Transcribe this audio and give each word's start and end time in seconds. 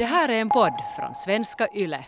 Det 0.00 0.06
här 0.06 0.28
är 0.28 0.40
en 0.40 0.48
podd 0.48 0.72
från 0.96 1.14
svenska 1.14 1.68
YLE. 1.74 2.04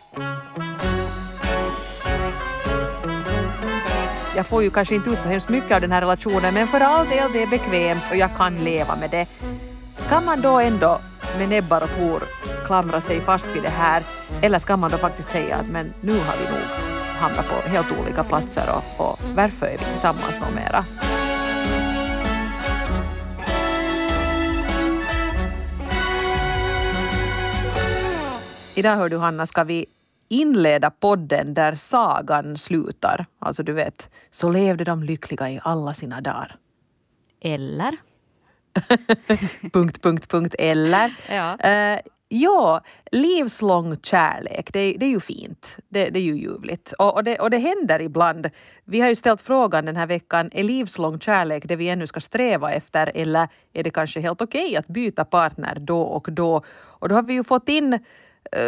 Jag 4.35 4.47
får 4.47 4.63
ju 4.63 4.69
kanske 4.69 4.95
inte 4.95 5.09
ut 5.09 5.21
så 5.21 5.29
hemskt 5.29 5.49
mycket 5.49 5.71
av 5.71 5.81
den 5.81 5.91
här 5.91 6.01
relationen 6.01 6.53
men 6.53 6.67
för 6.67 6.79
all 6.79 7.09
del 7.09 7.31
det 7.31 7.43
är 7.43 7.47
bekvämt 7.47 8.03
och 8.09 8.15
jag 8.15 8.37
kan 8.37 8.63
leva 8.63 8.95
med 8.95 9.09
det. 9.09 9.27
Ska 9.95 10.21
man 10.21 10.41
då 10.41 10.59
ändå 10.59 10.99
med 11.37 11.49
näbbar 11.49 11.83
och 11.83 11.89
klor 11.89 12.23
klamra 12.65 13.01
sig 13.01 13.21
fast 13.21 13.55
vid 13.55 13.63
det 13.63 13.69
här 13.69 14.03
eller 14.41 14.59
ska 14.59 14.77
man 14.77 14.91
då 14.91 14.97
faktiskt 14.97 15.29
säga 15.29 15.55
att 15.55 15.67
men 15.67 15.93
nu 16.01 16.13
har 16.13 16.37
vi 16.37 16.51
nog 16.51 16.67
hamnat 17.19 17.47
på 17.47 17.69
helt 17.69 17.87
olika 18.01 18.23
platser 18.23 18.63
och, 18.69 19.09
och 19.09 19.19
varför 19.35 19.65
är 19.65 19.77
vi 19.77 19.85
tillsammans 19.85 20.39
numera? 20.39 20.85
Idag 28.75 28.95
hör 28.95 29.09
du 29.09 29.17
Hanna 29.17 29.45
ska 29.45 29.63
vi 29.63 29.85
inleda 30.29 30.89
podden 30.89 31.53
där 31.53 31.75
sagan 31.75 32.57
slutar. 32.57 33.25
Alltså 33.39 33.63
du 33.63 33.73
vet, 33.73 34.09
så 34.31 34.49
levde 34.49 34.83
de 34.83 35.03
lyckliga 35.03 35.49
i 35.49 35.59
alla 35.63 35.93
sina 35.93 36.21
dagar. 36.21 36.55
Eller? 37.41 37.97
punkt, 39.73 40.01
punkt, 40.01 40.29
punkt, 40.29 40.55
eller. 40.59 41.13
Ja. 41.29 41.57
Uh, 41.65 41.99
ja, 42.27 42.81
livslång 43.11 43.97
kärlek, 44.03 44.73
det, 44.73 44.95
det, 44.99 45.05
är 45.05 45.09
ju 45.09 45.19
fint. 45.19 45.77
Det, 45.89 46.09
det 46.09 46.19
är 46.19 46.23
ju 46.23 46.37
ljuvligt. 46.37 46.91
Och, 46.91 47.15
och, 47.15 47.23
det, 47.23 47.39
och 47.39 47.49
det 47.49 47.57
händer 47.57 48.01
ibland. 48.01 48.49
Vi 48.85 48.99
har 48.99 49.09
ju 49.09 49.15
ställt 49.15 49.41
frågan 49.41 49.85
den 49.85 49.95
här 49.95 50.07
veckan, 50.07 50.49
är 50.53 50.63
livslång 50.63 51.19
kärlek 51.19 51.63
det 51.65 51.75
vi 51.75 51.89
ännu 51.89 52.07
ska 52.07 52.19
sträva 52.19 52.71
efter 52.71 53.11
eller 53.15 53.47
är 53.73 53.83
det 53.83 53.89
kanske 53.89 54.19
helt 54.19 54.41
okej 54.41 54.65
okay 54.65 54.75
att 54.75 54.87
byta 54.87 55.25
partner 55.25 55.77
då 55.79 56.01
och 56.01 56.27
då? 56.31 56.63
Och 56.75 57.09
då 57.09 57.15
har 57.15 57.23
vi 57.23 57.33
ju 57.33 57.43
fått 57.43 57.69
in 57.69 57.99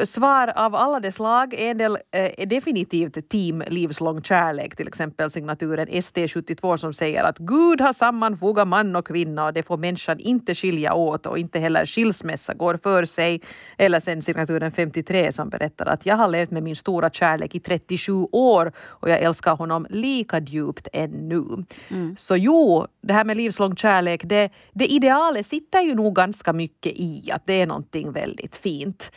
svar 0.05 0.53
av 0.55 0.75
alla 0.75 0.99
de 0.99 1.11
slag. 1.11 1.53
En 1.53 1.77
del 1.77 1.97
eh, 2.11 2.31
är 2.37 2.45
definitivt 2.45 3.29
team 3.29 3.63
livslång 3.67 4.21
kärlek, 4.21 4.75
till 4.75 4.87
exempel 4.87 5.29
signaturen 5.29 5.87
ST72 5.87 6.77
som 6.77 6.93
säger 6.93 7.23
att 7.23 7.37
Gud 7.37 7.81
har 7.81 7.93
sammanfogat 7.93 8.67
man 8.67 8.95
och 8.95 9.07
kvinna 9.07 9.45
och 9.45 9.53
det 9.53 9.63
får 9.63 9.77
människan 9.77 10.19
inte 10.19 10.55
skilja 10.55 10.93
åt 10.93 11.25
och 11.25 11.37
inte 11.37 11.59
heller 11.59 11.85
skilsmässa 11.85 12.53
går 12.53 12.77
för 12.83 13.05
sig. 13.05 13.41
Eller 13.77 13.99
sen 13.99 14.21
signaturen 14.21 14.71
53 14.71 15.31
som 15.31 15.49
berättar 15.49 15.85
att 15.85 16.05
jag 16.05 16.15
har 16.15 16.27
levt 16.27 16.51
med 16.51 16.63
min 16.63 16.75
stora 16.75 17.09
kärlek 17.09 17.55
i 17.55 17.59
37 17.59 18.13
år 18.31 18.71
och 18.77 19.09
jag 19.09 19.19
älskar 19.19 19.55
honom 19.55 19.87
lika 19.89 20.39
djupt 20.39 20.87
ännu. 20.93 21.65
Mm. 21.89 22.15
Så 22.17 22.35
jo, 22.35 22.87
det 23.01 23.13
här 23.13 23.23
med 23.23 23.37
livslång 23.37 23.75
kärlek, 23.75 24.21
det, 24.23 24.49
det 24.73 24.85
idealet 24.85 25.45
sitter 25.45 25.81
ju 25.81 25.95
nog 25.95 26.15
ganska 26.15 26.53
mycket 26.53 26.93
i 26.95 27.31
att 27.31 27.47
det 27.47 27.61
är 27.61 27.67
någonting 27.67 28.11
väldigt 28.11 28.55
fint. 28.55 29.11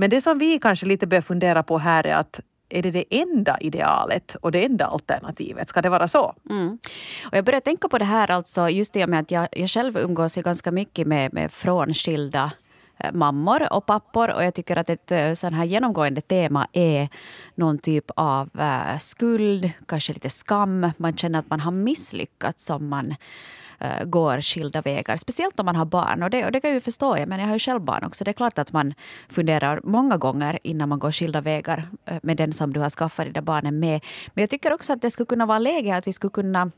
Men 0.00 0.10
det 0.10 0.20
som 0.20 0.38
vi 0.38 0.58
kanske 0.58 0.86
lite 0.86 1.06
bör 1.06 1.20
fundera 1.20 1.62
på 1.62 1.78
här 1.78 2.06
är 2.06 2.14
att 2.14 2.40
är 2.68 2.82
det 2.82 2.90
det 2.90 3.04
enda 3.10 3.58
idealet 3.60 4.36
och 4.40 4.52
det 4.52 4.64
enda 4.64 4.86
alternativet? 4.86 5.68
Ska 5.68 5.82
det 5.82 5.88
vara 5.88 6.08
så? 6.08 6.34
Mm. 6.50 6.78
Och 7.26 7.36
jag 7.36 7.44
börjar 7.44 7.60
tänka 7.60 7.88
på 7.88 7.98
det 7.98 8.04
här, 8.04 8.30
alltså 8.30 8.68
just 8.68 8.92
det 8.92 9.06
med 9.06 9.20
att 9.20 9.30
jag, 9.30 9.48
jag 9.52 9.70
själv 9.70 9.96
umgås 9.96 10.38
ju 10.38 10.42
ganska 10.42 10.70
mycket 10.70 11.06
med, 11.06 11.32
med 11.32 11.52
frånskilda 11.52 12.52
eh, 12.98 13.12
mammor 13.12 13.72
och 13.72 13.86
pappor. 13.86 14.30
Och 14.30 14.44
jag 14.44 14.54
tycker 14.54 14.76
att 14.76 14.90
ett 14.90 15.12
eh, 15.12 15.32
sån 15.32 15.54
här 15.54 15.64
genomgående 15.64 16.20
tema 16.20 16.66
är 16.72 17.08
någon 17.54 17.78
typ 17.78 18.10
av 18.16 18.50
eh, 18.58 18.98
skuld, 18.98 19.70
kanske 19.86 20.12
lite 20.12 20.30
skam. 20.30 20.90
Man 20.96 21.16
känner 21.16 21.38
att 21.38 21.50
man 21.50 21.60
har 21.60 21.72
misslyckats 21.72 22.64
som 22.64 22.88
man 22.88 23.14
uh, 23.84 24.04
går 24.04 24.40
skilda 24.40 24.82
vägar. 24.82 25.16
Speciellt 25.16 25.60
om 25.60 25.66
man 25.66 25.76
har 25.76 25.84
barn. 25.84 26.22
Och 26.22 26.30
det, 26.30 26.44
och 26.44 26.52
det 26.52 26.60
kan 26.60 26.70
jag 26.70 26.74
ju 26.74 26.80
förstå, 26.80 27.16
men 27.26 27.40
jag 27.40 27.46
har 27.46 27.54
ju 27.54 27.58
själv 27.58 27.80
barn 27.80 28.04
också. 28.04 28.24
Det 28.24 28.30
är 28.30 28.32
klart 28.32 28.58
att 28.58 28.72
man 28.72 28.94
funderar 29.28 29.80
många 29.84 30.16
gånger 30.16 30.58
innan 30.62 30.88
man 30.88 30.98
går 30.98 31.12
skilda 31.12 31.40
vägar 31.40 31.88
eh, 32.06 32.18
med 32.22 32.36
den 32.36 32.52
som 32.52 32.72
du 32.72 32.80
har 32.80 32.90
skaffat 32.90 33.26
dina 33.26 33.42
barnen 33.42 33.78
med. 33.78 34.04
Men 34.34 34.42
jag 34.42 34.50
tycker 34.50 34.72
också 34.72 34.92
att 34.92 35.02
det 35.02 35.10
skulle 35.10 35.26
kunna 35.26 35.46
vara 35.46 35.58
läge 35.58 35.96
att 35.96 36.06
vi 36.06 36.12
skulle 36.12 36.30
kunna 36.30 36.70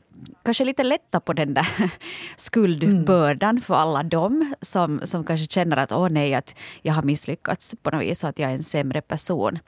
kanske 0.43 0.65
lite 0.65 0.83
lätta 0.83 1.19
på 1.19 1.33
den 1.33 1.53
där 1.53 1.67
skuldbördan 2.35 3.49
mm. 3.49 3.61
för 3.61 3.75
alla 3.75 4.03
dem 4.03 4.53
som, 4.61 5.01
som 5.03 5.23
kanske 5.23 5.47
känner 5.47 5.77
att 5.77 5.91
åh 5.91 6.09
nej, 6.09 6.33
att 6.33 6.55
jag 6.81 6.93
har 6.93 7.03
misslyckats 7.03 7.75
på 7.83 7.91
något 7.91 8.01
vis, 8.01 8.23
och 8.23 8.29
att 8.29 8.39
jag 8.39 8.51
är 8.51 8.55
en 8.55 8.63
sämre 8.63 9.01
person. 9.01 9.59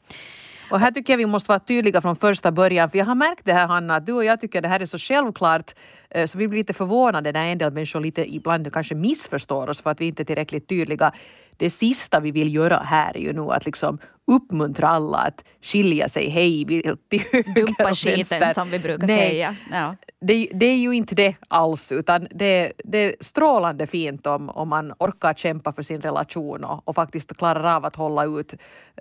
Och 0.69 0.79
här 0.79 0.91
tycker 0.91 1.13
jag 1.13 1.17
vi 1.17 1.25
måste 1.25 1.49
vara 1.49 1.59
tydliga 1.59 2.01
från 2.01 2.15
första 2.15 2.51
början. 2.51 2.89
För 2.89 2.97
jag 2.97 3.05
har 3.05 3.15
märkt 3.15 3.45
det 3.45 3.53
här 3.53 3.67
Hanna, 3.67 3.95
att 3.95 4.05
du 4.05 4.13
och 4.13 4.25
jag 4.25 4.41
tycker 4.41 4.61
det 4.61 4.67
här 4.67 4.79
är 4.79 4.85
så 4.85 4.97
självklart 4.97 5.71
eh, 6.09 6.25
så 6.25 6.37
vi 6.37 6.47
blir 6.47 6.57
lite 6.57 6.73
förvånade 6.73 7.31
när 7.31 7.45
en 7.45 7.57
del 7.57 7.71
människor 7.71 7.99
lite 7.99 8.35
ibland 8.35 8.73
kanske 8.73 8.95
missförstår 8.95 9.69
oss 9.69 9.81
för 9.81 9.89
att 9.89 10.01
vi 10.01 10.07
inte 10.07 10.23
är 10.23 10.25
tillräckligt 10.25 10.67
tydliga 10.67 11.11
det 11.57 11.69
sista 11.69 12.19
vi 12.19 12.31
vill 12.31 12.55
göra 12.55 12.77
här 12.77 13.17
är 13.17 13.21
ju 13.21 13.33
nu 13.33 13.41
att 13.41 13.65
liksom 13.65 13.97
uppmuntra 14.27 14.87
alla 14.87 15.17
att 15.17 15.43
skilja 15.61 16.09
sig 16.09 16.29
hej 16.29 16.65
vilt 16.65 17.09
till 17.09 17.21
höger 17.31 17.53
Dumpa 17.53 17.95
skiten 17.95 18.53
som 18.53 18.69
vi 18.69 18.79
brukar 18.79 19.07
Nej, 19.07 19.29
säga. 19.29 19.55
Ja. 19.71 19.95
Det, 20.21 20.49
det, 20.53 20.65
är 20.65 20.77
ju 20.77 20.91
inte 20.91 21.15
det 21.15 21.35
alls 21.47 21.91
utan 21.91 22.27
det, 22.31 22.73
det 22.83 22.97
är 22.97 23.15
strålande 23.19 23.87
fint 23.87 24.27
om, 24.27 24.49
om 24.49 24.69
man 24.69 24.93
orkar 24.99 25.33
kämpa 25.33 25.73
för 25.73 25.83
sin 25.83 26.01
relation 26.01 26.63
och, 26.63 26.87
och 26.87 26.95
faktiskt 26.95 27.37
klarar 27.37 27.75
av 27.75 27.85
att 27.85 27.95
hålla, 27.95 28.25
ut, 28.25 28.53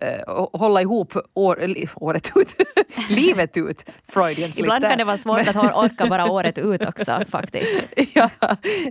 uh, 0.03 0.47
hålla 0.53 0.81
ihop 0.81 1.17
år, 1.35 1.59
året 1.97 2.33
ut, 2.37 2.57
livet 3.09 3.57
ut. 3.57 3.91
Freudian 4.09 4.51
Ibland 4.57 4.85
kan 4.85 4.99
det 4.99 5.05
vara 5.05 5.17
svårt 5.17 5.49
att 5.49 5.57
orka 5.57 6.07
bara 6.07 6.31
året 6.31 6.59
ut 6.59 6.87
också 6.87 7.21
faktiskt. 7.29 7.89
ja, 8.15 8.31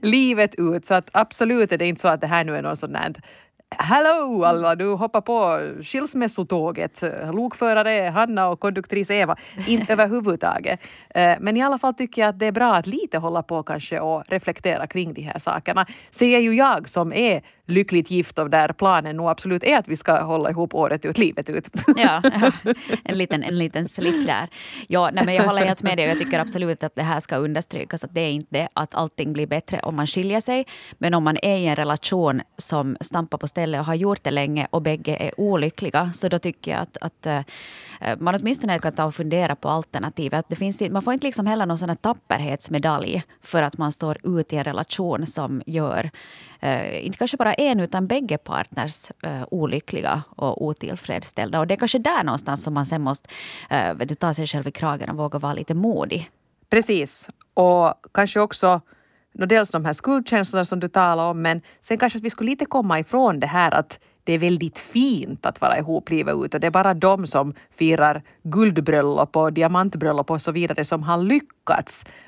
livet 0.02 0.56
ut. 0.58 0.86
Så 0.86 0.94
att 0.94 1.10
absolut 1.14 1.72
är 1.72 1.78
det 1.78 1.88
inte 1.88 2.02
så 2.02 2.08
att 2.08 2.22
det 2.22 2.28
här 2.28 2.44
nu 2.44 2.56
är 2.56 2.62
någon 2.62 2.78
sån 2.78 2.94
där 2.94 3.14
Hello 3.78 4.44
alla, 4.44 4.76
du 4.76 4.94
hoppar 4.94 5.22
på 5.22 5.60
skilsmässotåget. 5.84 7.04
Lokförare 7.34 8.10
Hanna 8.10 8.48
och 8.48 8.60
konduktris 8.60 9.12
Eva. 9.12 9.36
Inte 9.68 9.94
överhuvudtaget. 9.94 10.80
Eh, 11.10 11.36
men 11.40 11.58
i 11.58 11.62
alla 11.62 11.80
fall 11.80 11.94
tycker 11.94 12.22
jag 12.22 12.30
att 12.30 12.40
det 12.40 12.46
är 12.46 12.52
bra 12.52 12.76
att 12.76 12.88
lite 12.88 13.18
hålla 13.18 13.44
på 13.44 13.64
kanske 13.64 14.00
och 14.00 14.24
reflektera 14.28 14.88
kring 14.88 15.14
de 15.14 15.22
här 15.22 15.38
sakerna. 15.38 15.86
Säger 16.10 16.40
ju 16.40 16.54
jag 16.54 16.90
som 16.90 17.14
är 17.14 17.42
lyckligt 17.72 18.12
gift 18.12 18.40
och 18.40 18.50
där 18.50 18.74
planen 18.74 19.18
nog 19.18 19.30
absolut 19.30 19.64
är 19.64 19.78
att 19.78 19.88
vi 19.88 19.96
ska 19.96 20.22
hålla 20.22 20.50
ihop 20.50 20.76
året 20.76 21.06
ut, 21.06 21.18
livet 21.18 21.50
ut. 21.50 21.70
Ja, 21.88 22.22
ja. 22.64 22.74
En, 23.04 23.18
liten, 23.18 23.44
en 23.44 23.58
liten 23.58 23.88
slipp 23.88 24.28
där. 24.28 24.48
Ja, 24.88 25.10
nej, 25.14 25.26
men 25.26 25.36
jag 25.36 25.44
håller 25.44 25.66
helt 25.66 25.84
med 25.84 25.98
dig 25.98 26.06
och 26.06 26.12
jag 26.12 26.20
tycker 26.20 26.40
absolut 26.40 26.84
att 26.84 26.96
det 26.96 27.04
här 27.04 27.20
ska 27.20 27.36
understrykas 27.36 28.04
att 28.04 28.14
det 28.14 28.22
är 28.22 28.32
inte 28.32 28.68
att 28.74 28.96
allting 28.96 29.34
blir 29.34 29.48
bättre 29.48 29.80
om 29.80 29.96
man 29.96 30.08
skiljer 30.08 30.42
sig. 30.42 30.66
Men 30.98 31.14
om 31.14 31.24
man 31.24 31.38
är 31.42 31.58
i 31.58 31.66
en 31.66 31.76
relation 31.76 32.42
som 32.58 32.98
stampar 33.02 33.38
på 33.38 33.48
stället 33.48 33.80
och 33.80 33.86
har 33.86 33.96
gjort 33.96 34.24
det 34.24 34.32
länge 34.32 34.68
och 34.70 34.82
bägge 34.82 35.16
är 35.16 35.40
olyckliga 35.40 36.12
så 36.14 36.28
då 36.28 36.40
tycker 36.40 36.72
jag 36.72 36.82
att, 36.82 36.98
att 37.02 37.28
uh, 37.28 38.16
man 38.20 38.36
åtminstone 38.36 38.80
kan 38.80 38.94
ta 38.94 39.06
och 39.06 39.16
fundera 39.16 39.56
på 39.56 39.70
alternativet. 39.70 40.46
Det 40.50 40.56
finns, 40.56 40.82
man 40.82 41.02
får 41.02 41.14
inte 41.14 41.26
liksom 41.26 41.48
heller 41.48 41.66
någon 41.66 41.78
sån 41.78 41.90
här 41.90 41.96
tapperhetsmedalj 41.96 43.24
för 43.42 43.64
att 43.64 43.78
man 43.78 43.92
står 43.92 44.40
ut 44.40 44.54
i 44.54 44.56
en 44.56 44.64
relation 44.64 45.28
som 45.28 45.62
gör 45.66 46.12
eh, 46.60 47.06
inte 47.06 47.18
kanske 47.18 47.38
bara 47.38 47.54
en 47.68 47.80
utan 47.80 48.08
bägge 48.08 48.38
partners 48.38 49.12
uh, 49.28 49.44
olyckliga 49.52 50.24
och 50.30 50.66
otillfredsställda. 50.66 51.60
Och 51.60 51.68
det 51.68 51.74
är 51.74 51.78
kanske 51.78 52.00
där 52.00 52.24
någonstans 52.24 52.64
som 52.64 52.74
man 52.74 52.86
sen 52.86 53.02
måste 53.02 53.30
uh, 53.72 54.06
du, 54.06 54.16
ta 54.16 54.34
sig 54.34 54.48
själv 54.48 54.68
i 54.68 54.72
kragen 54.72 55.10
och 55.10 55.18
våga 55.18 55.40
vara 55.40 55.54
lite 55.54 55.74
modig. 55.74 56.30
Precis. 56.70 57.30
Och 57.54 57.94
kanske 58.12 58.40
också 58.40 58.82
dels 59.34 59.70
de 59.70 59.86
här 59.86 59.94
skuldkänslorna 59.94 60.66
som 60.66 60.80
du 60.80 60.88
talar 60.88 61.30
om 61.30 61.42
men 61.42 61.62
sen 61.82 61.98
kanske 61.98 62.18
att 62.18 62.24
vi 62.24 62.30
skulle 62.30 62.50
lite 62.50 62.66
komma 62.66 63.00
ifrån 63.00 63.40
det 63.40 63.48
här 63.48 63.72
att 63.72 64.00
det 64.24 64.34
är 64.34 64.40
väldigt 64.40 64.80
fint 64.80 65.46
att 65.46 65.62
vara 65.62 65.78
ihop 65.78 66.10
livet 66.10 66.36
ut 66.36 66.54
och 66.54 66.60
det 66.60 66.68
är 66.68 66.72
bara 66.72 66.94
de 66.94 67.28
som 67.28 67.54
firar 67.78 68.24
guldbröllop 68.44 69.38
och 69.38 69.54
diamantbröllop 69.54 70.32
och 70.32 70.42
så 70.42 70.52
vidare 70.52 70.86
som 70.86 71.04
har 71.04 71.18
lyckats. 71.18 71.61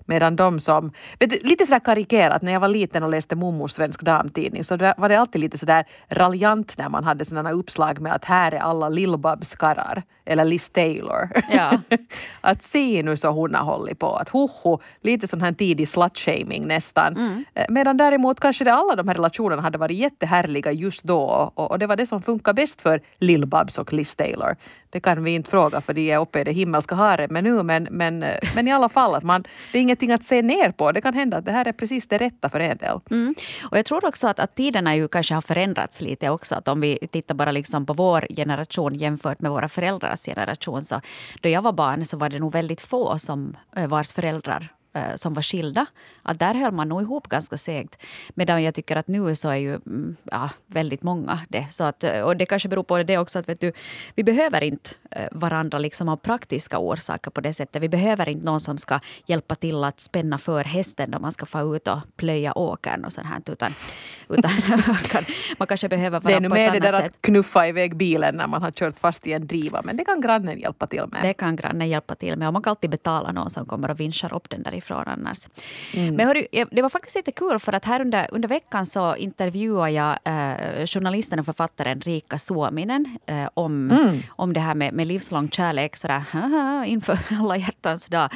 Medan 0.06 0.36
de 0.36 0.60
som, 0.60 0.92
vet 1.20 1.30
du, 1.30 1.40
lite 1.44 1.66
sådär 1.66 1.80
karikerat, 1.80 2.42
när 2.42 2.54
jag 2.54 2.60
var 2.60 2.68
liten 2.68 3.04
och 3.04 3.10
läste 3.10 3.36
mormors 3.36 3.72
svensk 3.72 4.02
damtidning 4.02 4.64
så 4.64 4.78
var 4.78 5.10
det 5.10 5.20
alltid 5.20 5.42
lite 5.42 5.58
sådär 5.58 5.86
raljant 6.10 6.78
när 6.78 6.90
man 6.90 7.04
hade 7.04 7.26
sådana 7.26 7.52
uppslag 7.52 8.02
med 8.02 8.14
att 8.14 8.26
här 8.26 8.52
är 8.52 8.60
alla 8.60 8.90
Lill-Babs 8.90 9.58
karrar 9.58 10.04
eller 10.26 10.46
Liz 10.46 10.70
Taylor. 10.70 11.30
Ja. 11.52 11.82
att 12.42 12.64
se 12.64 13.04
nu 13.04 13.18
så 13.18 13.30
hon 13.30 13.56
har 13.56 13.64
hållit 13.64 14.00
på, 14.00 14.16
att 14.16 14.30
hoho, 14.30 14.80
lite 15.02 15.28
sån 15.28 15.42
här 15.42 15.52
tidig 15.52 15.88
slutshaming 15.88 16.68
nästan. 16.68 17.18
Mm. 17.18 17.46
Eh, 17.54 17.66
medan 17.70 17.98
däremot 17.98 18.40
kanske 18.40 18.64
det 18.64 18.74
alla 18.74 18.96
de 18.96 19.08
här 19.08 19.16
relationerna 19.16 19.62
hade 19.62 19.78
varit 19.78 19.98
jättehärliga 19.98 20.72
just 20.72 21.04
då 21.04 21.20
och, 21.56 21.72
och 21.72 21.80
det 21.80 21.88
var 21.88 21.96
det 21.96 22.06
som 22.06 22.22
funkar 22.22 22.54
bäst 22.54 22.82
för 22.82 23.02
Lill-Babs 23.20 23.80
och 23.80 23.94
Liz 23.94 24.16
Taylor. 24.16 24.56
Det 24.90 25.00
kan 25.00 25.24
vi 25.24 25.32
inte 25.32 25.50
fråga 25.50 25.82
för 25.82 25.94
de 25.94 26.12
är 26.12 26.20
uppe 26.20 26.40
i 26.40 26.44
det 26.44 26.52
himmelska 26.52 26.96
haret 26.96 27.32
men 27.32 27.44
nu 27.44 27.64
men, 27.64 27.88
men, 27.92 28.26
men 28.56 28.68
i 28.68 28.72
alla 28.72 28.90
fall 28.90 29.23
man, 29.24 29.44
det 29.72 29.78
är 29.78 29.82
ingenting 29.82 30.12
att 30.12 30.24
se 30.24 30.42
ner 30.42 30.72
på. 30.72 30.92
Det 30.92 31.02
kan 31.02 31.14
hända 31.14 31.38
att 31.38 31.46
det 31.46 31.52
här 31.52 31.68
är 31.68 31.72
precis 31.72 32.08
det 32.08 32.18
rätta 32.18 32.50
för 32.50 32.60
en 32.60 32.78
del. 32.78 33.00
Mm. 33.12 33.36
Och 33.72 33.78
jag 33.78 33.86
tror 33.86 34.06
också 34.06 34.28
att, 34.28 34.40
att 34.40 34.56
tiderna 34.56 34.96
ju 34.96 35.08
kanske 35.08 35.34
har 35.34 35.42
förändrats 35.42 36.02
lite 36.02 36.30
också. 36.30 36.56
Att 36.56 36.68
om 36.68 36.82
vi 36.82 37.08
tittar 37.12 37.36
bara 37.36 37.52
liksom 37.52 37.86
på 37.86 37.94
vår 37.94 38.28
generation 38.36 38.96
jämfört 38.96 39.42
med 39.42 39.52
våra 39.52 39.68
föräldrars 39.68 40.26
generation. 40.26 40.82
Så 40.82 41.02
då 41.42 41.50
jag 41.50 41.62
var 41.62 41.74
barn 41.74 42.06
så 42.06 42.18
var 42.18 42.30
det 42.30 42.40
nog 42.40 42.52
väldigt 42.52 42.82
få 42.82 43.20
som 43.20 43.58
eh, 43.76 43.88
vars 43.88 44.14
föräldrar 44.14 44.72
eh, 44.94 45.16
som 45.16 45.34
var 45.34 45.42
skilda. 45.42 45.86
Att 46.22 46.40
där 46.40 46.54
höll 46.54 46.72
man 46.72 46.90
nog 46.90 47.02
ihop 47.02 47.28
ganska 47.30 47.58
segt. 47.58 47.98
Medan 48.34 48.64
jag 48.64 48.76
tycker 48.76 48.96
att 48.96 49.08
nu 49.08 49.36
så 49.36 49.50
är 49.50 49.56
ju 49.56 49.76
mm, 49.76 50.16
ja, 50.24 50.50
väldigt 50.68 51.04
många 51.04 51.40
det. 51.50 51.68
Så 51.70 51.84
att, 51.84 52.04
eh, 52.04 52.22
och 52.22 52.38
det 52.38 52.46
kanske 52.46 52.70
beror 52.70 52.84
på 52.84 53.04
det 53.04 53.18
också 53.18 53.40
att 53.40 53.50
vet 53.50 53.62
du, 53.62 53.72
vi 54.16 54.24
behöver 54.24 54.64
inte 54.64 54.90
eh, 55.12 55.28
varandra 55.32 55.78
liksom 55.78 56.10
av 56.10 56.18
praktiska 56.18 56.78
orsaker 56.78 57.32
på 57.32 57.42
det 57.42 57.54
sättet. 57.54 57.82
Vi 57.82 57.90
behöver 57.90 58.30
inte 58.30 58.46
någon 58.46 58.60
som 58.60 58.78
ska 58.78 59.00
hjälpa 59.26 59.56
till 59.56 59.84
att 59.84 60.00
spänna 60.00 60.38
för 60.38 60.64
hästen 60.64 61.12
då 61.12 61.20
man 61.20 61.32
ska 61.32 61.46
få 61.46 61.76
ut 61.76 61.88
och 61.88 62.00
plöja 62.16 62.54
åkern 62.54 63.06
och 63.06 63.14
sånt 63.14 63.28
här. 63.28 63.42
Utan, 63.46 63.72
utan 64.30 64.52
man 65.58 65.68
kanske 65.68 65.90
behöver 65.90 66.20
vara 66.20 66.32
Det 66.32 66.38
är 66.38 66.42
nu 66.42 66.50
på 66.50 66.56
ett 66.56 66.74
mer 66.74 66.80
det 66.80 66.88
annat 66.88 67.02
där 67.02 67.08
sätt. 67.08 67.16
att 67.16 67.22
knuffa 67.22 67.68
iväg 67.68 67.98
bilen 67.98 68.36
när 68.36 68.48
man 68.48 68.64
har 68.64 68.72
kört 68.72 69.00
fast 69.00 69.28
i 69.28 69.34
en 69.34 69.48
driva. 69.48 69.82
Men 69.82 69.98
det 69.98 70.06
kan 70.06 70.22
grannen 70.22 70.60
hjälpa 70.60 70.88
till 70.88 71.04
med. 71.12 71.24
Det 71.24 71.34
kan 71.34 71.56
grannen 71.56 71.90
hjälpa 71.90 72.16
till 72.16 72.38
med. 72.38 72.48
Och 72.48 72.54
man 72.54 72.62
kan 72.62 72.72
alltid 72.72 72.90
betala 72.90 73.32
någon 73.32 73.50
som 73.50 73.66
kommer 73.66 73.92
och 73.92 74.00
vinschar 74.00 74.34
upp 74.34 74.50
den 74.50 74.64
därifrån 74.64 74.83
annars. 74.92 75.48
Mm. 75.94 76.16
Men 76.16 76.28
hörru, 76.28 76.46
det 76.72 76.82
var 76.82 76.90
faktiskt 76.90 77.16
lite 77.16 77.32
kul 77.32 77.60
för 77.60 77.74
att 77.74 77.86
här 77.86 78.02
under, 78.02 78.28
under 78.32 78.50
veckan 78.50 78.86
så 78.86 79.16
intervjuade 79.16 79.92
jag 79.92 80.18
eh, 80.24 80.86
journalisten 80.86 81.40
och 81.40 81.46
författaren 81.46 82.02
Rika 82.02 82.38
Suominen 82.38 83.18
eh, 83.26 83.50
om, 83.54 83.92
Mm. 83.92 84.22
om 84.30 84.54
det 84.54 84.60
här 84.60 84.76
med, 84.76 84.94
med 84.94 85.08
livslång 85.08 85.50
kärlek 85.50 85.96
sådär, 85.96 86.20
haha, 86.32 86.86
inför 86.86 87.20
alla 87.30 87.58
hjärtans 87.58 88.10
dag. 88.10 88.30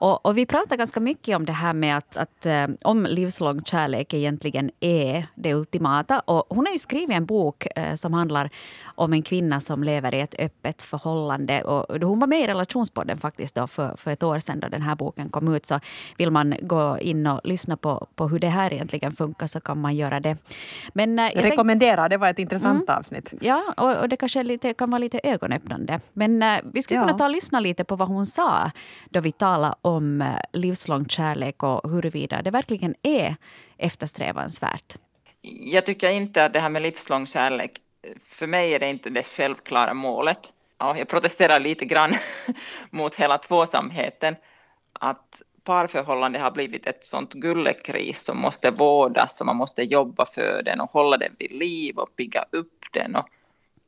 Och, 0.00 0.26
och 0.26 0.38
vi 0.38 0.46
pratade 0.46 0.76
ganska 0.76 1.00
mycket 1.00 1.36
om 1.36 1.46
det 1.46 1.52
här 1.52 1.72
med 1.72 1.96
att, 1.96 2.16
att 2.16 2.46
eh, 2.46 2.66
om 2.82 3.06
livslång 3.06 3.64
kärlek 3.64 4.14
egentligen 4.14 4.70
är 4.80 5.26
det 5.34 5.54
ultimata. 5.54 6.20
Och 6.20 6.46
hon 6.56 6.66
har 6.66 6.72
ju 6.72 6.78
skrivit 6.78 7.16
en 7.16 7.26
bok 7.26 7.66
eh, 7.76 7.94
som 7.94 8.12
handlar 8.12 8.50
om 8.98 9.12
en 9.12 9.22
kvinna 9.22 9.60
som 9.60 9.84
lever 9.84 10.14
i 10.14 10.20
ett 10.20 10.34
öppet 10.38 10.82
förhållande. 10.82 11.62
Och 11.62 12.02
hon 12.02 12.18
var 12.18 12.26
med 12.26 12.40
i 12.40 12.46
Relationspodden 12.46 13.18
faktiskt 13.18 13.54
då 13.54 13.66
för, 13.66 13.96
för 13.96 14.10
ett 14.10 14.22
år 14.22 14.38
sedan 14.38 14.60
då 14.60 14.68
den 14.68 14.82
här 14.82 14.94
boken 14.94 15.28
kom 15.28 15.54
ut. 15.54 15.66
Så 15.66 15.80
vill 16.18 16.30
man 16.30 16.54
gå 16.62 16.98
in 16.98 17.26
och 17.26 17.40
lyssna 17.44 17.76
på, 17.76 18.06
på 18.14 18.28
hur 18.28 18.38
det 18.38 18.48
här 18.48 18.72
egentligen 18.72 19.12
funkar 19.12 19.46
så 19.46 19.60
kan 19.60 19.80
man 19.80 19.96
göra 19.96 20.20
det. 20.20 20.36
Men, 20.92 21.18
eh, 21.18 21.24
jag 21.24 21.32
tänk- 21.32 21.44
Rekommenderar, 21.44 22.08
det 22.08 22.16
var 22.16 22.28
ett 22.28 22.38
intressant 22.38 22.90
avsnitt. 22.90 23.32
Ja, 23.40 23.74
och, 23.76 23.96
och 23.96 24.08
det 24.08 24.16
kanske 24.16 24.42
lite, 24.42 24.74
kan 24.74 24.90
vara 24.90 24.98
lite 24.98 25.20
ögonöppnande. 25.22 26.00
Men 26.12 26.42
eh, 26.42 26.58
vi 26.72 26.82
skulle 26.82 27.00
Ja. 27.00 27.06
kunna 27.06 27.18
ta 27.18 27.24
och 27.24 27.30
lyssna 27.30 27.60
lite 27.60 27.84
på 27.84 27.96
vad 27.96 28.08
hon 28.08 28.26
sa 28.26 28.70
då 29.10 29.20
vi 29.20 29.32
talade 29.32 29.74
om 29.82 30.20
eh, 30.22 30.28
livslång 30.52 31.06
kärlek 31.08 31.62
och 31.62 31.90
huruvida 31.90 32.42
det 32.42 32.50
verkligen 32.50 32.94
är 33.02 33.36
eftersträvansvärt. 34.02 34.96
Jag 35.42 35.86
tycker 35.86 36.10
inte 36.10 36.44
att 36.44 36.52
det 36.52 36.60
här 36.60 36.68
med 36.68 36.82
livslång 36.82 37.26
kärlek, 37.26 37.72
för 38.28 38.46
mig 38.46 38.74
är 38.74 38.78
det 38.78 38.88
inte 38.88 39.10
det 39.10 39.22
självklara 39.22 39.94
målet. 39.94 40.52
Ja, 40.78 40.98
jag 40.98 41.08
protesterar 41.08 41.60
lite 41.60 41.84
grann 41.84 42.14
mot 42.90 43.14
hela 43.14 43.38
tvåsamheten, 43.38 44.36
att 44.92 45.42
parförhållande 45.64 46.38
har 46.38 46.50
blivit 46.50 46.86
ett 46.86 47.04
sånt 47.04 47.32
gullekris 47.32 48.20
som 48.22 48.38
måste 48.38 48.70
vårdas 48.70 49.40
och 49.40 49.46
man 49.46 49.56
måste 49.56 49.82
jobba 49.82 50.26
för 50.26 50.62
den 50.62 50.80
och 50.80 50.90
hålla 50.90 51.16
den 51.16 51.36
vid 51.38 51.52
liv 51.52 51.98
och 51.98 52.16
pigga 52.16 52.44
upp 52.50 52.84
den. 52.92 53.16
Och 53.16 53.28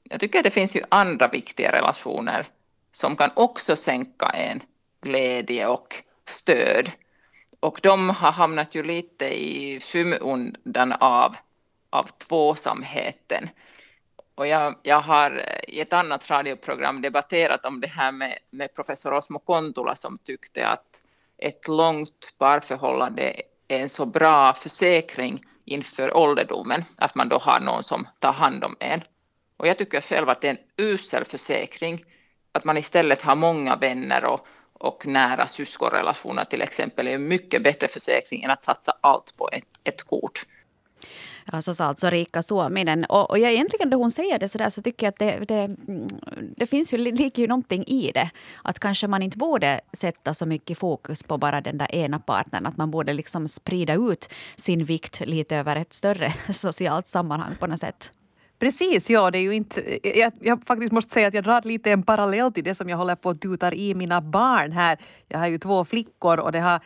jag 0.02 0.20
tycker 0.20 0.38
att 0.38 0.44
det 0.44 0.50
finns 0.50 0.76
ju 0.76 0.82
andra 0.88 1.28
viktiga 1.28 1.72
relationer 1.72 2.46
som 2.92 3.16
kan 3.16 3.30
också 3.34 3.76
sänka 3.76 4.26
en 4.26 4.62
glädje 5.00 5.66
och 5.66 6.02
stöd. 6.26 6.90
Och 7.60 7.80
de 7.82 8.10
har 8.10 8.32
hamnat 8.32 8.74
ju 8.74 8.82
lite 8.82 9.26
i 9.26 9.80
skymundan 9.80 10.92
av, 10.92 11.36
av 11.90 12.08
tvåsamheten. 12.18 13.48
Och 14.40 14.46
jag, 14.46 14.74
jag 14.82 15.00
har 15.00 15.44
i 15.68 15.80
ett 15.80 15.92
annat 15.92 16.30
radioprogram 16.30 17.02
debatterat 17.02 17.66
om 17.66 17.80
det 17.80 17.86
här 17.86 18.12
med, 18.12 18.38
med 18.50 18.74
professor 18.74 19.12
Osmo 19.12 19.38
Kontula 19.38 19.94
som 19.94 20.18
tyckte 20.18 20.66
att 20.66 21.02
ett 21.38 21.68
långt 21.68 22.34
parförhållande 22.38 23.42
är 23.68 23.78
en 23.78 23.88
så 23.88 24.06
bra 24.06 24.52
försäkring 24.52 25.44
inför 25.64 26.16
ålderdomen, 26.16 26.84
att 26.96 27.14
man 27.14 27.28
då 27.28 27.38
har 27.38 27.60
någon 27.60 27.84
som 27.84 28.08
tar 28.18 28.32
hand 28.32 28.64
om 28.64 28.76
en. 28.80 29.02
Och 29.56 29.66
jag 29.66 29.78
tycker 29.78 30.00
själv 30.00 30.28
att 30.28 30.40
det 30.40 30.48
är 30.48 30.50
en 30.50 30.86
usel 30.86 31.24
försäkring, 31.24 32.04
att 32.52 32.64
man 32.64 32.78
istället 32.78 33.22
har 33.22 33.36
många 33.36 33.76
vänner 33.76 34.24
och, 34.24 34.46
och 34.72 35.06
nära 35.06 35.46
syskonrelationer 35.46 36.44
till 36.44 36.62
exempel 36.62 37.08
är 37.08 37.14
en 37.14 37.28
mycket 37.28 37.62
bättre 37.62 37.88
försäkring 37.88 38.42
än 38.42 38.50
att 38.50 38.62
satsa 38.62 38.92
allt 39.00 39.36
på 39.36 39.48
ett, 39.52 39.64
ett 39.84 40.02
kort. 40.02 40.42
Ja, 41.52 41.62
så 41.62 41.74
sa 41.74 41.94
Rika 42.02 42.42
Suominen. 42.42 43.04
Och, 43.04 43.30
och 43.30 43.38
jag, 43.38 43.52
egentligen 43.52 43.90
då 43.90 43.96
hon 43.96 44.10
säger 44.10 44.38
det 44.38 44.48
så 44.48 44.58
där 44.58 44.68
så 44.68 44.82
tycker 44.82 45.06
jag 45.06 45.12
att 45.12 45.18
det, 45.18 45.44
det, 45.48 45.62
mm, 45.88 46.06
det 46.56 46.66
finns 46.66 46.94
ju, 46.94 46.98
ligger 46.98 47.42
ju 47.42 47.46
någonting 47.46 47.84
i 47.86 48.10
det. 48.14 48.30
Att 48.64 48.78
kanske 48.78 49.06
man 49.06 49.22
inte 49.22 49.38
borde 49.38 49.80
sätta 49.92 50.34
så 50.34 50.46
mycket 50.46 50.78
fokus 50.78 51.22
på 51.22 51.38
bara 51.38 51.60
den 51.60 51.78
där 51.78 51.94
ena 51.94 52.18
partnern. 52.18 52.66
Att 52.66 52.76
man 52.76 52.90
borde 52.90 53.12
liksom 53.12 53.48
sprida 53.48 53.94
ut 53.94 54.28
sin 54.56 54.84
vikt 54.84 55.20
lite 55.20 55.56
över 55.56 55.76
ett 55.76 55.94
större 55.94 56.34
socialt 56.52 57.08
sammanhang 57.08 57.54
på 57.60 57.66
något 57.66 57.80
sätt. 57.80 58.12
Precis, 58.60 59.10
ja 59.10 59.30
det 59.30 59.38
är 59.38 59.42
ju 59.42 59.54
inte... 59.54 59.80
Eh, 59.80 60.18
jag, 60.18 60.32
jag 60.40 60.64
faktiskt 60.64 60.92
måste 60.92 61.12
säga 61.12 61.28
att 61.28 61.34
jag 61.34 61.44
drar 61.44 61.62
lite 61.62 61.92
en 61.92 62.02
parallell 62.02 62.52
till 62.52 62.64
det 62.64 62.74
som 62.74 62.88
jag 62.88 62.96
håller 62.96 63.14
på 63.14 63.30
att 63.30 63.40
tutar 63.40 63.74
i 63.74 63.94
mina 63.94 64.20
barn 64.20 64.72
här. 64.72 64.98
Jag 65.28 65.38
har 65.38 65.48
ju 65.48 65.58
två 65.58 65.84
flickor 65.84 66.38
och 66.38 66.52
det 66.52 66.60
har 66.60 66.80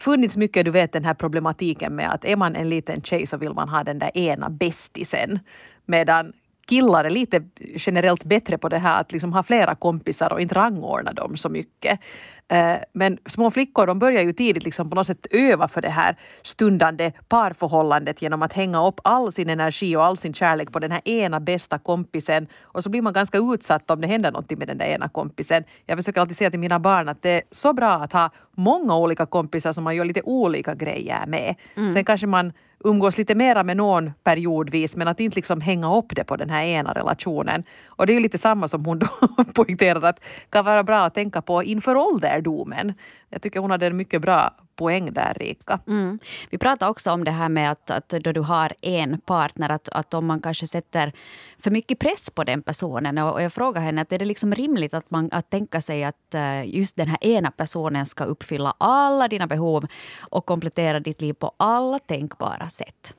funnits 0.00 0.36
mycket, 0.36 0.64
du 0.64 0.70
vet 0.70 0.92
den 0.92 1.04
här 1.04 1.14
problematiken 1.14 1.94
med 1.96 2.12
att 2.12 2.24
är 2.24 2.36
man 2.36 2.56
en 2.56 2.68
liten 2.68 3.02
tjej 3.02 3.26
så 3.26 3.36
vill 3.36 3.52
man 3.52 3.68
ha 3.68 3.84
den 3.84 3.98
där 3.98 4.18
ena 4.18 4.50
bästisen. 4.50 5.38
Medan 5.86 6.32
killar 6.66 7.04
är 7.04 7.10
lite 7.10 7.42
generellt 7.60 8.24
bättre 8.24 8.58
på 8.58 8.68
det 8.68 8.78
här 8.78 9.00
att 9.00 9.12
liksom 9.12 9.32
ha 9.32 9.42
flera 9.42 9.74
kompisar 9.74 10.32
och 10.32 10.40
inte 10.40 10.54
rangordna 10.54 11.12
dem 11.12 11.36
så 11.36 11.48
mycket. 11.48 12.00
Eh, 12.48 12.76
Men 12.92 13.18
små 13.26 13.50
flickor 13.50 13.86
de 13.86 13.98
börjar 13.98 14.22
ju 14.22 14.32
tidigt 14.32 14.64
liksom 14.64 14.90
på 14.90 14.96
något 14.96 15.06
sätt 15.06 15.26
öva 15.30 15.68
för 15.68 15.82
det 15.82 15.88
här 15.88 16.16
stundande 16.42 17.12
parförhållandet 17.28 18.22
genom 18.22 18.42
att 18.42 18.52
hänga 18.52 18.86
upp 18.86 19.00
all 19.04 19.32
sin 19.32 19.50
energi 19.50 19.96
och 19.96 20.04
all 20.04 20.16
sin 20.16 20.34
kärlek 20.34 20.72
på 20.72 20.78
den 20.78 20.90
här 20.90 21.08
ena 21.08 21.40
bästa 21.40 21.78
kompisen. 21.78 22.46
Och 22.62 22.82
så 22.82 22.90
blir 22.90 23.02
man 23.02 23.12
ganska 23.12 23.38
utsatt 23.38 23.90
om 23.90 24.00
det 24.00 24.06
händer 24.06 24.32
någonting 24.32 24.58
med 24.58 24.68
den 24.68 24.78
där 24.78 24.86
ena 24.86 25.08
kompisen. 25.08 25.64
Jag 25.86 25.98
försöker 25.98 26.20
alltid 26.20 26.36
säga 26.36 26.50
till 26.50 26.60
mina 26.60 26.78
barn 26.78 27.08
att 27.08 27.22
det 27.22 27.30
är 27.30 27.42
så 27.50 27.72
bra 27.72 27.92
att 27.92 28.12
ha 28.12 28.30
många 28.56 28.96
olika 28.96 29.26
kompisar 29.26 29.72
som 29.72 29.84
man 29.84 29.96
gör 29.96 30.04
lite 30.04 30.22
olika 30.22 30.74
grejer 30.74 31.26
med. 31.26 31.54
Sen 31.94 32.04
kanske 32.04 32.26
man 32.26 32.52
umgås 32.84 33.18
lite 33.18 33.34
mera 33.34 33.62
med 33.62 33.76
någon 33.76 34.12
periodvis 34.22 34.96
men 34.96 35.08
att 35.08 35.20
inte 35.20 35.36
liksom 35.36 35.60
hänga 35.60 35.96
upp 35.96 36.16
det 36.16 36.24
på 36.24 36.36
den 36.36 36.50
här 36.50 36.62
ena 36.62 36.92
relationen. 36.92 37.64
Och 37.86 38.06
det 38.06 38.12
är 38.12 38.14
ju 38.14 38.20
lite 38.20 38.38
samma 38.38 38.68
som 38.68 38.84
hon 38.84 38.98
då 38.98 39.08
poängterade 39.54 40.08
att 40.08 40.20
kan 40.50 40.64
vara 40.64 40.82
bra 40.82 41.00
att 41.00 41.14
tänka 41.14 41.42
på 41.42 41.62
inför 41.62 41.96
ålderdomen. 41.96 42.94
Jag 43.30 43.42
tycker 43.42 43.60
hon 43.60 43.70
hade 43.70 43.86
en 43.86 43.96
mycket 43.96 44.22
bra 44.22 44.54
poäng 44.76 45.12
där, 45.12 45.34
Rika. 45.34 45.80
Mm. 45.86 46.18
Vi 46.50 46.58
pratar 46.58 46.88
också 46.88 47.12
om 47.12 47.24
det 47.24 47.30
här 47.30 47.48
med 47.48 47.70
att, 47.70 47.90
att 47.90 48.08
då 48.08 48.32
du 48.32 48.40
har 48.40 48.72
en 48.82 49.20
partner, 49.20 49.68
att, 49.68 49.88
att 49.88 50.14
om 50.14 50.26
man 50.26 50.40
kanske 50.40 50.66
sätter 50.66 51.12
för 51.58 51.70
mycket 51.70 51.98
press 51.98 52.30
på 52.30 52.44
den 52.44 52.62
personen. 52.62 53.18
Och, 53.18 53.32
och 53.32 53.42
jag 53.42 53.52
frågar 53.52 53.82
henne, 53.82 54.02
att 54.02 54.12
är 54.12 54.18
det 54.18 54.24
liksom 54.24 54.54
rimligt 54.54 54.94
att, 54.94 55.10
man, 55.10 55.28
att 55.32 55.50
tänka 55.50 55.80
sig 55.80 56.04
att 56.04 56.34
eh, 56.34 56.76
just 56.76 56.96
den 56.96 57.08
här 57.08 57.24
ena 57.24 57.50
personen 57.50 58.06
ska 58.06 58.24
uppfylla 58.24 58.74
alla 58.78 59.28
dina 59.28 59.46
behov 59.46 59.86
och 60.20 60.46
komplettera 60.46 61.00
ditt 61.00 61.20
liv 61.20 61.32
på 61.32 61.52
alla 61.56 61.98
tänkbara 61.98 62.68
sätt? 62.68 63.14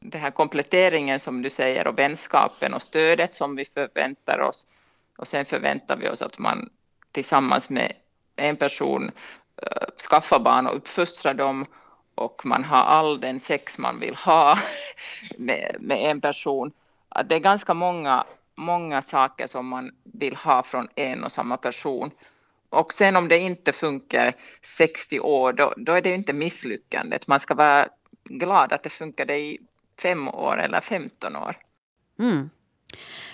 Den 0.00 0.20
här 0.20 0.30
kompletteringen 0.30 1.20
som 1.20 1.42
du 1.42 1.50
säger 1.50 1.86
och 1.86 1.98
vänskapen 1.98 2.74
och 2.74 2.82
stödet 2.82 3.34
som 3.34 3.56
vi 3.56 3.64
förväntar 3.64 4.38
oss. 4.38 4.66
Och 5.18 5.28
sen 5.28 5.44
förväntar 5.44 5.96
vi 5.96 6.08
oss 6.08 6.22
att 6.22 6.38
man 6.38 6.70
tillsammans 7.12 7.70
med 7.70 7.92
en 8.36 8.56
person 8.56 9.10
Eh, 9.62 9.86
skaffa 10.10 10.38
barn 10.38 10.66
och 10.66 10.76
uppfostra 10.76 11.34
dem 11.34 11.66
och 12.14 12.42
man 12.46 12.64
har 12.64 12.82
all 12.82 13.20
den 13.20 13.40
sex 13.40 13.78
man 13.78 14.00
vill 14.00 14.14
ha 14.14 14.58
med, 15.38 15.76
med 15.80 16.10
en 16.10 16.20
person. 16.20 16.72
Att 17.08 17.28
det 17.28 17.34
är 17.34 17.40
ganska 17.40 17.74
många, 17.74 18.24
många 18.54 19.02
saker 19.02 19.46
som 19.46 19.66
man 19.66 19.90
vill 20.02 20.36
ha 20.36 20.62
från 20.62 20.88
en 20.94 21.24
och 21.24 21.32
samma 21.32 21.56
person. 21.56 22.10
Och 22.70 22.92
sen 22.92 23.16
om 23.16 23.28
det 23.28 23.38
inte 23.38 23.72
funkar 23.72 24.34
60 24.62 25.20
år, 25.20 25.52
då, 25.52 25.74
då 25.76 25.92
är 25.92 26.02
det 26.02 26.08
ju 26.08 26.14
inte 26.14 26.32
misslyckandet. 26.32 27.26
Man 27.26 27.40
ska 27.40 27.54
vara 27.54 27.88
glad 28.24 28.72
att 28.72 28.82
det 28.82 28.90
funkade 28.90 29.38
i 29.38 29.58
fem 30.02 30.28
år 30.28 30.60
eller 30.60 30.80
15 30.80 31.36
år. 31.36 31.56
Mm. 32.18 32.50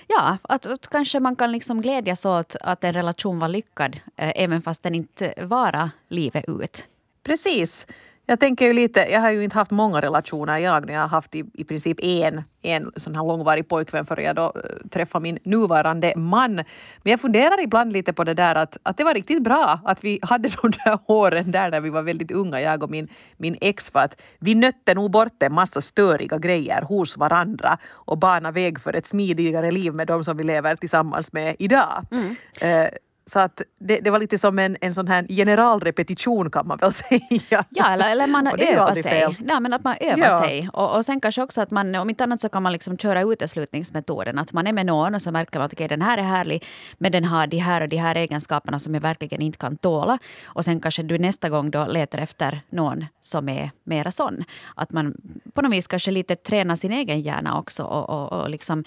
Ja, 0.06 0.38
att, 0.42 0.66
att 0.66 0.88
kanske 0.88 1.20
man 1.20 1.36
kan 1.36 1.52
liksom 1.52 1.82
glädjas 1.82 2.26
åt 2.26 2.56
att 2.60 2.84
en 2.84 2.92
relation 2.92 3.38
var 3.38 3.48
lyckad 3.48 4.00
eh, 4.16 4.32
även 4.36 4.62
fast 4.62 4.82
den 4.82 4.94
inte 4.94 5.34
vara 5.36 5.90
livet 6.08 6.44
ut. 6.48 6.86
Precis. 7.22 7.86
Jag 8.28 8.40
tänker 8.40 8.66
ju 8.66 8.72
lite, 8.72 9.00
jag 9.00 9.20
har 9.20 9.30
ju 9.30 9.44
inte 9.44 9.56
haft 9.56 9.70
många 9.70 10.00
relationer 10.00 10.58
jag, 10.58 10.90
jag 10.90 11.00
har 11.00 11.08
haft 11.08 11.34
i, 11.34 11.44
i 11.54 11.64
princip 11.64 12.04
en, 12.04 12.42
en 12.62 12.92
sån 12.96 13.16
här 13.16 13.24
långvarig 13.24 13.68
pojkvän 13.68 14.06
före 14.06 14.22
jag 14.22 14.36
då 14.36 14.52
äh, 14.54 14.88
träffade 14.88 15.22
min 15.22 15.38
nuvarande 15.42 16.12
man. 16.16 16.54
Men 16.54 16.64
jag 17.02 17.20
funderar 17.20 17.62
ibland 17.62 17.92
lite 17.92 18.12
på 18.12 18.24
det 18.24 18.34
där 18.34 18.54
att, 18.54 18.76
att 18.82 18.96
det 18.96 19.04
var 19.04 19.14
riktigt 19.14 19.42
bra 19.42 19.80
att 19.84 20.04
vi 20.04 20.18
hade 20.22 20.48
de 20.62 20.70
där 20.84 20.98
åren 21.06 21.50
där 21.50 21.70
när 21.70 21.80
vi 21.80 21.90
var 21.90 22.02
väldigt 22.02 22.30
unga, 22.30 22.60
jag 22.60 22.82
och 22.82 22.90
min, 22.90 23.08
min 23.36 23.56
ex, 23.60 23.90
för 23.90 24.00
att 24.00 24.20
vi 24.38 24.54
nötte 24.54 24.94
nog 24.94 25.10
bort 25.10 25.42
en 25.42 25.54
massa 25.54 25.80
störiga 25.80 26.38
grejer 26.38 26.82
hos 26.82 27.16
varandra 27.16 27.78
och 27.92 28.18
bana 28.18 28.50
väg 28.50 28.80
för 28.80 28.96
ett 28.96 29.06
smidigare 29.06 29.70
liv 29.70 29.94
med 29.94 30.06
de 30.06 30.24
som 30.24 30.36
vi 30.36 30.44
lever 30.44 30.76
tillsammans 30.76 31.32
med 31.32 31.56
idag. 31.58 32.04
Mm. 32.10 32.36
Eh, 32.60 32.88
Så 33.30 33.38
att 33.38 33.62
det, 33.78 34.00
det 34.00 34.10
var 34.10 34.18
lite 34.18 34.38
som 34.38 34.58
en, 34.58 34.76
en 34.80 34.94
sån 34.94 35.08
här 35.08 35.26
generalrepetition 35.28 36.50
kan 36.50 36.66
man 36.66 36.78
väl 36.78 36.92
säga. 37.04 37.64
Ja, 37.68 37.86
eller, 37.92 38.10
eller 38.10 38.26
man 38.26 38.46
övar 38.46 38.94
sig. 38.94 39.02
fel. 39.02 39.34
Ja, 39.48 39.60
men 39.60 39.72
att 39.72 39.84
man 39.84 39.96
övar 40.00 40.18
Ja. 40.18 40.40
sig. 40.40 40.68
Och, 40.72 40.96
och 40.96 41.04
sen 41.04 41.20
kanske 41.20 41.42
också 41.42 41.60
att 41.60 41.70
man, 41.70 41.94
om 41.94 42.10
inte 42.10 42.24
annat 42.24 42.40
så 42.40 42.48
kan 42.48 42.62
man 42.62 42.72
liksom 42.72 42.98
köra 42.98 43.22
uteslutningsmetoden. 43.22 44.38
Att 44.38 44.52
man 44.52 44.66
är 44.66 44.72
med 44.72 44.86
någon 44.86 45.14
och 45.14 45.22
så 45.22 45.30
märker 45.32 45.58
man 45.58 45.66
att 45.66 45.72
okej, 45.72 45.88
den 45.88 46.02
här 46.02 46.18
är 46.18 46.22
härlig, 46.22 46.64
men 46.98 47.12
den 47.12 47.24
har 47.24 47.46
de 47.46 47.58
här 47.58 47.80
och 47.80 47.88
de 47.88 47.96
här 47.96 48.14
egenskaperna 48.14 48.78
som 48.78 48.94
jag 48.94 49.00
verkligen 49.00 49.42
inte 49.42 49.58
kan 49.58 49.76
tåla. 49.76 50.18
Och 50.44 50.64
sen 50.64 50.80
kanske 50.80 51.02
du 51.02 51.18
nästa 51.18 51.48
gång 51.48 51.70
då 51.70 51.84
letar 51.86 52.18
efter 52.18 52.60
någon 52.70 53.04
som 53.20 53.48
är 53.48 53.70
mera 53.84 54.10
sån. 54.10 54.44
Att 54.74 54.92
man 54.92 55.14
på 55.54 55.62
något 55.62 55.72
vis 55.72 55.86
kanske 55.86 56.10
lite 56.10 56.36
tränar 56.36 56.74
sin 56.74 56.92
egen 56.92 57.20
hjärna 57.20 57.58
också 57.58 57.82
och, 57.84 58.10
och, 58.10 58.42
och 58.42 58.50
liksom, 58.50 58.84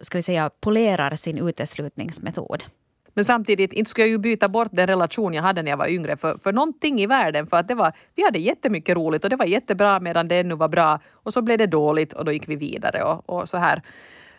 ska 0.00 0.18
vi 0.18 0.22
säga, 0.22 0.50
polerar 0.60 1.14
sin 1.14 1.38
uteslutningsmetod. 1.48 2.64
Men 3.14 3.24
samtidigt, 3.24 3.72
inte 3.72 3.90
skulle 3.90 4.06
jag 4.06 4.10
ju 4.10 4.18
byta 4.18 4.48
bort 4.48 4.68
den 4.72 4.86
relation 4.86 5.34
jag 5.34 5.42
hade 5.42 5.62
när 5.62 5.70
jag 5.70 5.76
var 5.76 5.88
yngre 5.88 6.16
för, 6.16 6.38
för 6.38 6.52
någonting 6.52 7.00
i 7.00 7.06
världen. 7.06 7.46
För 7.46 7.56
att 7.56 7.68
det 7.68 7.74
var, 7.74 7.92
vi 8.14 8.24
hade 8.24 8.38
jättemycket 8.38 8.96
roligt 8.96 9.24
och 9.24 9.30
det 9.30 9.36
var 9.36 9.46
jättebra 9.46 10.00
medan 10.00 10.28
det 10.28 10.36
ännu 10.40 10.54
var 10.54 10.68
bra. 10.68 11.00
Och 11.12 11.32
så 11.32 11.42
blev 11.42 11.58
det 11.58 11.66
dåligt 11.66 12.12
och 12.12 12.24
då 12.24 12.32
gick 12.32 12.48
vi 12.48 12.56
vidare. 12.56 13.02
Och, 13.02 13.30
och 13.30 13.48
så 13.48 13.56
här 13.56 13.82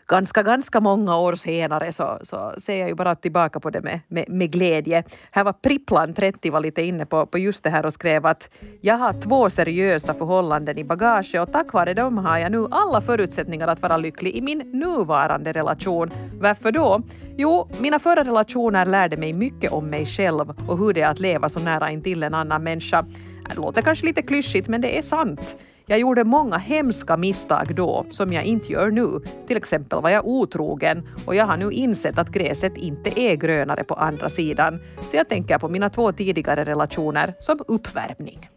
ganska, 0.07 0.43
ganska 0.43 0.79
många 0.79 1.17
år 1.17 1.35
senare 1.35 1.91
så, 1.91 2.19
så 2.21 2.53
ser 2.57 2.79
jag 2.79 2.89
ju 2.89 2.95
bara 2.95 3.15
tillbaka 3.15 3.59
på 3.59 3.69
det 3.69 3.81
med, 3.81 3.99
med, 4.07 4.25
med 4.29 4.51
glädje. 4.51 5.03
Här 5.31 5.43
var 5.43 5.53
Pripplan, 5.53 6.13
30, 6.13 6.49
var 6.49 6.59
lite 6.59 6.81
inne 6.81 7.05
på, 7.05 7.25
på 7.25 7.37
just 7.37 7.63
det 7.63 7.69
här 7.69 7.85
och 7.85 7.93
skrev 7.93 8.25
att 8.25 8.49
jag 8.81 8.97
har 8.97 9.21
två 9.21 9.49
seriösa 9.49 10.13
förhållanden 10.13 10.77
i 10.77 10.83
bagage 10.83 11.35
och 11.41 11.51
tack 11.51 11.73
vare 11.73 11.93
dem 11.93 12.17
har 12.17 12.37
jag 12.37 12.51
nu 12.51 12.67
alla 12.71 13.01
förutsättningar 13.01 13.67
att 13.67 13.81
vara 13.81 13.97
lycklig 13.97 14.35
i 14.35 14.41
min 14.41 14.57
nuvarande 14.57 15.51
relation. 15.51 16.11
Varför 16.33 16.71
då? 16.71 17.01
Jo, 17.37 17.69
mina 17.79 17.99
förra 17.99 18.23
relationer 18.23 18.85
lärde 18.85 19.17
mig 19.17 19.33
mycket 19.33 19.71
om 19.71 19.89
mig 19.89 20.05
själv 20.05 20.53
och 20.67 20.77
hur 20.77 20.93
det 20.93 21.01
är 21.01 21.09
att 21.09 21.19
leva 21.19 21.49
så 21.49 21.59
nära 21.59 21.91
intill 21.91 22.23
en 22.23 22.33
annan 22.33 22.63
människa. 22.63 23.05
Det 23.49 23.55
låter 23.55 23.81
kanske 23.81 24.05
lite 24.05 24.21
klyschigt, 24.21 24.67
men 24.67 24.81
det 24.81 24.97
är 24.97 25.01
sant. 25.01 25.57
Jag 25.87 25.99
gjorde 25.99 26.23
många 26.23 26.57
hemska 26.57 27.17
misstag 27.17 27.75
då 27.75 28.05
som 28.11 28.33
jag 28.33 28.43
inte 28.43 28.71
gör 28.71 28.91
nu. 28.91 29.19
Till 29.47 29.57
exempel 29.57 30.01
var 30.01 30.09
jag 30.09 30.27
otrogen 30.27 31.07
och 31.25 31.35
jag 31.35 31.45
har 31.45 31.57
nu 31.57 31.71
insett 31.71 32.17
att 32.17 32.29
gräset 32.29 32.77
inte 32.77 33.19
är 33.19 33.35
grönare 33.35 33.83
på 33.83 33.93
andra 33.93 34.29
sidan. 34.29 34.79
Så 35.07 35.15
jag 35.17 35.29
tänker 35.29 35.57
på 35.57 35.69
mina 35.69 35.89
två 35.89 36.11
tidigare 36.11 36.65
relationer 36.65 37.33
som 37.39 37.59
uppvärmning. 37.67 38.49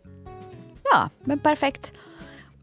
Ja, 0.92 1.10
men 1.24 1.38
perfekt. 1.38 1.92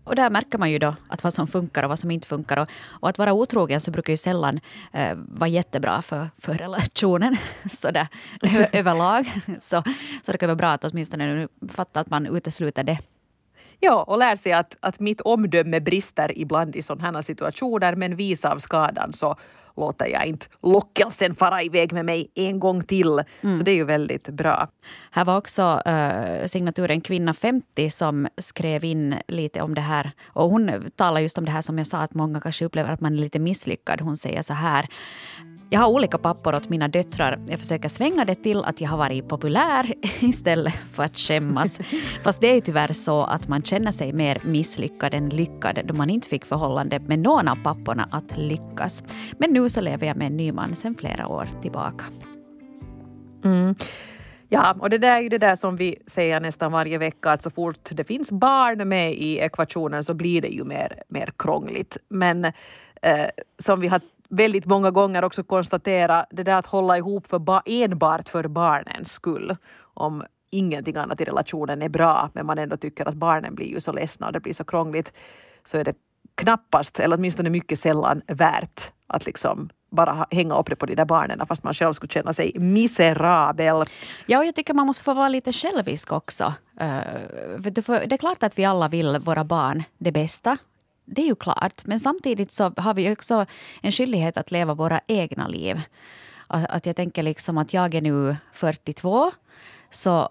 Och 0.03 0.15
där 0.15 0.29
märker 0.29 0.57
man 0.57 0.71
ju 0.71 0.79
då 0.79 0.95
att 1.07 1.23
vad 1.23 1.33
som 1.33 1.47
funkar 1.47 1.83
och 1.83 1.89
vad 1.89 1.99
som 1.99 2.11
inte 2.11 2.27
funkar. 2.27 2.57
Och, 2.57 2.69
och 2.85 3.09
att 3.09 3.17
vara 3.17 3.33
otrogen 3.33 3.81
så 3.81 3.91
brukar 3.91 4.13
ju 4.13 4.17
sällan 4.17 4.59
eh, 4.93 5.15
vara 5.15 5.47
jättebra 5.47 6.01
för, 6.01 6.29
för 6.37 6.53
relationen 6.53 7.37
så 7.71 7.91
där, 7.91 8.07
överlag. 8.71 9.31
Så, 9.59 9.83
så 10.21 10.31
det 10.31 10.37
kan 10.37 10.49
vara 10.49 10.55
bra 10.55 10.69
att 10.69 10.83
åtminstone 10.83 11.35
nu 11.35 11.47
fatta 11.69 11.99
att 11.99 12.09
man 12.09 12.25
utesluter 12.25 12.83
det. 12.83 12.99
Ja, 13.85 14.03
och 14.03 14.17
lär 14.17 14.35
sig 14.35 14.51
att, 14.51 14.77
att 14.79 14.99
mitt 14.99 15.21
omdöme 15.21 15.79
brister 15.79 16.37
ibland 16.37 16.75
i 16.75 16.81
sådana 16.81 17.23
situationer 17.23 17.95
men 17.95 18.15
vis 18.15 18.45
av 18.45 18.57
skadan 18.57 19.13
så 19.13 19.35
låter 19.77 20.05
jag 20.05 20.25
inte 20.25 20.45
lockelsen 20.61 21.33
fara 21.33 21.63
iväg 21.63 21.93
med 21.93 22.05
mig 22.05 22.31
en 22.35 22.59
gång 22.59 22.83
till. 22.83 23.21
Så 23.41 23.63
det 23.63 23.71
är 23.71 23.75
ju 23.75 23.83
väldigt 23.83 24.29
bra. 24.29 24.67
Här 25.11 25.25
var 25.25 25.37
också 25.37 25.81
eh, 25.85 26.45
signaturen 26.45 27.01
Kvinna 27.01 27.33
50 27.33 27.89
som 27.89 28.27
skrev 28.37 28.83
in 28.83 29.15
lite 29.27 29.61
om 29.61 29.75
det 29.75 29.81
här. 29.81 30.11
Och 30.25 30.49
hon 30.49 30.91
talar 30.95 31.21
just 31.21 31.37
om 31.37 31.45
det 31.45 31.51
här 31.51 31.61
som 31.61 31.77
jag 31.77 31.87
sa, 31.87 31.97
att 31.97 32.13
många 32.13 32.39
kanske 32.39 32.65
upplever 32.65 32.93
att 32.93 33.01
man 33.01 33.13
är 33.13 33.17
lite 33.17 33.39
misslyckad. 33.39 34.01
Hon 34.01 34.17
säger 34.17 34.41
så 34.41 34.53
här. 34.53 34.87
Jag 35.69 35.79
har 35.79 35.87
olika 35.87 36.17
pappor 36.17 36.55
åt 36.55 36.69
mina 36.69 36.87
döttrar. 36.87 37.39
Jag 37.47 37.59
försöker 37.59 37.89
svänga 37.89 38.25
det 38.25 38.35
till 38.35 38.63
att 38.63 38.81
jag 38.81 38.89
har 38.89 38.97
varit 38.97 39.27
populär 39.29 39.93
istället 40.19 40.73
för 40.93 41.03
att 41.03 41.17
skämmas. 41.17 41.79
Fast 42.23 42.41
det 42.41 42.47
är 42.47 42.55
ju 42.55 42.61
tyvärr 42.61 42.93
så 42.93 43.23
att 43.23 43.47
man 43.47 43.63
känner 43.63 43.91
sig 43.91 44.13
mer 44.13 44.37
misslyckad 44.43 45.13
än 45.13 45.29
lyckad 45.29 45.79
då 45.85 45.93
man 45.93 46.09
inte 46.09 46.27
fick 46.27 46.45
förhållande 46.45 46.99
med 46.99 47.19
någon 47.19 47.47
av 47.47 47.55
papporna 47.55 48.09
att 48.11 48.37
lyckas. 48.37 49.03
Men 49.39 49.53
nu 49.53 49.69
så 49.69 49.81
lever 49.81 50.07
jag 50.07 50.17
med 50.17 50.27
en 50.27 50.37
ny 50.37 50.51
man 50.51 50.75
sedan 50.75 50.95
flera 50.95 51.27
år 51.27 51.49
tillbaka. 51.61 52.05
Ja, 54.49 54.75
och 54.79 54.89
det 54.89 54.97
där 54.97 55.17
är 55.17 55.21
ju 55.21 55.29
det 55.29 55.37
där 55.37 55.55
som 55.55 55.75
vi 55.75 55.95
säger 56.07 56.39
nästan 56.39 56.71
varje 56.71 56.97
vecka 56.97 57.31
att 57.31 57.41
så 57.41 57.49
fort 57.49 57.89
det 57.91 58.03
finns 58.03 58.31
barn 58.31 58.89
med 58.89 59.13
i 59.13 59.37
ekvationen 59.37 60.03
så 60.03 60.13
blir 60.13 60.41
det 60.41 60.47
ju 60.47 60.63
mer, 60.63 61.03
mer 61.07 61.33
krångligt. 61.37 61.97
Men 62.09 62.45
eh, 62.45 63.27
som 63.57 63.79
vi 63.79 63.87
har 63.87 64.01
väldigt 64.35 64.65
många 64.65 64.91
gånger 64.91 65.23
också 65.23 65.43
konstatera 65.43 66.25
det 66.31 66.43
där 66.43 66.55
att 66.55 66.65
hålla 66.65 66.97
ihop 66.97 67.27
för 67.27 67.39
ba- 67.39 67.61
enbart 67.65 68.29
för 68.29 68.47
barnens 68.47 69.11
skull. 69.11 69.55
Om 69.93 70.23
ingenting 70.51 70.95
annat 70.95 71.21
i 71.21 71.25
relationen 71.25 71.81
är 71.81 71.89
bra 71.89 72.29
men 72.33 72.45
man 72.45 72.57
ändå 72.57 72.77
tycker 72.77 73.05
att 73.05 73.15
barnen 73.15 73.55
blir 73.55 73.67
ju 73.67 73.81
så 73.81 73.91
ledsna 73.91 74.27
och 74.27 74.33
det 74.33 74.39
blir 74.39 74.53
så 74.53 74.63
krångligt 74.63 75.13
så 75.63 75.77
är 75.77 75.83
det 75.83 75.93
knappast, 76.35 76.99
eller 76.99 77.17
åtminstone 77.17 77.49
mycket 77.49 77.79
sällan, 77.79 78.21
värt 78.27 78.91
att 79.07 79.25
liksom 79.25 79.69
bara 79.91 80.27
hänga 80.31 80.55
upp 80.55 80.69
det 80.69 80.75
på 80.75 80.85
de 80.85 80.95
där 80.95 81.05
barnen 81.05 81.45
fast 81.45 81.63
man 81.63 81.73
själv 81.73 81.93
skulle 81.93 82.11
känna 82.11 82.33
sig 82.33 82.51
miserabel. 82.59 83.83
Ja, 84.25 84.39
och 84.39 84.45
jag 84.45 84.55
tycker 84.55 84.73
man 84.73 84.87
måste 84.87 85.03
få 85.03 85.13
vara 85.13 85.29
lite 85.29 85.51
självisk 85.51 86.11
också. 86.11 86.53
Eh, 86.79 86.99
för 87.63 87.69
det 88.07 88.15
är 88.15 88.17
klart 88.17 88.43
att 88.43 88.59
vi 88.59 88.65
alla 88.65 88.87
vill 88.87 89.17
våra 89.17 89.43
barn 89.43 89.83
det 89.97 90.11
bästa. 90.11 90.57
Det 91.05 91.21
är 91.21 91.25
ju 91.25 91.35
klart. 91.35 91.85
Men 91.85 91.99
samtidigt 91.99 92.51
så 92.51 92.73
har 92.77 92.93
vi 92.93 93.13
också 93.13 93.45
en 93.81 93.91
skyldighet 93.91 94.37
att 94.37 94.51
leva 94.51 94.73
våra 94.73 95.01
egna 95.07 95.47
liv. 95.47 95.81
Att, 96.47 96.69
att 96.69 96.85
jag 96.85 96.95
tänker 96.95 97.23
liksom 97.23 97.57
att 97.57 97.73
jag 97.73 97.95
är 97.95 98.01
nu 98.01 98.35
42. 98.53 99.31
Så 99.89 100.29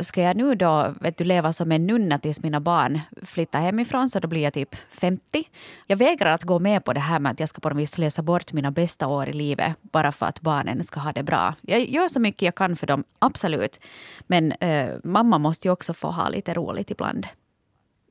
ska 0.00 0.22
jag 0.22 0.36
nu 0.36 0.54
då 0.54 0.94
vet 1.00 1.16
du, 1.16 1.24
leva 1.24 1.52
som 1.52 1.72
en 1.72 1.86
nunna 1.86 2.18
tills 2.18 2.42
mina 2.42 2.60
barn 2.60 3.00
flyttar 3.22 3.60
hemifrån, 3.60 4.10
så 4.10 4.20
då 4.20 4.28
blir 4.28 4.42
jag 4.42 4.52
typ 4.52 4.74
50. 4.90 5.48
Jag 5.86 5.96
vägrar 5.96 6.34
att 6.34 6.42
gå 6.42 6.58
med 6.58 6.84
på 6.84 6.92
det 6.92 7.00
här 7.00 7.18
med 7.18 7.32
att 7.32 7.40
jag 7.40 7.48
ska 7.48 7.60
på 7.60 7.68
något 7.68 7.78
vis 7.78 7.90
slösa 7.90 8.22
bort 8.22 8.52
mina 8.52 8.70
bästa 8.70 9.06
år 9.06 9.28
i 9.28 9.32
livet 9.32 9.72
bara 9.80 10.12
för 10.12 10.26
att 10.26 10.40
barnen 10.40 10.84
ska 10.84 11.00
ha 11.00 11.12
det 11.12 11.22
bra. 11.22 11.54
Jag 11.60 11.88
gör 11.88 12.08
så 12.08 12.20
mycket 12.20 12.42
jag 12.42 12.54
kan 12.54 12.76
för 12.76 12.86
dem, 12.86 13.04
absolut. 13.18 13.80
Men 14.26 14.52
eh, 14.52 14.90
mamma 15.04 15.38
måste 15.38 15.68
ju 15.68 15.72
också 15.72 15.94
få 15.94 16.10
ha 16.10 16.28
lite 16.28 16.54
roligt 16.54 16.90
ibland. 16.90 17.26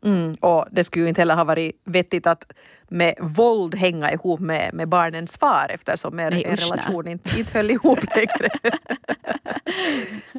Mm, 0.03 0.33
och 0.39 0.65
det 0.72 0.83
skulle 0.83 1.05
ju 1.05 1.10
inte 1.10 1.22
heller 1.22 1.36
ha 1.36 1.43
varit 1.43 1.81
vettigt 1.86 2.27
att 2.27 2.51
med 2.88 3.15
våld 3.19 3.75
hänga 3.75 4.12
ihop 4.12 4.39
med, 4.39 4.74
med 4.74 4.89
barnens 4.89 5.38
far 5.38 5.65
eftersom 5.69 6.19
er, 6.19 6.31
Nej, 6.31 6.43
er 6.43 6.55
relation 6.55 7.07
inte, 7.07 7.39
inte 7.39 7.57
höll 7.57 7.72
ihop 7.72 8.00
längre. 8.15 8.50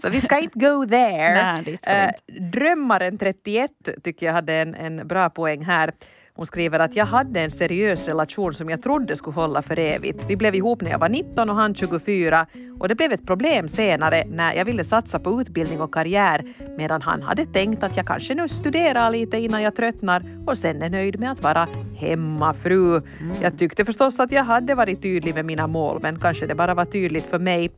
Så 0.02 0.08
vi 0.08 0.20
ska 0.20 0.38
inte 0.38 0.58
go 0.58 0.86
there. 0.86 1.34
Nej, 1.34 1.62
det 1.64 1.76
ska 1.76 1.90
Eh. 1.90 2.10
Drömmaren 2.40 3.18
31 3.18 3.70
tycker 4.02 4.26
jag 4.26 4.32
hade 4.32 4.54
en, 4.54 4.74
en 4.74 5.08
bra 5.08 5.30
poäng 5.30 5.64
här. 5.64 5.92
Hon 6.36 6.46
skriver 6.46 6.78
att 6.78 6.96
jag 6.96 7.06
hade 7.06 7.40
en 7.40 7.50
seriös 7.50 8.08
relation 8.08 8.54
som 8.54 8.70
jag 8.70 8.82
trodde 8.82 9.16
skulle 9.16 9.34
hålla 9.34 9.62
för 9.62 9.78
evigt. 9.78 10.24
Vi 10.28 10.36
blev 10.36 10.54
ihop 10.54 10.82
när 10.82 10.90
jag 10.90 10.98
var 10.98 11.08
19 11.08 11.50
och 11.50 11.56
han 11.56 11.74
24 11.74 12.46
och 12.80 12.88
det 12.88 12.94
blev 12.94 13.12
ett 13.12 13.26
problem 13.26 13.68
senare 13.68 14.24
när 14.26 14.54
jag 14.54 14.64
ville 14.64 14.84
satsa 14.84 15.18
på 15.18 15.40
utbildning 15.40 15.80
och 15.80 15.94
karriär 15.94 16.54
medan 16.76 17.02
han 17.02 17.22
hade 17.22 17.46
tänkt 17.46 17.82
att 17.82 17.96
jag 17.96 18.06
kanske 18.06 18.34
nu 18.34 18.48
studerar 18.48 19.10
lite 19.10 19.36
innan 19.36 19.62
jag 19.62 19.76
tröttnar 19.76 20.24
och 20.46 20.58
sen 20.58 20.82
är 20.82 20.90
nöjd 20.90 21.20
med 21.20 21.32
att 21.32 21.42
vara 21.42 21.68
hemmafru. 21.96 23.02
Jag 23.42 23.58
tyckte 23.58 23.84
förstås 23.84 24.20
att 24.20 24.32
jag 24.32 24.44
hade 24.44 24.74
varit 24.74 25.02
tydlig 25.02 25.34
med 25.34 25.44
mina 25.44 25.66
mål 25.66 25.98
men 26.02 26.20
kanske 26.20 26.46
det 26.46 26.54
bara 26.54 26.74
var 26.74 26.84
tydligt 26.84 27.26
för 27.26 27.38
mig. 27.38 27.70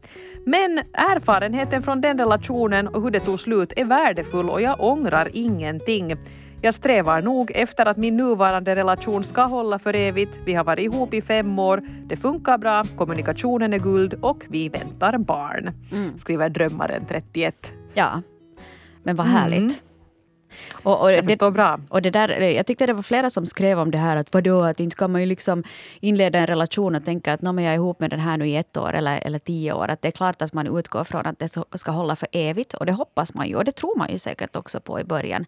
Men 0.46 0.78
erfarenheten 0.92 1.82
från 1.82 2.00
den 2.00 2.18
relationen 2.18 2.88
och 2.88 3.02
hur 3.02 3.10
det 3.10 3.20
tog 3.20 3.40
slut 3.40 3.72
är 3.76 3.84
värdefull 3.84 4.50
och 4.50 4.60
jag 4.60 4.80
ångrar 4.80 5.30
ingenting. 5.32 6.16
Jag 6.62 6.74
strävar 6.74 7.22
nog 7.22 7.52
efter 7.54 7.86
att 7.86 7.96
min 7.96 8.16
nuvarande 8.16 8.76
relation 8.76 9.24
ska 9.24 9.42
hålla 9.42 9.78
för 9.78 9.94
evigt. 9.94 10.40
Vi 10.44 10.54
har 10.54 10.64
varit 10.64 10.84
ihop 10.84 11.14
i 11.14 11.22
fem 11.22 11.58
år, 11.58 11.82
det 12.06 12.16
funkar 12.16 12.58
bra, 12.58 12.84
kommunikationen 12.96 13.72
är 13.72 13.78
guld 13.78 14.14
och 14.14 14.44
vi 14.48 14.68
väntar 14.68 15.18
barn. 15.18 15.70
Skriver 16.16 16.48
Drömmaren 16.48 17.04
31. 17.08 17.72
Ja, 17.94 18.22
men 19.02 19.16
vad 19.16 19.26
härligt. 19.26 19.82
Och, 20.82 21.02
och 21.02 21.12
Jag 21.12 21.24
det, 21.24 21.28
förstår 21.28 21.50
bra. 21.50 21.78
Och 21.88 22.02
det 22.02 22.10
där, 22.10 22.28
jag 22.28 22.66
tyckte 22.66 22.86
det 22.86 22.92
var 22.92 23.02
flera 23.02 23.30
som 23.30 23.46
skrev 23.46 23.78
om 23.78 23.90
det 23.90 23.98
här 23.98 24.16
att 24.16 24.34
vadå, 24.34 24.62
att 24.62 24.80
inte 24.80 24.96
kan 24.96 25.12
man 25.12 25.20
ju 25.20 25.26
liksom 25.26 25.64
inleda 26.00 26.38
en 26.38 26.46
relation 26.46 26.94
och 26.94 27.04
tänka 27.04 27.32
att 27.32 27.42
"Nå, 27.42 27.52
men 27.52 27.64
jag 27.64 27.72
är 27.72 27.76
ihop 27.76 28.00
med 28.00 28.10
den 28.10 28.20
här 28.20 28.36
nu 28.36 28.48
i 28.48 28.56
ett 28.56 28.76
år 28.76 28.92
eller, 28.94 29.18
eller 29.26 29.38
tio 29.38 29.72
år. 29.72 29.88
Att 29.88 30.02
det 30.02 30.08
är 30.08 30.12
klart 30.12 30.42
att 30.42 30.52
man 30.52 30.78
utgår 30.78 31.04
från 31.04 31.26
att 31.26 31.38
det 31.38 31.48
ska 31.74 31.90
hålla 31.90 32.16
för 32.16 32.28
evigt 32.32 32.74
och 32.74 32.86
det 32.86 32.92
hoppas 32.92 33.34
man 33.34 33.48
ju 33.48 33.56
och 33.56 33.64
det 33.64 33.72
tror 33.72 33.98
man 33.98 34.10
ju 34.10 34.18
säkert 34.18 34.56
också 34.56 34.80
på 34.80 35.00
i 35.00 35.04
början. 35.04 35.46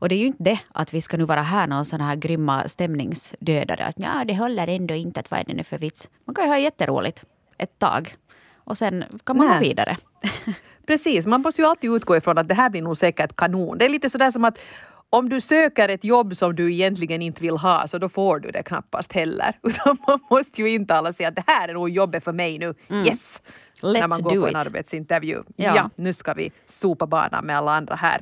Och 0.00 0.08
det 0.08 0.14
är 0.14 0.18
ju 0.18 0.26
inte 0.26 0.42
det 0.42 0.58
att 0.72 0.94
vi 0.94 1.00
ska 1.00 1.16
nu 1.16 1.24
vara 1.24 1.42
här 1.42 1.66
någon 1.66 1.84
sån 1.84 2.00
här 2.00 2.16
grymma 2.16 2.68
stämningsdödare. 2.68 3.84
Att 3.84 3.94
ja, 3.98 4.24
det 4.26 4.36
håller 4.36 4.68
ändå 4.68 4.94
inte, 4.94 5.20
att 5.20 5.30
vad 5.30 5.40
är 5.40 5.44
det 5.44 5.54
nu 5.54 5.64
för 5.64 5.78
vits? 5.78 6.08
Man 6.24 6.34
kan 6.34 6.44
ju 6.44 6.50
ha 6.50 6.58
jätteroligt 6.58 7.24
ett 7.58 7.78
tag 7.78 8.14
och 8.56 8.78
sen 8.78 9.04
kan 9.24 9.36
man 9.36 9.46
Nej. 9.46 9.58
gå 9.58 9.64
vidare. 9.64 9.96
Precis, 10.86 11.26
man 11.26 11.40
måste 11.40 11.62
ju 11.62 11.68
alltid 11.68 11.90
utgå 11.90 12.16
ifrån 12.16 12.38
att 12.38 12.48
det 12.48 12.54
här 12.54 12.70
blir 12.70 12.82
nog 12.82 12.96
säkert 12.96 13.36
kanon. 13.36 13.78
Det 13.78 13.84
är 13.84 13.88
lite 13.88 14.10
sådär 14.10 14.30
som 14.30 14.44
att 14.44 14.58
om 15.10 15.28
du 15.28 15.40
söker 15.40 15.88
ett 15.88 16.04
jobb 16.04 16.36
som 16.36 16.56
du 16.56 16.72
egentligen 16.72 17.22
inte 17.22 17.42
vill 17.42 17.56
ha 17.56 17.86
så 17.86 17.98
då 17.98 18.08
får 18.08 18.40
du 18.40 18.50
det 18.50 18.62
knappast 18.62 19.12
heller. 19.12 19.58
Utan 19.62 19.96
man 20.06 20.20
måste 20.30 20.62
ju 20.62 20.68
intala 20.68 21.12
sig 21.12 21.26
att 21.26 21.36
det 21.36 21.44
här 21.46 21.68
är 21.68 21.74
nog 21.74 21.90
jobbet 21.90 22.24
för 22.24 22.32
mig 22.32 22.58
nu. 22.58 22.74
Yes! 22.88 23.42
Let's 23.80 23.92
när 23.92 24.08
man 24.08 24.22
går 24.22 24.40
på 24.40 24.46
en 24.46 24.50
it. 24.50 24.66
arbetsintervju. 24.66 25.42
Ja. 25.56 25.76
Ja. 25.76 25.90
nu 25.96 26.12
ska 26.12 26.32
vi 26.34 26.52
sopa 26.66 27.06
banan 27.06 27.44
med 27.44 27.58
alla 27.58 27.72
andra 27.72 27.94
här. 27.94 28.20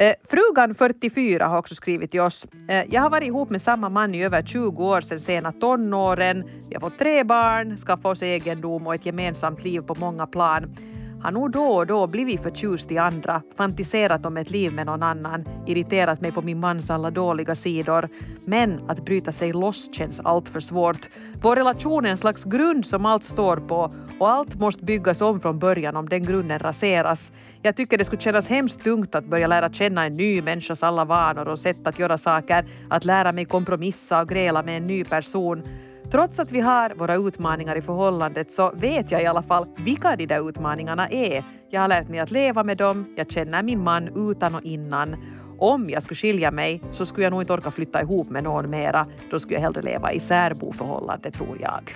Eh, 0.00 0.14
frugan 0.30 0.74
44 0.74 1.46
har 1.46 1.58
också 1.58 1.74
skrivit 1.74 2.10
till 2.10 2.20
oss. 2.20 2.46
Eh, 2.68 2.84
jag 2.90 3.02
har 3.02 3.10
varit 3.10 3.26
ihop 3.26 3.50
med 3.50 3.62
samma 3.62 3.88
man 3.88 4.14
i 4.14 4.24
över 4.24 4.42
20 4.42 4.84
år 4.84 5.00
sedan 5.00 5.18
sena 5.18 5.52
tonåren. 5.52 6.44
Vi 6.68 6.74
har 6.74 6.80
fått 6.80 6.98
tre 6.98 7.24
barn, 7.24 7.76
skaffat 7.76 8.06
oss 8.06 8.22
egendom 8.22 8.86
och 8.86 8.94
ett 8.94 9.06
gemensamt 9.06 9.64
liv 9.64 9.80
på 9.80 9.94
många 9.94 10.26
plan. 10.26 10.76
Har 11.22 11.30
nog 11.30 11.50
då 11.50 11.64
och 11.64 11.86
då 11.86 12.06
blivit 12.06 12.42
förtjust 12.42 12.92
i 12.92 12.98
andra, 12.98 13.42
fantiserat 13.56 14.26
om 14.26 14.36
ett 14.36 14.50
liv 14.50 14.72
med 14.72 14.86
någon 14.86 15.02
annan, 15.02 15.44
irriterat 15.66 16.20
mig 16.20 16.32
på 16.32 16.42
min 16.42 16.60
mans 16.60 16.90
alla 16.90 17.10
dåliga 17.10 17.54
sidor. 17.54 18.08
Men 18.44 18.90
att 18.90 19.04
bryta 19.04 19.32
sig 19.32 19.52
loss 19.52 19.94
känns 19.94 20.20
allt 20.20 20.48
för 20.48 20.60
svårt. 20.60 21.08
Vår 21.42 21.56
relation 21.56 22.06
är 22.06 22.10
en 22.10 22.16
slags 22.16 22.44
grund 22.44 22.86
som 22.86 23.06
allt 23.06 23.24
står 23.24 23.56
på 23.56 23.94
och 24.18 24.30
allt 24.30 24.60
måste 24.60 24.84
byggas 24.84 25.20
om 25.20 25.40
från 25.40 25.58
början 25.58 25.96
om 25.96 26.08
den 26.08 26.22
grunden 26.22 26.58
raseras. 26.58 27.32
Jag 27.62 27.76
tycker 27.76 27.98
det 27.98 28.04
skulle 28.04 28.22
kännas 28.22 28.48
hemskt 28.48 28.82
tungt 28.84 29.14
att 29.14 29.24
börja 29.24 29.46
lära 29.46 29.72
känna 29.72 30.06
en 30.06 30.16
ny 30.16 30.42
människas 30.42 30.82
alla 30.82 31.04
vanor 31.04 31.48
och 31.48 31.58
sätt 31.58 31.86
att 31.86 31.98
göra 31.98 32.18
saker, 32.18 32.64
att 32.90 33.04
lära 33.04 33.32
mig 33.32 33.44
kompromissa 33.44 34.20
och 34.20 34.28
gräla 34.28 34.62
med 34.62 34.76
en 34.76 34.86
ny 34.86 35.04
person. 35.04 35.62
Trots 36.10 36.40
att 36.40 36.52
vi 36.52 36.60
har 36.60 36.94
våra 36.94 37.14
utmaningar 37.14 37.76
i 37.76 37.82
förhållandet 37.82 38.52
så 38.52 38.72
vet 38.74 39.10
jag 39.10 39.22
i 39.22 39.26
alla 39.26 39.42
fall 39.42 39.66
vilka 39.76 40.16
de 40.16 40.26
där 40.26 40.48
utmaningarna 40.48 41.08
är. 41.08 41.44
Jag 41.70 41.80
har 41.80 41.88
lärt 41.88 42.08
mig 42.08 42.20
att 42.20 42.30
leva 42.30 42.64
med 42.64 42.76
dem, 42.76 43.14
jag 43.16 43.30
känner 43.30 43.62
min 43.62 43.84
man 43.84 44.30
utan 44.30 44.54
och 44.54 44.62
innan. 44.62 45.16
Om 45.58 45.90
jag 45.90 46.02
skulle 46.02 46.16
skilja 46.16 46.50
mig 46.50 46.82
så 46.90 47.06
skulle 47.06 47.24
jag 47.24 47.30
nog 47.30 47.42
inte 47.42 47.52
orka 47.52 47.70
flytta 47.70 48.02
ihop 48.02 48.30
med 48.30 48.44
någon 48.44 48.70
mera. 48.70 49.06
Då 49.30 49.38
skulle 49.40 49.54
jag 49.54 49.62
hellre 49.62 49.82
leva 49.82 50.12
i 50.12 50.20
särboförhållande 50.20 51.30
tror 51.30 51.58
jag. 51.60 51.94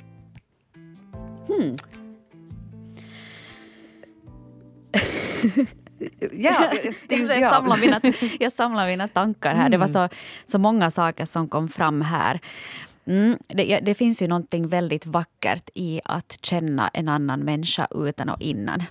ja, 6.32 6.72
det, 7.08 7.16
jag, 7.16 7.40
ja. 7.40 7.50
samlar 7.50 7.76
mina, 7.76 8.00
jag 8.40 8.52
samlar 8.52 8.86
mina 8.86 9.08
tankar 9.08 9.54
här. 9.54 9.68
Det 9.68 9.76
var 9.76 9.86
så, 9.86 10.08
så 10.44 10.58
många 10.58 10.90
saker 10.90 11.24
som 11.24 11.48
kom 11.48 11.68
fram 11.68 12.02
här. 12.02 12.40
Mm, 13.06 13.38
det, 13.46 13.80
det 13.80 13.94
finns 13.94 14.22
ju 14.22 14.28
någonting 14.28 14.68
väldigt 14.68 15.06
vackert 15.06 15.70
i 15.74 16.00
att 16.04 16.38
känna 16.42 16.88
en 16.88 17.08
annan 17.08 17.40
människa 17.40 17.86
utan 17.90 18.28
och 18.28 18.40
innan. 18.40 18.82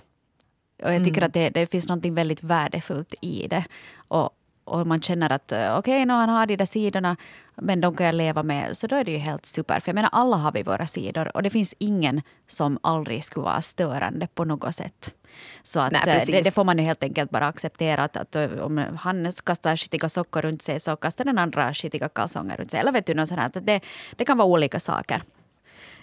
Och 0.82 0.94
jag 0.94 1.04
tycker 1.04 1.22
att 1.22 1.34
det, 1.34 1.50
det 1.50 1.66
finns 1.66 1.88
någonting 1.88 2.14
väldigt 2.14 2.42
värdefullt 2.42 3.14
i 3.20 3.46
det. 3.48 3.64
Och, 4.08 4.30
och 4.64 4.86
man 4.86 5.02
känner 5.02 5.32
att 5.32 5.52
eh, 5.52 5.78
okej, 5.78 6.02
okay, 6.02 6.14
han 6.14 6.28
har 6.28 6.46
de 6.46 6.56
där 6.56 6.66
sidorna, 6.66 7.16
men 7.54 7.80
de 7.80 7.96
kan 7.96 8.06
jag 8.06 8.14
leva 8.14 8.42
med. 8.42 8.76
Så 8.76 8.86
då 8.86 8.96
är 8.96 9.04
det 9.04 9.10
ju 9.10 9.18
helt 9.18 9.46
super. 9.46 9.80
För 9.80 9.88
jag 9.88 9.94
menar, 9.94 10.10
alla 10.12 10.36
har 10.36 10.52
vi 10.52 10.62
våra 10.62 10.86
sidor 10.86 11.36
och 11.36 11.42
det 11.42 11.50
finns 11.50 11.74
ingen 11.78 12.22
som 12.46 12.78
aldrig 12.82 13.24
skulle 13.24 13.44
vara 13.44 13.62
störande 13.62 14.26
på 14.34 14.44
något 14.44 14.74
sätt. 14.74 15.14
Så 15.62 15.80
att, 15.80 15.92
Nej, 15.92 16.02
eh, 16.06 16.22
det, 16.26 16.40
det 16.40 16.54
får 16.54 16.64
man 16.64 16.78
ju 16.78 16.84
helt 16.84 17.02
enkelt 17.02 17.30
bara 17.30 17.46
acceptera. 17.46 18.04
Att, 18.04 18.16
att 18.16 18.36
eh, 18.36 18.50
om 18.50 18.78
han 18.98 19.32
kastar 19.44 19.76
skitiga 19.76 20.08
sockor 20.08 20.42
runt 20.42 20.62
sig 20.62 20.80
så 20.80 20.96
kastar 20.96 21.24
den 21.24 21.38
andra 21.38 21.74
skitiga 21.74 22.08
kalsonger 22.08 22.56
runt 22.56 22.70
sig. 22.70 22.80
Eller 22.80 22.92
vet 22.92 23.06
du, 23.06 23.14
något 23.14 23.28
sånt 23.28 23.40
här. 23.40 23.46
Att 23.46 23.66
Det, 23.66 23.80
det 24.16 24.24
kan 24.24 24.38
vara 24.38 24.48
olika 24.48 24.80
saker. 24.80 25.22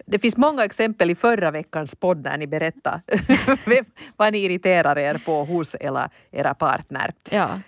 Det 0.06 0.20
finns 0.20 0.38
många 0.38 0.64
exempel 0.66 1.10
i 1.10 1.16
förra 1.16 1.52
veckans 1.52 1.96
podd 1.96 2.24
när 2.24 2.38
ni 2.38 2.48
berättade 2.48 3.02
vad 4.18 4.34
ni 4.34 4.40
irriterar 4.40 4.98
er 4.98 5.22
på 5.26 5.46
hos 5.46 5.76
era, 5.80 6.10
era 6.32 6.54
partner. 6.54 7.14
Ja. 7.32 7.60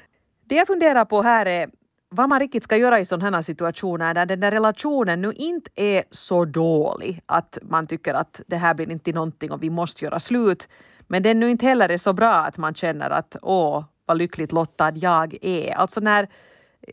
Det 0.54 0.58
jag 0.58 0.68
funderar 0.68 1.06
på 1.06 1.22
här 1.22 1.46
är 1.46 1.70
vad 2.10 2.30
man 2.30 2.40
riktigt 2.40 2.64
ska 2.64 2.78
göra 2.78 3.00
i 3.00 3.06
sådana 3.06 3.38
här 3.38 3.42
situationer 3.42 4.14
där 4.14 4.26
den 4.26 4.40
där 4.40 4.52
relationen 4.52 5.22
nu 5.22 5.32
inte 5.36 5.72
är 5.76 6.04
så 6.12 6.46
dålig 6.46 7.22
att 7.26 7.58
man 7.62 7.88
tycker 7.88 8.14
att 8.14 8.42
det 8.48 8.56
här 8.58 8.74
blir 8.74 8.92
inte 8.92 9.12
någonting 9.12 9.52
och 9.52 9.64
vi 9.64 9.70
måste 9.70 10.06
göra 10.06 10.20
slut. 10.20 10.68
Men 11.08 11.24
den 11.24 11.40
nu 11.40 11.50
inte 11.50 11.66
heller 11.66 11.90
är 11.90 11.98
så 11.98 12.14
bra 12.14 12.34
att 12.34 12.58
man 12.58 12.76
känner 12.76 13.10
att 13.10 13.36
åh, 13.42 13.84
vad 14.06 14.18
lyckligt 14.18 14.52
lottad 14.52 14.92
jag 14.96 15.38
är. 15.42 15.76
Alltså 15.76 16.00
när 16.00 16.28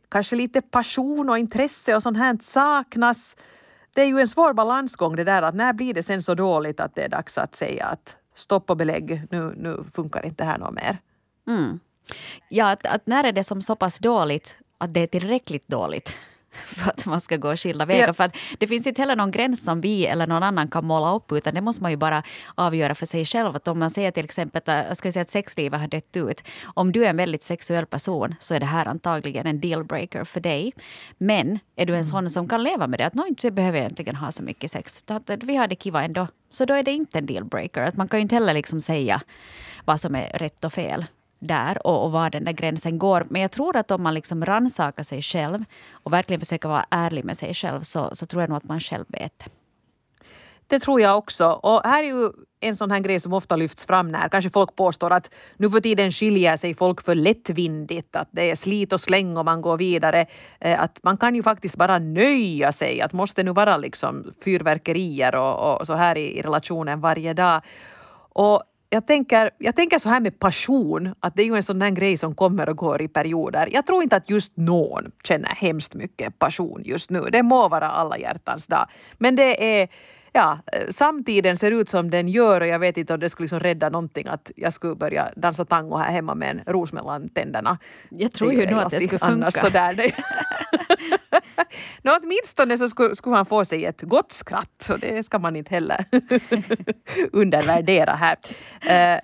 kanske 0.08 0.36
lite 0.36 0.60
passion 0.60 1.30
och 1.30 1.38
intresse 1.38 1.94
och 1.94 2.02
sånt 2.02 2.18
här 2.18 2.38
saknas. 2.40 3.36
Det 3.94 4.02
är 4.02 4.06
ju 4.06 4.20
en 4.20 4.28
svår 4.28 4.52
balansgång 4.52 5.16
det 5.16 5.24
där 5.24 5.42
att 5.42 5.54
när 5.54 5.72
blir 5.72 5.94
det 5.94 6.02
sen 6.02 6.22
så 6.22 6.34
dåligt 6.34 6.80
att 6.80 6.94
det 6.94 7.02
är 7.02 7.08
dags 7.08 7.38
att 7.38 7.54
säga 7.54 7.86
att 7.86 8.16
stopp 8.34 8.70
och 8.70 8.76
belägg, 8.76 9.22
nu, 9.30 9.54
nu 9.56 9.84
funkar 9.94 10.26
inte 10.26 10.44
det 10.44 10.48
här 10.50 10.58
något 10.58 10.74
mer. 10.74 10.98
Mm. 11.48 11.80
Ja, 12.48 12.70
att, 12.70 12.86
att 12.86 13.06
när 13.06 13.24
är 13.24 13.32
det 13.32 13.44
som 13.44 13.62
så 13.62 13.76
pass 13.76 13.98
dåligt 13.98 14.58
att 14.78 14.94
det 14.94 15.00
är 15.00 15.06
tillräckligt 15.06 15.68
dåligt 15.68 16.16
för 16.52 16.90
att 16.90 17.06
man 17.06 17.20
ska 17.20 17.36
gå 17.36 17.56
skilda 17.56 17.84
vägar. 17.84 18.06
Ja. 18.06 18.12
För 18.12 18.24
att 18.24 18.36
det 18.58 18.66
finns 18.66 18.86
inte 18.86 19.02
heller 19.02 19.16
någon 19.16 19.30
gräns 19.30 19.64
som 19.64 19.80
vi 19.80 20.06
eller 20.06 20.26
någon 20.26 20.42
annan 20.42 20.68
kan 20.68 20.84
måla 20.84 21.14
upp 21.14 21.32
utan 21.32 21.54
det 21.54 21.60
måste 21.60 21.82
man 21.82 21.90
ju 21.90 21.96
bara 21.96 22.22
avgöra 22.54 22.94
för 22.94 23.06
sig 23.06 23.24
själv. 23.24 23.56
Att 23.56 23.68
om 23.68 23.78
man 23.78 23.90
säger 23.90 24.10
till 24.10 24.24
exempel 24.24 24.62
att, 24.64 24.98
ska 24.98 25.08
vi 25.08 25.12
säga 25.12 25.22
att 25.22 25.30
sexlivet 25.30 25.80
har 25.80 25.88
dött 25.88 26.16
ut. 26.16 26.42
Om 26.64 26.92
du 26.92 27.04
är 27.04 27.10
en 27.10 27.16
väldigt 27.16 27.42
sexuell 27.42 27.86
person 27.86 28.34
så 28.40 28.54
är 28.54 28.60
det 28.60 28.66
här 28.66 28.86
antagligen 28.86 29.46
en 29.46 29.60
dealbreaker 29.60 30.24
för 30.24 30.40
dig. 30.40 30.72
Men 31.18 31.58
är 31.76 31.86
du 31.86 31.96
en 31.96 32.04
sån 32.04 32.30
som 32.30 32.48
kan 32.48 32.62
leva 32.62 32.86
med 32.86 33.00
det, 33.00 33.06
att 33.06 33.14
nå, 33.14 33.26
inte 33.26 33.50
behöver 33.50 33.78
jag 33.78 33.84
egentligen 33.84 34.16
ha 34.16 34.32
så 34.32 34.42
mycket 34.42 34.70
sex. 34.70 35.04
Vi 35.26 35.56
har 35.56 35.66
det 35.66 35.76
kiva 35.76 36.04
ändå. 36.04 36.26
Så 36.50 36.64
då 36.64 36.74
är 36.74 36.82
det 36.82 36.92
inte 36.92 37.18
en 37.18 37.26
dealbreaker. 37.26 37.82
Att 37.82 37.96
man 37.96 38.08
kan 38.08 38.18
ju 38.18 38.22
inte 38.22 38.34
heller 38.34 38.54
liksom 38.54 38.80
säga 38.80 39.20
vad 39.84 40.00
som 40.00 40.14
är 40.14 40.28
rätt 40.28 40.64
och 40.64 40.72
fel 40.72 41.06
där 41.40 41.86
och, 41.86 42.04
och 42.04 42.12
var 42.12 42.30
den 42.30 42.44
där 42.44 42.52
gränsen 42.52 42.98
går. 42.98 43.26
Men 43.30 43.42
jag 43.42 43.50
tror 43.50 43.76
att 43.76 43.90
om 43.90 44.02
man 44.02 44.14
liksom 44.14 44.44
rannsakar 44.44 45.02
sig 45.02 45.22
själv 45.22 45.64
och 45.92 46.12
verkligen 46.12 46.40
försöker 46.40 46.68
vara 46.68 46.86
ärlig 46.90 47.24
med 47.24 47.38
sig 47.38 47.54
själv 47.54 47.80
så, 47.80 48.10
så 48.12 48.26
tror 48.26 48.42
jag 48.42 48.48
nog 48.48 48.56
att 48.56 48.64
man 48.64 48.80
själv 48.80 49.04
vet 49.08 49.38
det. 49.38 49.50
Det 50.66 50.80
tror 50.80 51.00
jag 51.00 51.18
också. 51.18 51.50
Och 51.50 51.82
här 51.84 52.02
är 52.02 52.08
ju 52.08 52.30
en 52.60 52.76
sån 52.76 52.90
här 52.90 53.00
grej 53.00 53.20
som 53.20 53.32
ofta 53.32 53.56
lyfts 53.56 53.86
fram 53.86 54.08
när 54.08 54.28
kanske 54.28 54.50
folk 54.50 54.76
påstår 54.76 55.12
att 55.12 55.30
nu 55.56 55.70
för 55.70 55.80
tiden 55.80 56.12
skiljer 56.12 56.56
sig 56.56 56.74
folk 56.74 57.02
för 57.02 57.14
lättvindigt, 57.14 58.16
att 58.16 58.28
det 58.30 58.50
är 58.50 58.54
slit 58.54 58.92
och 58.92 59.00
släng 59.00 59.36
och 59.36 59.44
man 59.44 59.62
går 59.62 59.76
vidare. 59.76 60.26
Eh, 60.60 60.80
att 60.80 61.00
man 61.02 61.16
kan 61.16 61.34
ju 61.34 61.42
faktiskt 61.42 61.76
bara 61.76 61.98
nöja 61.98 62.72
sig, 62.72 63.00
att 63.00 63.12
måste 63.12 63.42
nu 63.42 63.52
vara 63.52 63.76
liksom 63.76 64.30
fyrverkerier 64.44 65.34
och, 65.34 65.80
och 65.80 65.86
så 65.86 65.94
här 65.94 66.18
i, 66.18 66.38
i 66.38 66.42
relationen 66.42 67.00
varje 67.00 67.34
dag. 67.34 67.62
Och 68.32 68.62
jag 68.90 69.06
tänker, 69.06 69.50
jag 69.58 69.76
tänker 69.76 69.98
så 69.98 70.08
här 70.08 70.20
med 70.20 70.38
passion, 70.38 71.14
att 71.20 71.36
det 71.36 71.42
är 71.42 71.46
ju 71.46 71.56
en 71.56 71.62
sån 71.62 71.82
här 71.82 71.90
grej 71.90 72.16
som 72.16 72.34
kommer 72.34 72.68
och 72.68 72.76
går 72.76 73.02
i 73.02 73.08
perioder. 73.08 73.68
Jag 73.72 73.86
tror 73.86 74.02
inte 74.02 74.16
att 74.16 74.30
just 74.30 74.56
någon 74.56 75.12
känner 75.24 75.48
hemskt 75.48 75.94
mycket 75.94 76.38
passion 76.38 76.82
just 76.84 77.10
nu. 77.10 77.20
Det 77.32 77.42
må 77.42 77.68
vara 77.68 77.90
alla 77.90 78.18
hjärtans 78.18 78.66
dag. 78.66 78.86
Men 79.18 79.36
det 79.36 79.80
är 79.80 79.88
Ja, 80.32 80.58
samtiden 80.88 81.56
ser 81.56 81.70
ut 81.70 81.88
som 81.88 82.10
den 82.10 82.28
gör 82.28 82.60
och 82.60 82.66
jag 82.66 82.78
vet 82.78 82.96
inte 82.96 83.14
om 83.14 83.20
det 83.20 83.30
skulle 83.30 83.44
liksom 83.44 83.60
rädda 83.60 83.88
någonting 83.88 84.26
att 84.26 84.50
jag 84.56 84.72
skulle 84.72 84.94
börja 84.94 85.30
dansa 85.36 85.64
tango 85.64 85.96
här 85.96 86.12
hemma 86.12 86.34
med 86.34 86.50
en 86.50 86.72
ros 86.72 86.92
mellan 86.92 87.28
tänderna. 87.28 87.78
Jag 88.08 88.32
tror 88.32 88.52
ju 88.52 88.66
nog 88.66 88.80
att 88.80 88.90
det 88.90 89.00
skulle 89.00 89.18
annars 89.20 89.54
funka. 89.54 89.66
Sådär. 89.66 89.94
Nå, 92.02 92.18
åtminstone 92.22 92.78
så 92.78 92.88
skulle, 92.88 93.14
skulle 93.14 93.36
han 93.36 93.46
få 93.46 93.64
sig 93.64 93.84
ett 93.84 94.02
gott 94.02 94.32
skratt 94.32 94.88
och 94.90 94.98
det 94.98 95.22
ska 95.22 95.38
man 95.38 95.56
inte 95.56 95.74
heller 95.74 96.04
undervärdera 97.32 98.12
här. 98.12 98.36
Eh, 98.80 99.14
uh, 99.14 99.20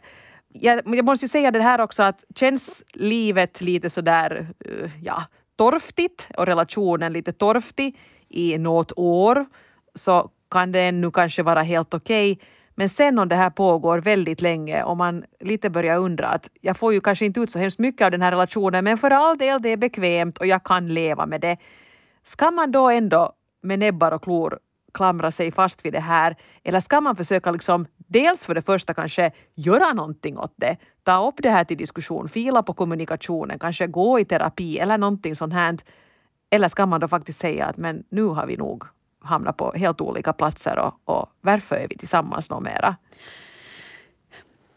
jag, 0.48 0.82
jag 0.86 1.04
måste 1.04 1.24
ju 1.24 1.28
säga 1.28 1.50
det 1.50 1.62
här 1.62 1.80
också 1.80 2.02
att 2.02 2.24
känns 2.34 2.84
livet 2.94 3.60
lite 3.60 3.90
sådär 3.90 4.48
uh, 4.66 4.84
eh, 4.84 4.90
ja, 5.02 5.24
torftigt 5.56 6.28
och 6.36 6.46
relationen 6.46 7.12
lite 7.12 7.32
torftig 7.32 7.98
i 8.28 8.58
något 8.58 8.92
år 8.96 9.46
så 9.94 10.30
kan 10.50 10.72
det 10.72 10.80
ännu 10.80 11.10
kanske 11.10 11.42
vara 11.42 11.62
helt 11.62 11.94
okej. 11.94 12.38
Men 12.78 12.88
sen 12.88 13.18
om 13.18 13.28
det 13.28 13.34
här 13.34 13.50
pågår 13.50 13.98
väldigt 13.98 14.40
länge 14.40 14.82
och 14.82 14.96
man 14.96 15.24
lite 15.40 15.70
börjar 15.70 15.98
undra 15.98 16.28
att 16.28 16.50
jag 16.60 16.76
får 16.76 16.92
ju 16.92 17.00
kanske 17.00 17.24
inte 17.24 17.40
ut 17.40 17.50
så 17.50 17.58
hemskt 17.58 17.78
mycket 17.78 18.04
av 18.04 18.10
den 18.10 18.22
här 18.22 18.30
relationen 18.30 18.84
men 18.84 18.98
för 18.98 19.10
all 19.10 19.38
del 19.38 19.62
det 19.62 19.68
är 19.68 19.76
bekvämt 19.76 20.38
och 20.38 20.46
jag 20.46 20.64
kan 20.64 20.94
leva 20.94 21.26
med 21.26 21.40
det. 21.40 21.56
Ska 22.26 22.50
man 22.50 22.70
då 22.70 22.88
ändå 22.90 23.32
med 23.62 23.78
näbbar 23.78 24.12
och 24.12 24.22
klor 24.22 24.58
klamra 24.94 25.30
sig 25.30 25.50
fast 25.50 25.84
vid 25.84 25.92
det 25.92 26.00
här? 26.00 26.36
Eller 26.64 26.80
ska 26.80 27.00
man 27.00 27.16
försöka 27.16 27.50
liksom 27.50 27.86
dels 27.96 28.46
för 28.46 28.54
det 28.54 28.62
första 28.62 28.94
kanske 28.94 29.30
göra 29.54 29.92
någonting 29.92 30.38
åt 30.38 30.52
det, 30.56 30.76
ta 31.02 31.28
upp 31.28 31.34
det 31.38 31.50
här 31.50 31.64
till 31.64 31.76
diskussion, 31.76 32.28
fila 32.28 32.62
på 32.62 32.72
kommunikationen, 32.72 33.58
kanske 33.58 33.86
gå 33.86 34.20
i 34.20 34.24
terapi 34.24 34.78
eller 34.78 34.98
någonting 34.98 35.36
sånt 35.36 35.52
här. 35.52 35.76
Eller 36.50 36.68
ska 36.68 36.86
man 36.86 37.00
då 37.00 37.08
faktiskt 37.08 37.40
säga 37.40 37.66
att 37.66 37.76
men 37.76 38.04
nu 38.08 38.22
har 38.22 38.46
vi 38.46 38.56
nog 38.56 38.84
hamnat 39.20 39.56
på 39.56 39.72
helt 39.72 40.00
olika 40.00 40.32
platser 40.32 40.78
och, 40.78 40.94
och 41.04 41.26
varför 41.40 41.76
är 41.76 41.88
vi 41.88 41.98
tillsammans 41.98 42.50
något 42.50 42.62
mera? 42.62 42.96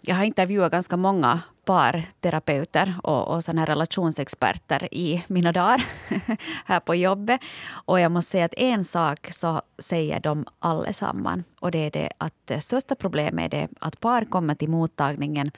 Jag 0.02 0.16
har 0.16 0.24
intervjuat 0.24 0.72
ganska 0.72 0.98
många 0.98 1.42
parterapeuter 1.70 2.96
och, 3.04 3.28
och 3.28 3.44
såna 3.44 3.62
här 3.62 3.66
relationsexperter 3.66 4.94
i 4.94 5.24
mina 5.28 5.52
dagar 5.52 5.86
här 6.66 6.80
på 6.80 6.96
jobbet. 6.96 7.42
Och 7.70 8.00
jag 8.00 8.12
måste 8.12 8.32
säga 8.32 8.46
att 8.46 8.54
en 8.58 8.86
sak 8.86 9.28
så 9.32 9.62
säger 9.78 10.20
de 10.20 10.46
allesamman 10.60 11.44
och 11.60 11.72
det 11.72 11.78
är 11.78 11.92
det 11.92 12.10
att 12.18 12.34
det 12.46 12.62
största 12.62 12.96
problemet 12.96 13.54
är 13.54 13.60
det 13.60 13.68
att 13.80 14.00
par 14.00 14.26
kommer 14.26 14.56
till 14.56 14.70
mottagningen 14.70 15.52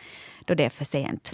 då 0.46 0.54
det 0.54 0.66
är 0.66 0.70
för 0.70 0.86
sent. 0.86 1.34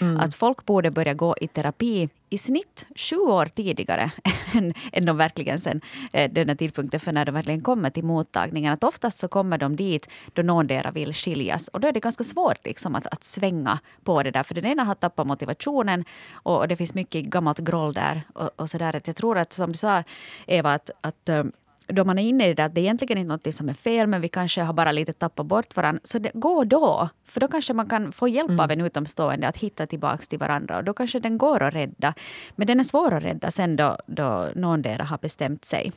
Mm. 0.00 0.20
Att 0.20 0.34
folk 0.34 0.66
borde 0.66 0.90
börja 0.90 1.14
gå 1.14 1.34
i 1.40 1.48
terapi 1.48 2.08
i 2.30 2.38
snitt 2.38 2.86
sju 2.96 3.16
år 3.16 3.46
tidigare 3.46 4.10
än, 4.54 4.74
än 4.92 5.04
de 5.06 5.16
verkligen 5.16 5.58
sen, 5.58 5.80
eh, 6.12 6.30
den 6.32 6.48
här 6.48 6.56
tidpunkten 6.56 7.00
för 7.00 7.12
när 7.12 7.24
de 7.24 7.32
verkligen 7.32 7.60
kommer 7.60 7.90
till 7.90 8.04
mottagningen. 8.04 8.72
Att 8.72 8.84
oftast 8.84 9.18
så 9.18 9.28
kommer 9.28 9.58
de 9.58 9.76
dit 9.76 10.08
då 10.32 10.42
någondera 10.42 10.90
vill 10.90 11.12
skiljas. 11.12 11.68
Och 11.68 11.80
då 11.80 11.88
är 11.88 11.92
det 11.92 12.00
ganska 12.00 12.24
svårt 12.24 12.64
liksom 12.64 12.94
att, 12.94 13.06
att 13.06 13.24
svänga 13.24 13.78
på 14.04 14.22
det 14.22 14.30
där. 14.30 14.42
För 14.42 14.54
den 14.54 14.64
ena 14.64 14.84
har 14.84 14.94
tappat 14.94 15.26
motivationen 15.26 16.04
och, 16.32 16.58
och 16.58 16.68
det 16.68 16.76
finns 16.76 16.94
mycket 16.94 17.24
gammalt 17.24 17.58
groll 17.58 17.92
där. 17.92 18.22
Och, 18.34 18.50
och 18.56 18.70
så 18.70 18.78
där. 18.78 18.96
Att 18.96 19.06
jag 19.06 19.16
tror 19.16 19.38
att, 19.38 19.52
som 19.52 19.72
du 19.72 19.78
sa 19.78 20.02
Eva, 20.46 20.74
att, 20.74 20.90
att 21.00 21.28
eh, 21.28 21.44
då 21.88 22.04
man 22.04 22.18
är 22.18 22.22
inne 22.22 22.48
i 22.48 22.54
det 22.54 22.64
att 22.64 22.74
det 22.74 22.80
är 22.80 22.82
egentligen 22.82 23.18
inte 23.18 23.32
något 23.32 23.54
som 23.54 23.68
är 23.68 23.74
fel 23.74 24.06
men 24.06 24.20
vi 24.20 24.28
kanske 24.28 24.62
har 24.62 24.72
bara 24.72 24.92
lite 24.92 25.12
tappat 25.12 25.46
bort 25.46 25.76
varandra. 25.76 26.00
Så 26.04 26.18
det, 26.18 26.30
gå 26.34 26.64
då! 26.64 27.08
För 27.24 27.40
då 27.40 27.48
kanske 27.48 27.72
man 27.72 27.88
kan 27.88 28.12
få 28.12 28.28
hjälp 28.28 28.50
mm. 28.50 28.60
av 28.60 28.70
en 28.70 28.80
utomstående 28.80 29.48
att 29.48 29.56
hitta 29.56 29.86
tillbaka 29.86 30.22
till 30.22 30.38
varandra. 30.38 30.76
Och 30.76 30.84
då 30.84 30.94
kanske 30.94 31.20
den 31.20 31.38
går 31.38 31.62
att 31.62 31.74
rädda. 31.74 32.14
Men 32.56 32.66
den 32.66 32.80
är 32.80 32.84
svår 32.84 33.14
att 33.14 33.22
rädda 33.22 33.50
sen 33.50 33.76
då, 33.76 33.96
då 34.06 34.48
någon 34.54 34.84
har 34.84 35.18
bestämt 35.18 35.64
sig. 35.64 35.92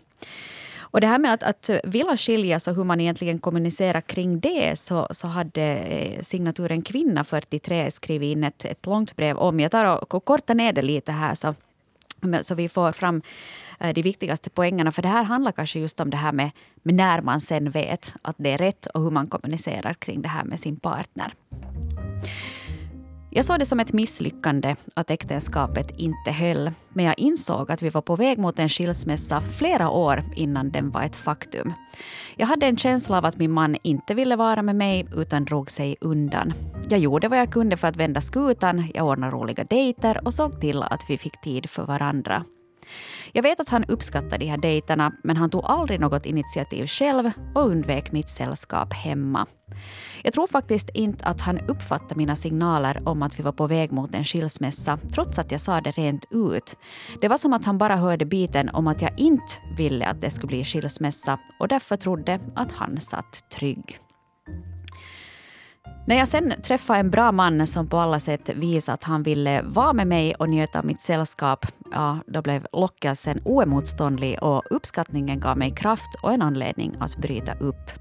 Och 0.92 1.02
det 1.02 1.08
här 1.08 1.20
med 1.20 1.34
att, 1.34 1.44
att 1.44 1.70
vilja 1.84 2.18
skiljas 2.18 2.68
och 2.68 2.76
hur 2.76 2.84
man 2.84 3.02
egentligen 3.02 3.40
kommunicerar 3.40 4.02
kring 4.02 4.40
det 4.40 4.80
så, 4.80 5.08
så 5.12 5.28
hade 5.28 5.62
eh, 5.62 6.22
signaturen 6.22 6.82
Kvinna 6.82 7.24
43 7.24 7.92
skrivit 7.92 8.32
in 8.32 8.44
ett, 8.44 8.66
ett 8.66 8.86
långt 8.86 9.16
brev 9.16 9.38
om. 9.38 9.60
Jag 9.60 9.72
tar 9.72 9.86
och, 9.86 10.16
och 10.16 10.26
kortar 10.26 10.56
ner 10.56 10.74
det 10.74 10.82
lite 10.82 11.12
här 11.12 11.36
så, 11.36 11.56
så 12.42 12.56
vi 12.56 12.70
får 12.70 12.92
fram 12.92 13.22
eh, 13.80 13.94
de 13.94 14.02
viktigaste 14.02 14.50
poängerna. 14.50 14.92
För 14.92 15.02
det 15.02 15.08
här 15.08 15.24
handlar 15.24 15.52
kanske 15.52 15.80
just 15.80 16.00
om 16.00 16.10
det 16.10 16.18
här 16.18 16.32
med, 16.32 16.52
med 16.84 16.96
när 16.96 17.22
man 17.22 17.42
sen 17.42 17.72
vet 17.72 18.14
att 18.22 18.36
det 18.40 18.52
är 18.52 18.58
rätt 18.58 18.86
och 18.86 19.02
hur 19.04 19.12
man 19.12 19.28
kommunicerar 19.28 19.94
kring 19.94 20.22
det 20.22 20.30
här 20.30 20.44
med 20.44 20.60
sin 20.60 20.76
partner. 20.76 21.34
Jag 23.34 23.46
såg 23.46 23.60
det 23.60 23.66
som 23.66 23.80
ett 23.80 23.94
misslyckande 23.94 24.76
att 24.96 25.12
äktenskapet 25.12 25.92
inte 25.98 26.32
höll. 26.32 26.72
Men 26.90 27.06
jag 27.06 27.20
insåg 27.20 27.72
att 27.72 27.82
vi 27.82 27.90
var 27.90 28.02
på 28.02 28.16
väg 28.16 28.38
mot 28.38 28.60
en 28.60 28.70
skilsmässa 28.70 29.42
flera 29.42 29.90
år 29.90 30.24
innan 30.36 30.72
den 30.72 30.92
var 30.92 31.02
ett 31.02 31.16
faktum. 31.16 31.74
Jag 32.36 32.48
hade 32.48 32.66
en 32.66 32.78
känsla 32.78 33.18
av 33.18 33.26
att 33.26 33.38
min 33.38 33.52
man 33.52 33.78
inte 33.84 34.14
ville 34.14 34.36
vara 34.36 34.62
med 34.62 34.76
mig 34.76 35.08
utan 35.16 35.46
drog 35.46 35.72
sig 35.72 35.96
undan. 36.02 36.54
Jag 36.90 37.00
gjorde 37.00 37.28
vad 37.28 37.40
jag 37.40 37.52
kunde 37.52 37.78
för 37.78 37.88
att 37.88 37.96
vända 37.96 38.22
skutan, 38.22 38.92
jag 38.94 39.08
ordnade 39.08 39.34
roliga 39.34 39.64
dejter 39.64 40.26
och 40.26 40.34
såg 40.34 40.62
till 40.62 40.84
att 40.84 41.02
vi 41.10 41.18
fick 41.18 41.42
tid 41.42 41.70
för 41.70 41.84
varandra. 41.84 42.46
Jag 43.32 43.44
vet 43.44 43.60
att 43.60 43.70
han 43.70 43.84
uppskattar 43.84 44.38
de 44.38 44.46
här 44.46 44.58
dejterna 44.58 45.14
men 45.24 45.38
han 45.38 45.50
tog 45.50 45.66
aldrig 45.66 46.00
något 46.00 46.26
initiativ 46.26 46.88
själv 46.88 47.32
och 47.56 47.68
undvek 47.68 48.12
mitt 48.12 48.30
sällskap 48.30 48.94
hemma. 48.94 49.48
Jag 50.24 50.34
tror 50.34 50.48
faktiskt 50.48 50.90
inte 50.94 51.26
att 51.26 51.42
han 51.42 51.60
uppfattade 51.60 52.16
mina 52.16 52.36
signaler 52.36 53.02
om 53.06 53.24
att 53.24 53.40
vi 53.40 53.44
var 53.44 53.52
på 53.52 53.68
väg 53.68 53.92
mot 53.92 54.16
en 54.16 54.24
skilsmässa 54.24 55.00
trots 55.14 55.40
att 55.40 55.52
jag 55.52 55.62
sa 55.62 55.82
det 55.82 55.92
rent 55.92 56.26
ut. 56.32 56.76
Det 57.22 57.28
var 57.28 57.38
som 57.38 57.54
att 57.54 57.66
han 57.66 57.78
bara 57.78 57.96
hörde 57.96 58.26
biten 58.26 58.70
om 58.70 58.88
att 58.88 59.02
jag 59.02 59.20
inte 59.20 59.54
ville 59.78 60.06
att 60.06 60.22
det 60.22 60.30
skulle 60.30 60.48
bli 60.48 60.64
skilsmässa 60.64 61.40
och 61.60 61.68
därför 61.68 61.96
trodde 61.96 62.40
att 62.56 62.72
han 62.72 63.02
satt 63.02 63.50
trygg. 63.50 64.00
När 66.08 66.18
jag 66.18 66.28
sen 66.28 66.54
träffade 66.64 67.00
en 67.00 67.10
bra 67.10 67.32
man 67.32 67.68
som 67.68 67.88
på 67.88 67.98
alla 67.98 68.20
sätt 68.20 68.50
visade 68.50 68.94
att 68.94 69.04
han 69.04 69.24
ville 69.24 69.62
vara 69.62 69.94
med 69.94 70.08
mig 70.08 70.36
och 70.36 70.50
njöta 70.50 70.80
av 70.80 70.86
mitt 70.86 71.02
sällskap, 71.02 71.66
ja, 71.92 72.20
då 72.28 72.42
blev 72.42 72.68
lockelsen 72.74 73.40
oemotståndlig 73.46 74.44
och 74.44 74.64
uppskattningen 74.70 75.40
gav 75.40 75.58
mig 75.58 75.72
kraft 75.72 76.16
och 76.24 76.34
en 76.34 76.42
anledning 76.42 76.96
att 77.00 77.18
bryta 77.18 77.54
upp. 77.54 77.92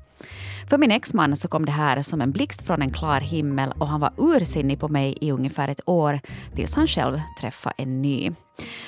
För 0.71 0.79
min 0.79 0.91
exman 0.91 1.37
så 1.37 1.49
kom 1.49 1.67
det 1.67 1.73
här 1.73 2.03
som 2.03 2.21
en 2.21 2.33
blixt 2.33 2.67
från 2.67 2.83
en 2.83 2.93
klar 2.93 3.21
himmel 3.21 3.73
och 3.79 3.89
han 3.89 4.01
var 4.01 4.13
ursinnig 4.19 4.81
på 4.81 4.89
mig 4.89 5.19
i 5.21 5.33
ungefär 5.33 5.69
ett 5.69 5.89
år 5.89 6.21
tills 6.55 6.75
han 6.75 6.87
själv 6.87 7.21
träffade 7.41 7.75
en 7.79 8.03
ny. 8.03 8.31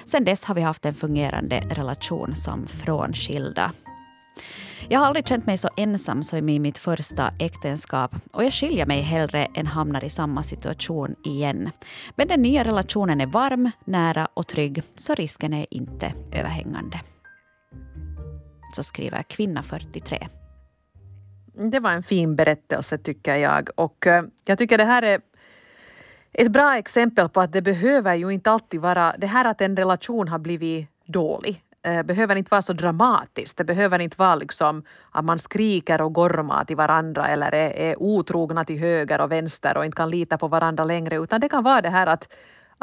Sen 0.05 0.25
dess 0.25 0.45
har 0.45 0.55
vi 0.55 0.61
haft 0.61 0.87
en 0.87 0.95
fungerande 0.95 1.61
relation 1.71 2.35
som 2.35 2.67
frånskilda. 2.67 3.73
Jag 4.89 4.99
har 4.99 5.07
aldrig 5.07 5.29
känt 5.29 5.47
mig 5.47 5.59
så 5.59 5.69
ensam 5.77 6.23
som 6.23 6.49
i 6.49 6.59
mitt 6.59 6.79
första 6.79 7.31
äktenskap 7.39 8.15
och 8.33 8.45
jag 8.45 8.53
skiljer 8.53 8.87
mig 8.87 9.01
hellre 9.01 9.45
än 9.55 9.67
hamnar 9.67 10.05
i 10.05 10.11
samma 10.11 10.43
situation 10.43 11.17
igen. 11.25 11.71
Men 12.17 12.29
den 12.29 12.43
nya 12.43 12.65
relationen 12.65 13.21
är 13.21 13.27
varm, 13.27 13.71
nära 13.85 14.29
och 14.35 14.47
trygg 14.47 14.83
så 14.95 15.15
risken 15.15 15.53
är 15.53 15.67
inte 15.71 16.15
överhängande. 16.33 17.01
Så 18.75 18.83
skriver 18.83 19.23
kvinna 19.23 19.63
43. 19.63 20.29
Det 21.71 21.81
var 21.81 21.91
en 21.91 22.03
fin 22.03 22.37
berättelse 22.37 22.99
tycker 22.99 23.37
jag 23.37 23.69
och 23.75 24.07
eh, 24.07 24.25
jag 24.45 24.59
tycker 24.59 24.79
det 24.79 24.85
här 24.85 25.03
är 25.03 25.21
ett 26.33 26.53
bra 26.53 26.77
exempel 26.77 27.29
på 27.29 27.41
att 27.41 27.53
det 27.53 27.63
behöver 27.63 28.15
ju 28.15 28.31
inte 28.31 28.51
alltid 28.51 28.81
vara 28.81 29.15
det 29.19 29.27
här 29.27 29.45
att 29.45 29.61
en 29.61 29.77
relation 29.77 30.29
har 30.29 30.39
blivit 30.39 30.89
dålig 31.07 31.63
eh, 31.83 32.03
behöver 32.03 32.37
inte 32.37 32.51
vara 32.51 32.63
så 32.63 32.73
dramatiskt. 32.73 33.59
Det 33.59 33.65
behöver 33.65 33.99
inte 33.99 34.17
vara 34.19 34.35
liksom 34.35 34.83
att 35.11 35.25
man 35.25 35.39
skriker 35.39 36.01
och 36.01 36.13
gormar 36.13 36.65
till 36.65 36.77
varandra 36.77 37.29
eller 37.29 37.55
är, 37.55 37.71
är 37.71 38.03
otrogna 38.03 38.65
till 38.65 38.79
höger 38.79 39.21
och 39.21 39.33
vänster 39.33 39.77
och 39.77 39.85
inte 39.85 39.97
kan 39.97 40.09
lita 40.09 40.39
på 40.39 40.49
varandra 40.49 40.85
längre 40.85 41.17
utan 41.17 41.41
det 41.41 41.49
kan 41.49 41.65
vara 41.65 41.83
det 41.83 41.91
här 41.91 42.07
att 42.07 42.29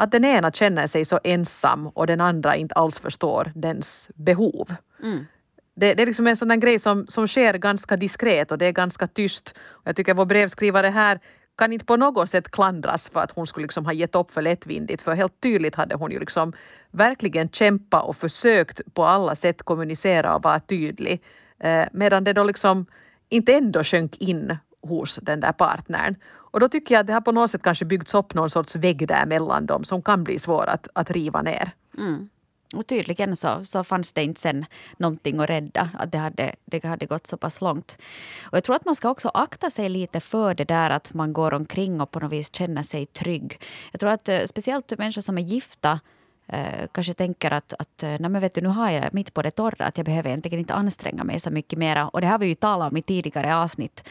att 0.00 0.10
den 0.10 0.24
ena 0.24 0.52
känner 0.52 0.86
sig 0.86 1.04
så 1.04 1.20
ensam 1.24 1.86
och 1.86 2.06
den 2.06 2.20
andra 2.20 2.56
inte 2.56 2.74
alls 2.74 2.98
förstår 2.98 3.52
dens 3.54 4.10
behov. 4.14 4.74
Mm. 5.02 5.26
Det, 5.74 5.94
det, 5.94 6.02
är 6.02 6.06
liksom 6.06 6.26
en 6.26 6.36
sån 6.36 6.60
grej 6.60 6.78
som, 6.78 7.06
som 7.06 7.28
sker 7.28 7.54
ganska 7.54 7.96
diskret 7.96 8.52
och 8.52 8.58
det 8.58 8.66
är 8.66 8.72
ganska 8.72 9.06
tyst. 9.06 9.54
Jag 9.84 9.96
tycker 9.96 10.14
vår 10.14 10.24
brevskrivare 10.24 10.86
här 10.86 11.20
kan 11.60 11.72
inte 11.72 11.84
på 11.84 11.96
något 11.96 12.30
sätt 12.30 12.50
klandras 12.50 13.10
för 13.10 13.20
att 13.20 13.30
hon 13.30 13.46
skulle 13.46 13.64
liksom 13.64 13.84
ha 13.84 13.92
gett 13.92 14.14
upp 14.14 14.30
för 14.30 14.42
lättvindigt 14.42 15.02
för 15.02 15.14
helt 15.14 15.40
tydligt 15.40 15.74
hade 15.74 15.94
hon 15.94 16.10
ju 16.10 16.18
liksom 16.18 16.52
verkligen 16.90 17.48
kämpat 17.48 18.04
och 18.04 18.16
försökt 18.16 18.94
på 18.94 19.04
alla 19.04 19.34
sätt 19.34 19.62
kommunicera 19.62 20.36
och 20.36 20.42
vara 20.42 20.60
tydlig. 20.60 21.22
Eh, 21.58 21.86
medan 21.92 22.24
det 22.24 22.32
då 22.32 22.44
liksom 22.44 22.86
inte 23.28 23.54
ändå 23.54 23.84
sjönk 23.84 24.16
in 24.16 24.56
hos 24.82 25.18
den 25.22 25.40
där 25.40 25.52
partnern. 25.52 26.14
Och 26.52 26.60
då 26.60 26.68
tycker 26.68 26.94
jag 26.94 27.00
att 27.00 27.06
det 27.06 27.12
har 27.12 27.20
på 27.20 27.32
något 27.32 27.50
sätt 27.50 27.62
kanske 27.62 27.84
byggts 27.84 28.14
upp 28.14 28.34
någon 28.34 28.50
sorts 28.50 28.76
vägg 28.76 29.08
där 29.08 29.26
mellan 29.26 29.66
dem 29.66 29.84
som 29.84 30.02
kan 30.02 30.24
bli 30.24 30.38
svår 30.38 30.66
att, 30.68 30.88
att 30.92 31.10
riva 31.10 31.42
ner. 31.42 31.70
Mm. 31.98 32.28
Och 32.74 32.86
tydligen 32.86 33.36
så, 33.36 33.64
så 33.64 33.84
fanns 33.84 34.12
det 34.12 34.22
inte 34.22 34.40
sen 34.40 34.66
någonting 34.96 35.40
att 35.40 35.50
rädda. 35.50 35.90
Att 35.98 36.12
det 36.12 36.18
hade, 36.18 36.54
det 36.64 36.84
hade 36.84 37.06
gått 37.06 37.26
så 37.26 37.36
pass 37.36 37.60
långt. 37.60 37.98
Och 38.42 38.56
jag 38.56 38.64
tror 38.64 38.76
att 38.76 38.84
man 38.84 38.96
ska 38.96 39.10
också 39.10 39.28
akta 39.28 39.70
sig 39.70 39.88
lite 39.88 40.20
för 40.20 40.54
det 40.54 40.64
där 40.64 40.90
att 40.90 41.14
man 41.14 41.32
går 41.32 41.54
omkring 41.54 42.00
och 42.00 42.10
på 42.10 42.20
något 42.20 42.32
vis 42.32 42.54
känner 42.54 42.82
sig 42.82 43.06
trygg. 43.06 43.60
Jag 43.92 44.00
tror 44.00 44.10
att 44.10 44.28
eh, 44.28 44.44
speciellt 44.46 44.98
människor 44.98 45.22
som 45.22 45.38
är 45.38 45.42
gifta 45.42 46.00
eh, 46.52 46.86
kanske 46.92 47.14
tänker 47.14 47.50
att, 47.50 47.74
att 47.78 48.02
eh, 48.02 48.08
nej 48.08 48.30
men 48.30 48.40
vet 48.40 48.54
du, 48.54 48.60
nu 48.60 48.68
har 48.68 48.90
jag 48.90 49.14
mitt 49.14 49.34
på 49.34 49.42
det 49.42 49.50
torra, 49.50 49.86
att 49.86 49.96
jag 49.96 50.06
behöver 50.06 50.30
egentligen 50.30 50.58
inte 50.58 50.74
anstränga 50.74 51.24
mig 51.24 51.40
så 51.40 51.50
mycket 51.50 51.78
mera. 51.78 52.08
Och 52.08 52.20
det 52.20 52.26
har 52.26 52.38
vi 52.38 52.46
ju 52.46 52.54
talat 52.54 52.90
om 52.90 52.96
i 52.96 53.02
tidigare 53.02 53.56
avsnitt. 53.56 54.08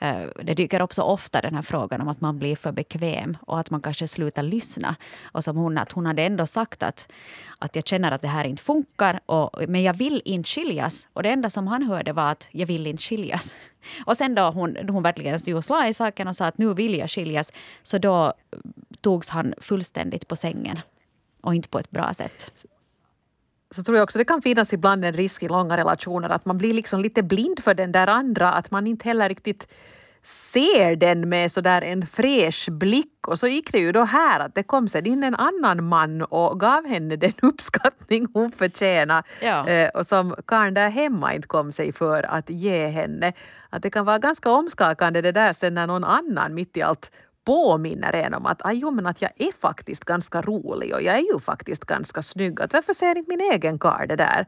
Eh, 0.00 0.16
det 0.42 0.54
dyker 0.54 0.80
upp 0.80 0.94
så 0.94 1.02
ofta 1.02 1.40
den 1.40 1.54
här 1.54 1.62
frågan 1.62 2.00
om 2.00 2.08
att 2.08 2.20
man 2.20 2.38
blir 2.38 2.56
för 2.56 2.72
bekväm 2.72 3.36
och 3.40 3.58
att 3.58 3.70
man 3.70 3.80
kanske 3.80 4.08
slutar 4.08 4.42
lyssna. 4.42 4.96
Och 5.24 5.44
som 5.44 5.56
hon, 5.56 5.78
att 5.78 5.92
hon 5.92 6.06
hade 6.06 6.22
ändå 6.22 6.46
sagt 6.46 6.82
att, 6.82 7.12
att 7.58 7.76
jag 7.76 7.86
känner 7.86 8.12
att 8.12 8.22
det 8.22 8.28
här 8.28 8.44
inte 8.44 8.62
funkar, 8.62 9.20
och, 9.26 9.50
men 9.68 9.82
jag 9.82 9.94
vill 9.94 10.22
inte 10.24 10.48
skiljas. 10.48 11.08
Och 11.12 11.22
det 11.22 11.30
enda 11.30 11.50
som 11.50 11.66
han 11.66 11.82
hörde 11.82 12.12
var 12.12 12.30
att 12.30 12.48
jag 12.50 12.66
vill 12.66 12.86
inte 12.86 13.02
skiljas. 13.02 13.54
Och 14.04 14.16
sen 14.16 14.34
då 14.34 14.50
hon, 14.50 14.76
hon 14.88 15.02
verkligen 15.02 15.38
stod 15.38 15.64
slag 15.64 15.88
i 15.88 15.94
saken 15.94 16.28
och 16.28 16.36
sa 16.36 16.46
att 16.46 16.58
nu 16.58 16.74
vill 16.74 16.94
jag 16.94 17.10
skiljas, 17.10 17.52
så 17.82 17.98
då 17.98 18.32
togs 19.00 19.28
han 19.28 19.54
fullständigt 19.58 20.28
på 20.28 20.36
sängen 20.36 20.78
och 21.42 21.54
inte 21.54 21.68
på 21.68 21.78
ett 21.78 21.90
bra 21.90 22.14
sätt. 22.14 22.50
Så 23.70 23.82
tror 23.82 23.96
jag 23.96 24.04
också 24.04 24.18
det 24.18 24.24
kan 24.24 24.42
finnas 24.42 24.72
ibland 24.72 25.04
en 25.04 25.12
risk 25.12 25.42
i 25.42 25.48
långa 25.48 25.76
relationer 25.76 26.28
att 26.28 26.44
man 26.44 26.58
blir 26.58 26.74
liksom 26.74 27.00
lite 27.00 27.22
blind 27.22 27.60
för 27.60 27.74
den 27.74 27.92
där 27.92 28.06
andra, 28.06 28.52
att 28.52 28.70
man 28.70 28.86
inte 28.86 29.08
heller 29.08 29.28
riktigt 29.28 29.66
ser 30.22 30.96
den 30.96 31.28
med 31.28 31.52
sådär 31.52 31.82
en 31.82 32.06
fräsch 32.06 32.68
blick 32.70 33.28
och 33.28 33.38
så 33.38 33.46
gick 33.46 33.72
det 33.72 33.78
ju 33.78 33.92
då 33.92 34.02
här 34.02 34.40
att 34.40 34.54
det 34.54 34.62
kom 34.62 34.88
sen 34.88 35.06
in 35.06 35.24
en 35.24 35.34
annan 35.34 35.84
man 35.84 36.22
och 36.22 36.60
gav 36.60 36.86
henne 36.86 37.16
den 37.16 37.32
uppskattning 37.42 38.26
hon 38.34 38.52
förtjänade 38.52 39.22
ja. 39.40 39.68
Eh, 39.68 39.88
och 39.88 40.06
som 40.06 40.34
karln 40.46 40.74
där 40.74 40.88
hemma 40.88 41.34
inte 41.34 41.48
kom 41.48 41.72
sig 41.72 41.92
för 41.92 42.22
att 42.22 42.50
ge 42.50 42.86
henne. 42.86 43.32
Att 43.70 43.82
det 43.82 43.90
kan 43.90 44.04
vara 44.04 44.18
ganska 44.18 44.50
omskakande 44.50 45.20
det 45.20 45.32
där 45.32 45.52
sen 45.52 45.74
när 45.74 45.86
någon 45.86 46.04
annan 46.04 46.54
mitt 46.54 46.76
i 46.76 46.82
allt 46.82 47.10
påminner 47.44 48.12
en 48.12 48.34
om 48.34 48.46
att, 48.46 48.62
jo, 48.72 48.90
men 48.90 49.06
att 49.06 49.22
jag 49.22 49.30
är 49.36 49.52
faktiskt 49.60 50.04
ganska 50.04 50.42
rolig 50.42 50.94
och 50.94 51.02
jag 51.02 51.16
är 51.16 51.32
ju 51.32 51.40
faktiskt 51.40 51.84
ganska 51.84 52.22
snygg. 52.22 52.60
Att 52.60 52.72
varför 52.72 52.92
ser 52.92 53.18
inte 53.18 53.28
min 53.28 53.52
egen 53.52 53.78
karl 53.78 54.08
det 54.08 54.16
där? 54.16 54.46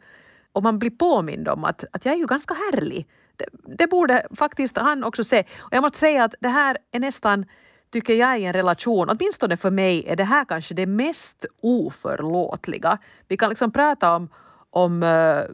Och 0.52 0.62
man 0.62 0.78
blir 0.78 0.90
påmind 0.90 1.48
om 1.48 1.64
att, 1.64 1.84
att 1.92 2.04
jag 2.04 2.14
är 2.14 2.18
ju 2.18 2.26
ganska 2.26 2.54
härlig. 2.54 3.06
Det, 3.36 3.46
det, 3.78 3.86
borde 3.86 4.26
faktiskt 4.36 4.78
han 4.78 5.04
också 5.04 5.24
se. 5.24 5.44
Och 5.58 5.72
jag 5.72 5.82
måste 5.82 5.98
säga 5.98 6.24
att 6.24 6.34
det 6.40 6.48
här 6.48 6.78
är 6.90 7.00
nästan, 7.00 7.46
tycker 7.92 8.14
jag 8.14 8.40
i 8.40 8.44
en 8.44 8.52
relation, 8.52 9.08
åtminstone 9.10 9.56
för 9.56 9.70
mig 9.70 10.04
är 10.06 10.16
det 10.16 10.24
här 10.24 10.44
kanske 10.44 10.74
det 10.74 10.86
mest 10.86 11.46
oförlåtliga. 11.62 12.98
Vi 13.28 13.36
kan 13.36 13.48
liksom 13.48 13.70
prata 13.70 14.16
om 14.16 14.28
om 14.74 15.02
uh, 15.02 15.44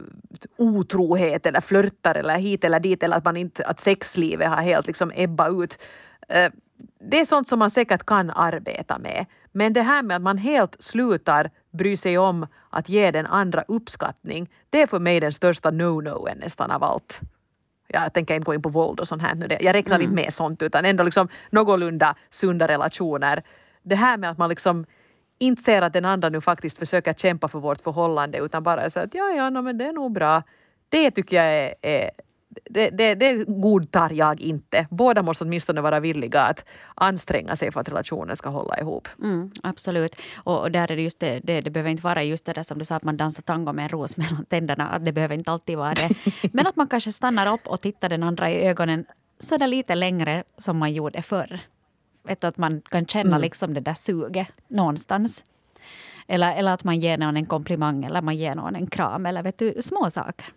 otrohet 0.57 1.45
eller 1.45 1.61
flörtar 1.61 2.15
eller 2.15 2.37
hit 2.37 2.63
eller 2.63 2.79
dit 2.79 3.03
eller 3.03 3.17
att, 3.17 3.25
man 3.25 3.37
inte, 3.37 3.65
att 3.65 3.79
sexlivet 3.79 4.49
har 4.49 4.61
helt 4.61 4.87
liksom 4.87 5.11
ebbat 5.15 5.51
ut. 5.51 5.77
Uh, 6.35 6.51
det 6.99 7.19
är 7.19 7.25
sånt 7.25 7.47
som 7.47 7.59
man 7.59 7.69
säkert 7.69 8.05
kan 8.05 8.29
arbeta 8.29 8.97
med. 8.97 9.25
Men 9.51 9.73
det 9.73 9.81
här 9.81 10.03
med 10.03 10.15
att 10.15 10.21
man 10.21 10.37
helt 10.37 10.83
slutar 10.83 11.51
bry 11.71 11.97
sig 11.97 12.17
om 12.17 12.47
att 12.69 12.89
ge 12.89 13.11
den 13.11 13.25
andra 13.25 13.63
uppskattning, 13.67 14.49
det 14.69 14.81
är 14.81 14.87
för 14.87 14.99
mig 14.99 15.19
den 15.19 15.33
största 15.33 15.71
no-noen 15.71 16.37
nästan 16.37 16.71
av 16.71 16.83
allt. 16.83 17.21
Jag 17.87 18.13
tänker 18.13 18.35
inte 18.35 18.45
gå 18.45 18.53
in 18.53 18.61
på 18.61 18.69
våld 18.69 18.99
och 18.99 19.07
sånt 19.07 19.21
här 19.21 19.35
nu. 19.35 19.47
Jag 19.59 19.75
räknar 19.75 19.95
mm. 19.95 20.01
inte 20.01 20.15
med 20.15 20.33
sånt 20.33 20.61
utan 20.61 20.85
ändå 20.85 21.03
liksom 21.03 21.27
någorlunda 21.49 22.15
sunda 22.29 22.67
relationer. 22.67 23.43
Det 23.83 23.95
här 23.95 24.17
med 24.17 24.31
att 24.31 24.37
man 24.37 24.49
liksom 24.49 24.85
inte 25.39 25.61
ser 25.61 25.81
att 25.81 25.93
den 25.93 26.05
andra 26.05 26.29
nu 26.29 26.41
faktiskt 26.41 26.77
försöker 26.77 27.13
kämpa 27.13 27.47
för 27.47 27.59
vårt 27.59 27.81
förhållande 27.81 28.37
utan 28.37 28.63
bara 28.63 28.89
säger 28.89 29.07
att 29.07 29.13
ja, 29.13 29.29
ja, 29.29 29.49
no, 29.49 29.61
men 29.61 29.77
det 29.77 29.85
är 29.85 29.93
nog 29.93 30.11
bra. 30.11 30.43
Det 30.89 31.11
tycker 31.11 31.35
jag 31.35 31.45
är, 31.45 31.75
är 31.81 32.11
det, 32.69 32.89
det, 32.89 33.15
det 33.15 33.45
godtar 33.47 34.09
jag 34.09 34.41
inte. 34.41 34.87
Båda 34.89 35.23
måste 35.23 35.43
åtminstone 35.43 35.81
vara 35.81 35.99
villiga 35.99 36.41
att 36.41 36.65
anstränga 36.95 37.55
sig 37.55 37.71
för 37.71 37.79
att 37.79 37.89
relationen 37.89 38.37
ska 38.37 38.49
hålla 38.49 38.79
ihop. 38.79 39.07
Mm, 39.23 39.51
absolut. 39.63 40.15
Och, 40.35 40.61
och, 40.61 40.71
där 40.71 40.91
är 40.91 40.95
det 40.95 41.01
just 41.01 41.19
det, 41.19 41.39
det, 41.43 41.61
det, 41.61 41.69
behöver 41.69 41.89
inte 41.89 42.03
vara 42.03 42.23
just 42.23 42.45
det 42.45 42.53
där 42.53 42.63
som 42.63 42.77
du 42.77 42.85
sa 42.85 42.95
att 42.95 43.03
man 43.03 43.17
dansar 43.17 43.41
tango 43.41 43.73
med 43.73 43.83
en 43.83 43.89
ros 43.89 44.17
mellan 44.17 44.45
tänderna. 44.45 44.89
Att 44.89 45.05
det 45.05 45.11
behöver 45.11 45.35
inte 45.35 45.51
alltid 45.51 45.77
vara 45.77 45.93
det. 45.93 46.09
Men 46.53 46.67
att 46.67 46.75
man 46.75 46.87
kanske 46.87 47.11
stannar 47.11 47.53
upp 47.53 47.67
och 47.67 47.81
tittar 47.81 48.09
den 48.09 48.23
andra 48.23 48.51
i 48.51 48.67
ögonen 48.67 49.05
så 49.39 49.57
där 49.57 49.67
lite 49.67 49.95
längre 49.95 50.43
som 50.57 50.77
man 50.77 50.93
gjorde 50.93 51.21
förr. 51.21 51.59
Vet 52.23 52.43
att 52.43 52.57
man 52.57 52.81
kan 52.81 53.05
känna 53.05 53.29
mm. 53.29 53.41
liksom 53.41 53.73
det 53.73 53.81
där 53.81 53.93
suget 53.93 54.47
någonstans. 54.67 55.43
Eller, 56.27 56.55
eller 56.55 56.73
att 56.73 56.83
man 56.83 56.99
ger 56.99 57.17
någon 57.17 57.37
en 57.37 57.45
komplimang 57.45 58.05
eller 58.05 58.21
man 58.21 58.37
ger 58.37 58.55
någon 58.55 58.75
en 58.75 58.87
kram 58.87 59.25
eller 59.25 59.43
vet 59.43 59.57
du, 59.57 59.75
små 59.81 60.09
saker. 60.09 60.53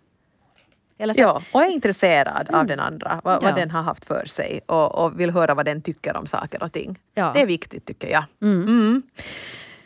Ja, 0.97 1.41
och 1.51 1.61
är 1.61 1.67
intresserad 1.67 2.49
mm. 2.49 2.61
av 2.61 2.67
den 2.67 2.79
andra, 2.79 3.21
vad, 3.23 3.33
ja. 3.33 3.39
vad, 3.41 3.55
den 3.55 3.71
har 3.71 3.81
haft 3.81 4.05
för 4.05 4.25
sig 4.25 4.61
och, 4.65 4.95
och, 4.95 5.19
vill 5.19 5.31
höra 5.31 5.53
vad 5.53 5.65
den 5.65 5.81
tycker 5.81 6.17
om 6.17 6.27
saker 6.27 6.63
och 6.63 6.71
ting. 6.71 6.99
Ja. 7.13 7.31
Det 7.33 7.41
är 7.41 7.45
viktigt 7.45 7.85
tycker 7.85 8.07
jag. 8.07 8.23
Mm. 8.41 8.61
Mm. 8.61 9.03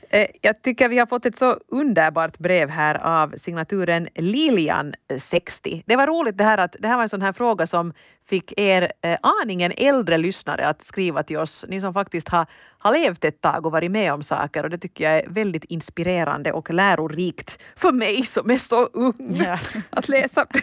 Eh, 0.09 0.27
jag 0.41 0.61
tycker 0.61 0.89
vi 0.89 0.97
har 0.97 1.05
fått 1.05 1.25
ett 1.25 1.37
så 1.37 1.59
underbart 1.67 2.37
brev 2.37 2.69
här 2.69 2.95
av 2.95 3.33
signaturen 3.37 4.07
Lilian 4.15 4.93
60. 5.17 5.83
Det 5.85 5.95
var 5.95 6.07
roligt 6.07 6.37
det 6.37 6.43
här 6.43 6.57
att 6.57 6.75
det 6.79 6.87
här 6.87 6.95
var 6.95 7.03
en 7.03 7.09
sån 7.09 7.21
här 7.21 7.33
fråga 7.33 7.67
som 7.67 7.93
fick 8.29 8.59
er 8.59 8.91
eh, 9.01 9.17
aningen 9.41 9.73
äldre 9.77 10.17
lyssnare 10.17 10.67
att 10.67 10.81
skriva 10.81 11.23
till 11.23 11.37
oss. 11.37 11.65
Ni 11.67 11.81
som 11.81 11.93
faktiskt 11.93 12.29
har, 12.29 12.45
har 12.77 12.93
levt 12.93 13.25
ett 13.25 13.41
tag 13.41 13.65
och 13.65 13.71
varit 13.71 13.91
med 13.91 14.13
om 14.13 14.23
saker 14.23 14.63
och 14.63 14.69
det 14.69 14.77
tycker 14.77 15.03
jag 15.03 15.23
är 15.23 15.29
väldigt 15.29 15.63
inspirerande 15.63 16.51
och 16.51 16.73
lärorikt 16.73 17.59
för 17.75 17.91
mig 17.91 18.25
som 18.25 18.51
är 18.51 18.57
så 18.57 18.85
ung 18.85 19.41
ja. 19.45 19.57
att 19.89 20.09
läsa. 20.09 20.45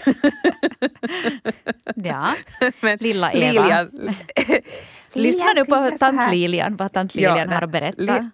ja, 1.95 2.29
Men 2.81 2.99
Lilla 3.01 3.33
Eva. 3.33 3.63
Lilian, 3.63 4.15
Lyssnar 5.13 5.55
du 5.55 5.65
på 5.65 5.99
tant 5.99 6.33
Lilian, 6.33 6.77
vad 6.77 6.93
tant 6.93 7.15
Lilian 7.15 7.39
ja, 7.39 7.55
har 7.55 7.63
att 7.63 7.71
berätta? 7.71 8.31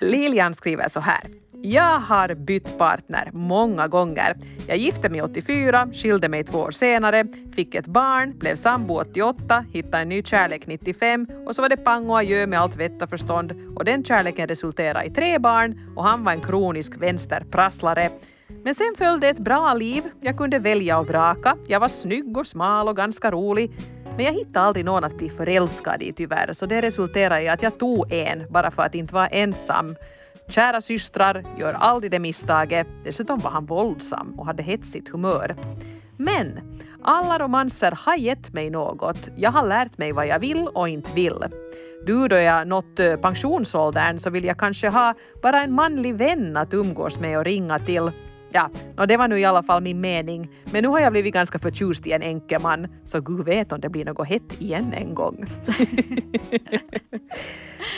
Lilian 0.00 0.54
skriver 0.54 0.88
så 0.88 1.00
här. 1.00 1.30
Jag 1.62 1.98
har 1.98 2.34
bytt 2.34 2.78
partner 2.78 3.30
många 3.32 3.88
gånger. 3.88 4.36
Jag 4.66 4.76
gifte 4.76 5.08
mig 5.08 5.22
84, 5.22 5.88
skilde 5.92 6.28
mig 6.28 6.44
två 6.44 6.58
år 6.58 6.70
senare, 6.70 7.24
fick 7.54 7.74
ett 7.74 7.86
barn, 7.86 8.38
blev 8.38 8.56
sambo 8.56 8.94
88, 8.94 9.64
hittade 9.72 10.02
en 10.02 10.08
ny 10.08 10.22
kärlek 10.22 10.66
95 10.66 11.26
och 11.46 11.54
så 11.54 11.62
var 11.62 11.68
det 11.68 11.76
pang 11.76 12.10
och 12.10 12.18
adjö 12.18 12.46
med 12.46 12.60
allt 12.60 12.76
vett 12.76 13.02
och 13.02 13.10
förstånd 13.10 13.52
och 13.76 13.84
den 13.84 14.04
kärleken 14.04 14.48
resulterade 14.48 15.04
i 15.04 15.10
tre 15.10 15.38
barn 15.38 15.92
och 15.96 16.04
han 16.04 16.24
var 16.24 16.32
en 16.32 16.40
kronisk 16.40 16.92
vänsterprasslare. 16.96 18.10
Men 18.64 18.74
sen 18.74 18.94
följde 18.98 19.28
ett 19.28 19.38
bra 19.38 19.74
liv. 19.74 20.04
Jag 20.20 20.36
kunde 20.36 20.58
välja 20.58 20.98
och 20.98 21.06
vraka. 21.06 21.56
Jag 21.66 21.80
var 21.80 21.88
snygg 21.88 22.38
och 22.38 22.46
smal 22.46 22.88
och 22.88 22.96
ganska 22.96 23.30
rolig. 23.30 23.72
Men 24.16 24.26
jag 24.26 24.32
hittade 24.32 24.66
aldrig 24.66 24.84
någon 24.84 25.04
att 25.04 25.16
bli 25.16 25.30
förälskad 25.30 26.02
i 26.02 26.12
tyvärr, 26.12 26.52
så 26.52 26.66
det 26.66 26.80
resulterade 26.80 27.42
i 27.42 27.48
att 27.48 27.62
jag 27.62 27.78
tog 27.78 28.12
en 28.12 28.46
bara 28.50 28.70
för 28.70 28.82
att 28.82 28.94
inte 28.94 29.14
vara 29.14 29.26
ensam. 29.26 29.96
Kära 30.48 30.80
systrar, 30.80 31.44
gör 31.58 31.72
aldrig 31.72 32.10
det 32.10 32.18
misstaget. 32.18 32.86
Dessutom 33.04 33.38
var 33.38 33.50
han 33.50 33.66
våldsam 33.66 34.34
och 34.38 34.46
hade 34.46 34.62
hetsigt 34.62 35.08
humör. 35.08 35.56
Men 36.16 36.60
alla 37.02 37.38
romanser 37.38 37.98
har 38.06 38.16
gett 38.16 38.52
mig 38.52 38.70
något. 38.70 39.28
Jag 39.36 39.50
har 39.50 39.66
lärt 39.66 39.98
mig 39.98 40.12
vad 40.12 40.26
jag 40.26 40.38
vill 40.38 40.68
och 40.68 40.88
inte 40.88 41.12
vill. 41.14 41.44
Du 42.06 42.28
då 42.28 42.36
jag 42.36 42.68
nått 42.68 43.00
eh, 43.00 43.16
pensionsåldern 43.16 44.18
så 44.18 44.30
vill 44.30 44.44
jag 44.44 44.58
kanske 44.58 44.88
ha 44.88 45.14
bara 45.42 45.62
en 45.62 45.72
manlig 45.72 46.14
vän 46.14 46.56
att 46.56 46.74
umgås 46.74 47.20
med 47.20 47.38
och 47.38 47.44
ringa 47.44 47.78
till 47.78 48.10
Ja, 48.56 48.70
och 48.96 49.06
det 49.06 49.16
var 49.16 49.28
nu 49.28 49.38
i 49.38 49.44
alla 49.44 49.62
fall 49.62 49.82
min 49.82 50.00
mening. 50.00 50.48
Men 50.72 50.82
nu 50.82 50.88
har 50.88 51.00
jag 51.00 51.12
blivit 51.12 51.34
ganska 51.34 51.58
förtjust 51.58 52.06
i 52.06 52.12
en 52.12 52.22
enkeman, 52.22 52.86
så 53.04 53.20
gud 53.20 53.44
vet 53.44 53.72
om 53.72 53.80
det 53.80 53.88
blir 53.88 54.04
något 54.04 54.28
hett 54.28 54.60
igen 54.60 54.92
en 54.92 55.14
gång. 55.14 55.46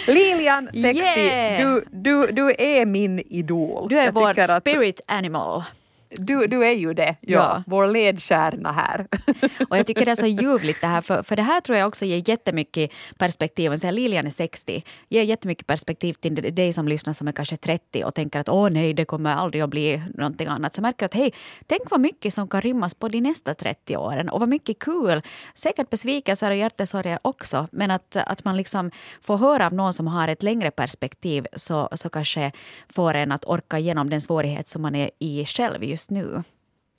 Lilian, 0.06 0.68
60, 0.72 0.88
yeah. 0.88 1.60
du, 1.60 1.84
du, 1.90 2.26
du 2.26 2.50
är 2.58 2.86
min 2.86 3.18
idol. 3.18 3.88
Du 3.88 3.98
är 3.98 4.12
vår 4.12 4.60
spirit 4.60 5.00
animal. 5.06 5.62
Du, 6.10 6.46
du 6.46 6.64
är 6.64 6.72
ju 6.72 6.94
det, 6.94 7.16
ja. 7.20 7.38
ja. 7.38 7.62
Vår 7.66 7.86
ledstjärna 7.86 8.72
här. 8.72 9.06
Och 9.68 9.78
jag 9.78 9.86
tycker 9.86 10.04
det 10.04 10.10
är 10.10 10.14
så 10.14 10.26
ljuvligt 10.26 10.80
det 10.80 10.86
här, 10.86 11.00
för, 11.00 11.22
för 11.22 11.36
det 11.36 11.42
här 11.42 11.60
tror 11.60 11.78
jag 11.78 11.88
också 11.88 12.04
ger 12.04 12.28
jättemycket 12.28 12.90
perspektiv. 13.18 13.72
Om 13.72 13.78
Lilian 13.94 14.26
är 14.26 14.30
60, 14.30 14.84
ger 15.08 15.22
jättemycket 15.22 15.66
perspektiv 15.66 16.12
till 16.12 16.54
dig 16.54 16.72
som 16.72 16.88
lyssnar 16.88 17.12
som 17.12 17.28
är 17.28 17.32
kanske 17.32 17.56
30 17.56 18.04
och 18.04 18.14
tänker 18.14 18.40
att 18.40 18.48
åh 18.48 18.70
nej, 18.70 18.94
det 18.94 19.04
kommer 19.04 19.34
aldrig 19.34 19.62
att 19.62 19.70
bli 19.70 20.02
någonting 20.14 20.48
annat. 20.48 20.74
Så 20.74 20.82
märker 20.82 21.06
att 21.06 21.14
hej, 21.14 21.32
tänk 21.66 21.82
vad 21.90 22.00
mycket 22.00 22.34
som 22.34 22.48
kan 22.48 22.60
rymmas 22.60 22.94
på 22.94 23.08
de 23.08 23.20
nästa 23.20 23.54
30 23.54 23.96
åren 23.96 24.28
och 24.28 24.40
vad 24.40 24.48
mycket 24.48 24.78
kul. 24.78 25.22
Säkert 25.54 25.90
besvikelser 25.90 26.50
och 26.50 26.56
hjärtesorger 26.56 27.18
också, 27.22 27.68
men 27.72 27.90
att, 27.90 28.16
att 28.16 28.44
man 28.44 28.56
liksom 28.56 28.90
får 29.20 29.36
höra 29.36 29.66
av 29.66 29.72
någon 29.72 29.92
som 29.92 30.06
har 30.06 30.28
ett 30.28 30.42
längre 30.42 30.70
perspektiv 30.70 31.46
så, 31.56 31.88
så 31.92 32.08
kanske 32.08 32.52
får 32.88 33.14
en 33.14 33.32
att 33.32 33.44
orka 33.44 33.78
igenom 33.78 34.10
den 34.10 34.20
svårighet 34.20 34.68
som 34.68 34.82
man 34.82 34.94
är 34.94 35.10
i 35.18 35.44
själv 35.44 35.84
just 35.84 36.05
nu. 36.10 36.42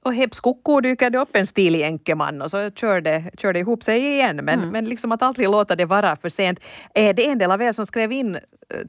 Och 0.04 0.14
heps 0.14 0.40
koko 0.40 0.82
dyker 0.82 1.10
det 1.10 1.18
upp 1.18 1.36
en 1.36 1.48
stilig 1.48 1.84
enkeman 1.84 2.42
och 2.42 2.52
så 2.52 2.72
kör 2.72 3.02
det, 3.02 3.32
kör 3.38 3.54
det 3.54 3.60
ihop 3.60 3.84
sig 3.84 4.00
igen. 4.00 4.36
Men, 4.36 4.60
mm. 4.60 4.70
men 4.70 4.86
liksom 4.86 5.12
att 5.12 5.22
aldrig 5.22 5.50
låta 5.50 5.76
det 5.76 5.86
vara 5.86 6.16
för 6.16 6.30
sent. 6.30 6.60
Eh, 6.96 7.16
det 7.16 7.28
är 7.28 7.32
en 7.32 7.38
del 7.38 7.52
av 7.52 7.62
er 7.62 7.72
som 7.72 7.86
skrev 7.86 8.12
in 8.12 8.36
eh, 8.36 8.42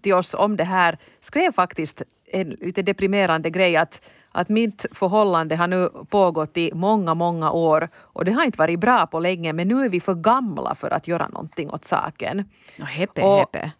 till 0.03 0.15
oss 0.15 0.35
om 0.35 0.57
det 0.57 0.65
här 0.65 0.99
skrev 1.21 1.53
faktiskt 1.53 2.03
en 2.33 2.49
lite 2.49 2.83
deprimerande 2.83 3.51
grej 3.51 3.77
att 3.77 4.03
att 4.33 4.49
mitt 4.49 4.87
förhållande 4.93 5.57
har 5.57 5.67
nu 5.67 5.89
pågått 6.09 6.57
i 6.57 6.71
många, 6.75 7.15
många 7.15 7.51
år 7.51 7.89
och 7.97 8.25
det 8.25 8.33
har 8.33 8.45
inte 8.45 8.59
varit 8.59 8.81
bra 8.81 9.07
på 9.07 9.21
länge 9.21 9.53
men 9.53 9.69
nu 9.69 9.85
är 9.85 9.89
vi 9.89 10.01
för 10.01 10.15
gamla 10.15 10.75
för 10.75 10.93
att 10.93 11.09
göra 11.09 11.29
någonting 11.29 11.71
åt 11.71 11.85
saken. 11.85 12.45
No, 12.79 12.85
heppe, 12.85 13.23
och, 13.23 13.39
heppe. 13.39 13.71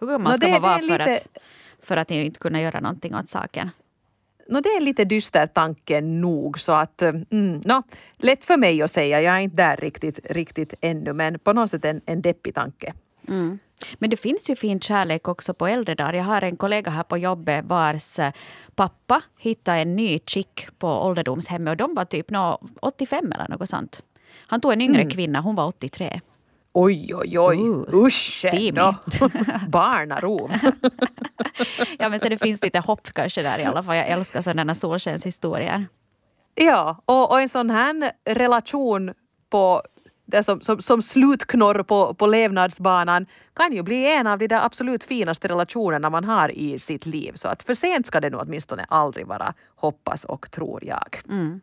Hur 0.00 0.06
gammal 0.06 0.34
ska 0.34 0.48
man 0.48 0.62
vara 0.62 0.78
för, 0.78 0.98
lite... 0.98 1.14
att, 1.14 1.26
för 1.82 1.96
att 1.96 2.10
inte 2.10 2.40
kunna 2.40 2.60
göra 2.60 2.80
någonting 2.80 3.14
åt 3.14 3.28
saken? 3.28 3.70
No, 4.50 4.60
det 4.60 4.68
är 4.68 4.78
en 4.78 4.84
lite 4.84 5.04
dyster 5.04 5.46
tanke 5.46 6.00
nog 6.00 6.60
så 6.60 6.72
att 6.72 7.02
mm, 7.02 7.60
no, 7.64 7.82
lätt 8.18 8.44
för 8.44 8.56
mig 8.56 8.82
att 8.82 8.90
säga. 8.90 9.20
Jag 9.20 9.34
är 9.34 9.38
inte 9.38 9.56
där 9.56 9.76
riktigt, 9.76 10.20
riktigt 10.30 10.74
ännu 10.80 11.12
men 11.12 11.38
på 11.38 11.52
något 11.52 11.70
sätt 11.70 11.84
en, 11.84 12.00
en 12.06 12.22
deppig 12.22 12.54
tanke. 12.54 12.92
Mm. 13.28 13.58
Men 13.98 14.10
det 14.10 14.16
finns 14.16 14.50
ju 14.50 14.56
fin 14.56 14.80
kärlek 14.80 15.28
också 15.28 15.54
på 15.54 15.66
äldre 15.66 15.94
dagar. 15.94 16.12
Jag 16.12 16.24
har 16.24 16.42
en 16.42 16.56
kollega 16.56 16.90
här 16.90 17.02
på 17.02 17.18
jobbet 17.18 17.64
vars 17.64 18.18
eh, 18.18 18.32
pappa 18.74 19.22
hittade 19.38 19.78
en 19.78 19.96
ny 19.96 20.18
chick 20.26 20.66
på 20.78 20.88
ålderdomshemmet 20.88 21.70
och 21.70 21.76
de 21.76 21.94
var 21.94 22.04
typ 22.04 22.30
no, 22.30 22.58
85 22.80 23.32
eller 23.32 23.48
något 23.48 23.68
sånt. 23.68 24.02
Han 24.46 24.60
tog 24.60 24.72
en 24.72 24.80
yngre 24.80 25.02
mm. 25.02 25.10
kvinna, 25.10 25.40
hon 25.40 25.54
var 25.54 25.66
83. 25.66 26.20
Oj, 26.82 27.14
oj, 27.14 27.38
oj. 27.38 27.58
Uh, 27.58 28.04
Usch 28.04 28.44
då. 30.20 30.50
Ja, 31.98 32.08
men 32.08 32.20
så 32.20 32.28
det 32.28 32.38
finns 32.38 32.62
lite 32.62 32.78
hopp 32.78 33.12
kanske 33.12 33.42
där 33.42 33.58
i 33.58 33.64
alla 33.64 33.82
fall. 33.82 33.96
Jag 33.96 34.08
älskar 34.08 34.40
sådana 34.40 34.74
solskenshistorier. 34.74 35.86
Ja, 36.54 37.02
och, 37.04 37.30
och 37.30 37.40
en 37.40 37.48
sån 37.48 37.70
här 37.70 38.12
relation 38.24 39.14
på 39.50 39.82
det 40.26 40.42
som, 40.42 40.60
som, 40.60 40.80
som 40.80 41.02
slutknorr 41.02 41.82
på, 41.82 42.14
på 42.14 42.26
levnadsbanan 42.26 43.26
kan 43.54 43.72
ju 43.72 43.82
bli 43.82 44.12
en 44.12 44.26
av 44.26 44.38
de 44.38 44.46
där 44.46 44.64
absolut 44.64 45.04
finaste 45.04 45.48
relationerna 45.48 46.10
man 46.10 46.24
har 46.24 46.48
i 46.48 46.78
sitt 46.78 47.06
liv. 47.06 47.32
Så 47.34 47.48
att 47.48 47.62
för 47.62 47.74
sent 47.74 48.06
ska 48.06 48.20
det 48.20 48.30
nog 48.30 48.40
åtminstone 48.40 48.86
aldrig 48.88 49.26
vara, 49.26 49.54
hoppas 49.76 50.24
och 50.24 50.50
tror 50.50 50.84
jag. 50.84 51.20
Mm. 51.28 51.60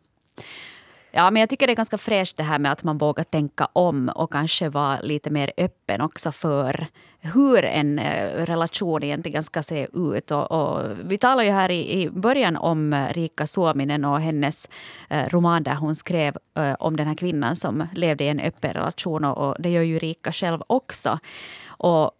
Ja, 1.10 1.30
men 1.30 1.40
jag 1.40 1.50
tycker 1.50 1.66
det 1.66 1.72
är 1.72 1.76
ganska 1.76 1.98
fräscht 1.98 2.36
det 2.36 2.42
här 2.42 2.58
med 2.58 2.72
att 2.72 2.84
man 2.84 2.98
vågar 2.98 3.24
tänka 3.24 3.68
om 3.72 4.08
och 4.08 4.32
kanske 4.32 4.68
vara 4.68 5.00
lite 5.00 5.30
mer 5.30 5.52
öppen 5.56 6.00
också 6.00 6.32
för 6.32 6.86
hur 7.20 7.64
en 7.64 7.98
eh, 7.98 8.44
relation 8.44 9.02
egentligen 9.02 9.42
ska 9.42 9.62
se 9.62 9.88
ut. 9.92 10.30
Och, 10.30 10.52
och 10.52 10.84
vi 11.04 11.18
talade 11.18 11.44
ju 11.44 11.52
här 11.52 11.70
i, 11.70 12.02
i, 12.02 12.10
början 12.10 12.56
om 12.56 12.92
eh, 12.92 13.12
Rika 13.12 13.46
Suominen 13.46 14.04
och 14.04 14.20
hennes 14.20 14.68
eh, 15.10 15.28
roman 15.28 15.62
där 15.62 15.74
hon 15.74 15.94
skrev 15.94 16.36
eh, 16.54 16.74
om 16.78 16.96
den 16.96 17.06
här 17.06 17.14
kvinnan 17.14 17.56
som 17.56 17.86
levde 17.94 18.24
i 18.24 18.28
en 18.28 18.40
öppen 18.40 18.72
relation 18.72 19.24
och, 19.24 19.48
och 19.48 19.56
det 19.58 19.70
gör 19.70 19.82
ju 19.82 19.98
Rika 19.98 20.32
själv 20.32 20.62
också. 20.66 21.18
Och 21.66 22.10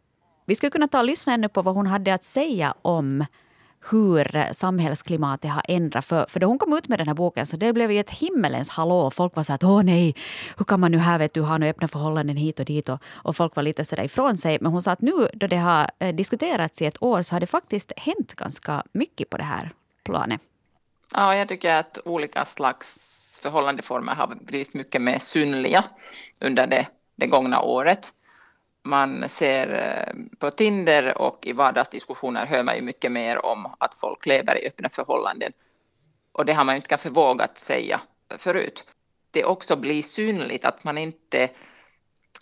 vi 0.47 0.55
skulle 0.55 0.71
kunna 0.71 0.89
ta 0.89 0.99
och 0.99 1.05
lyssna 1.05 1.35
ännu 1.35 1.49
på 1.49 1.63
vad 1.63 1.75
hon 1.75 1.87
hade 1.87 2.15
att 2.15 2.25
säga 2.25 2.75
om 2.83 3.25
hur 3.91 4.53
samhällsklimatet 4.53 5.51
har 5.51 5.63
ändrats. 5.69 6.07
För, 6.09 6.27
för 6.29 6.41
då 6.41 6.47
hon 6.47 6.59
kom 6.59 6.73
ut 6.73 6.89
med 6.89 6.99
den 6.99 7.07
här 7.07 7.15
boken 7.15 7.47
så 7.47 7.57
det 7.57 7.73
blev 7.73 7.93
ju 7.93 8.01
ett 8.01 8.11
himmelens 8.11 8.69
hallå. 8.69 9.11
Folk 9.11 9.37
var 9.37 9.43
så 9.43 9.53
att 9.53 9.65
åh 9.65 9.83
nej, 9.83 10.15
hur 10.59 10.65
kan 10.65 10.81
man 10.81 10.93
nu 10.93 10.99
här 10.99 11.19
vet 11.19 11.35
du, 11.35 11.41
ha 11.41 11.59
nu 11.59 11.69
öppna 11.69 11.89
förhållanden 11.89 12.37
hit 12.37 12.59
och 12.61 12.65
dit 12.65 12.89
och, 12.89 13.03
och 13.05 13.37
folk 13.37 13.57
var 13.57 13.63
lite 13.63 13.85
sådär 13.85 14.05
ifrån 14.05 14.37
sig. 14.37 14.59
Men 14.61 14.73
hon 14.73 14.83
sa 14.83 14.93
att 14.93 15.01
nu 15.01 15.29
då 15.35 15.47
det 15.47 15.57
har 15.57 15.91
eh, 15.99 16.15
diskuterats 16.15 16.83
i 16.83 16.87
ett 16.87 17.03
år 17.03 17.23
så 17.23 17.35
har 17.35 17.41
det 17.41 17.47
faktiskt 17.47 17.93
hänt 17.97 18.35
ganska 18.35 18.83
mycket 18.93 19.31
på 19.31 19.37
det 19.37 19.45
här 19.45 19.71
planet. 20.05 20.41
Ja, 21.13 21.35
jag 21.35 21.49
tycker 21.49 21.75
att 21.75 21.99
olika 22.05 22.45
slags 22.45 22.99
förhållandeformer 23.43 24.15
har 24.15 24.35
blivit 24.41 24.75
mycket 24.75 25.03
mer 25.03 25.19
synliga 25.19 25.85
under 26.41 26.67
det, 26.67 26.87
det 27.17 27.27
gångna 27.27 27.61
året. 27.61 28.13
Man 28.89 29.29
ser 29.29 29.75
eh, 29.75 30.15
på 30.39 30.51
Tinder 30.51 31.19
och 31.19 31.47
i 31.47 31.53
vardagsdiskussioner 31.53 32.47
hör 32.47 32.63
man 32.63 32.77
ju 32.77 32.83
mycket 32.83 33.13
mer 33.13 33.47
om 33.47 33.75
att 33.79 33.95
folk 33.95 34.27
lever 34.27 34.65
i 34.65 34.67
öppna 34.67 34.89
förhållanden. 34.89 35.53
Och 36.33 36.45
det 36.45 36.53
har 36.53 36.65
man 36.65 36.75
ju 36.75 36.77
inte 36.77 36.89
kanske 36.89 37.11
vågat 37.11 37.59
säga 37.59 38.01
förut. 38.39 38.85
Det 39.31 39.45
också 39.45 39.77
blir 39.77 40.03
synligt 40.03 40.65
att 40.65 40.85
man 40.85 40.99
inte 40.99 41.49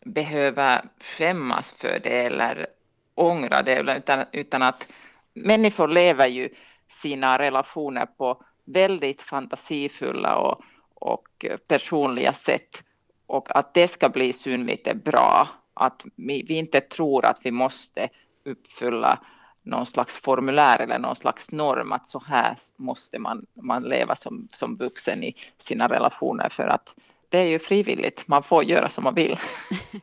behöver 0.04 0.84
skämmas 1.00 1.72
för 1.72 2.00
det 2.02 2.26
eller 2.26 2.66
ångra 3.14 3.62
det, 3.62 3.96
utan, 3.96 4.24
utan 4.32 4.62
att 4.62 4.88
människor 5.34 5.88
lever 5.88 6.26
ju 6.26 6.48
sina 6.88 7.38
relationer 7.38 8.06
på 8.06 8.42
väldigt 8.64 9.22
fantasifulla 9.22 10.36
och, 10.36 10.60
och 10.94 11.46
personliga 11.68 12.32
sätt. 12.32 12.82
Och 13.26 13.56
att 13.56 13.74
det 13.74 13.88
ska 13.88 14.08
bli 14.08 14.32
synligt 14.32 14.86
är 14.86 14.94
bra. 14.94 15.48
Att 15.76 16.02
vi, 16.16 16.42
vi 16.42 16.54
inte 16.54 16.80
tror 16.80 17.24
att 17.24 17.38
vi 17.42 17.50
måste 17.50 18.08
uppfylla 18.44 19.18
någon 19.62 19.86
slags 19.86 20.16
formulär 20.16 20.78
eller 20.78 20.98
någon 20.98 21.16
slags 21.16 21.50
norm 21.50 21.92
att 21.92 22.08
så 22.08 22.22
här 22.26 22.56
måste 22.76 23.18
man, 23.18 23.46
man 23.54 23.82
leva 23.82 24.16
som, 24.16 24.48
som 24.52 24.76
vuxen 24.76 25.24
i 25.24 25.34
sina 25.58 25.88
relationer 25.88 26.48
för 26.48 26.66
att 26.66 26.94
det 27.28 27.38
är 27.38 27.46
ju 27.46 27.58
frivilligt, 27.58 28.28
man 28.28 28.42
får 28.42 28.64
göra 28.64 28.88
som 28.88 29.04
man 29.04 29.14
vill. 29.14 29.38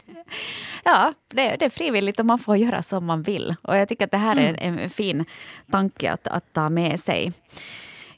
ja, 0.84 1.14
det, 1.28 1.56
det, 1.56 1.66
är 1.66 1.70
frivilligt 1.70 2.20
och 2.20 2.26
man 2.26 2.40
får 2.40 2.58
göra 2.58 2.82
som 2.82 3.06
man 3.06 3.22
vill. 3.22 3.56
Och 3.62 3.78
jag 3.78 3.90
tycker 3.90 4.06
att 4.06 4.12
det 4.12 4.18
här 4.18 4.36
är 4.36 4.56
en, 4.60 4.80
en 4.80 4.90
fin 4.90 5.26
tanke 5.72 6.12
att, 6.12 6.28
att 6.28 6.54
ta 6.54 6.70
med 6.70 7.00
sig. 7.00 7.32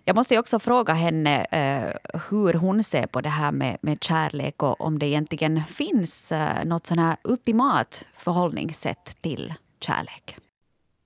Jag 0.08 0.16
måste 0.16 0.40
också 0.40 0.60
fråga 0.60 0.94
henne 0.94 1.46
eh, 1.52 2.20
hur 2.30 2.54
hon 2.54 2.84
ser 2.84 3.08
på 3.08 3.22
det 3.22 3.30
här 3.30 3.52
med, 3.52 3.78
med 3.82 4.04
kärlek 4.04 4.64
och 4.64 4.82
om 4.82 5.00
det 5.00 5.06
egentligen 5.06 5.64
finns 5.64 6.32
eh, 6.32 6.66
något 6.66 6.88
sån 6.88 7.00
här 7.00 7.18
ultimat 7.24 8.06
förhållningssätt 8.14 9.18
till 9.22 9.54
kärlek. 9.80 10.38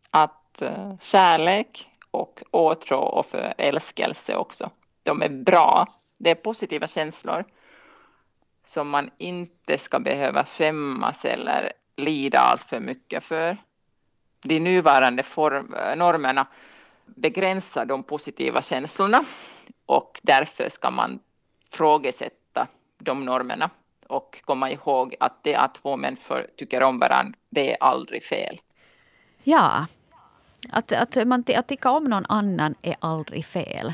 Att 0.09 0.61
eh, 0.61 0.97
kärlek 1.01 1.87
och 2.11 2.43
åtrå 2.51 2.99
och 2.99 3.25
förälskelse 3.25 4.35
också, 4.35 4.69
de 5.03 5.21
är 5.21 5.29
bra. 5.29 5.87
Det 6.17 6.29
är 6.29 6.35
positiva 6.35 6.87
känslor 6.87 7.45
som 8.65 8.89
man 8.89 9.09
inte 9.17 9.77
ska 9.77 9.99
behöva 9.99 10.45
skämmas 10.45 11.25
eller 11.25 11.71
lida 11.95 12.39
allt 12.39 12.63
för 12.63 12.79
mycket 12.79 13.23
för. 13.23 13.57
De 14.41 14.59
nuvarande 14.59 15.23
form, 15.23 15.75
normerna 15.97 16.47
begränsar 17.15 17.85
de 17.85 18.03
positiva 18.03 18.61
känslorna 18.61 19.23
och 19.85 20.19
därför 20.23 20.69
ska 20.69 20.91
man 20.91 21.19
frågesätta 21.71 22.67
de 22.97 23.25
normerna 23.25 23.69
och 24.07 24.41
komma 24.45 24.71
ihåg 24.71 25.15
att 25.19 25.43
det 25.43 25.55
att 25.55 25.75
två 25.75 25.97
människor 25.97 26.47
tycker 26.57 26.83
om 26.83 26.99
varandra, 26.99 27.33
det 27.49 27.71
är 27.71 27.77
aldrig 27.83 28.23
fel. 28.23 28.61
Ja, 29.43 29.85
att, 30.69 30.91
att, 30.91 31.27
man, 31.27 31.43
att 31.55 31.67
tycka 31.67 31.91
om 31.91 32.03
någon 32.03 32.25
annan 32.29 32.75
är 32.81 32.95
aldrig 32.99 33.45
fel. 33.45 33.93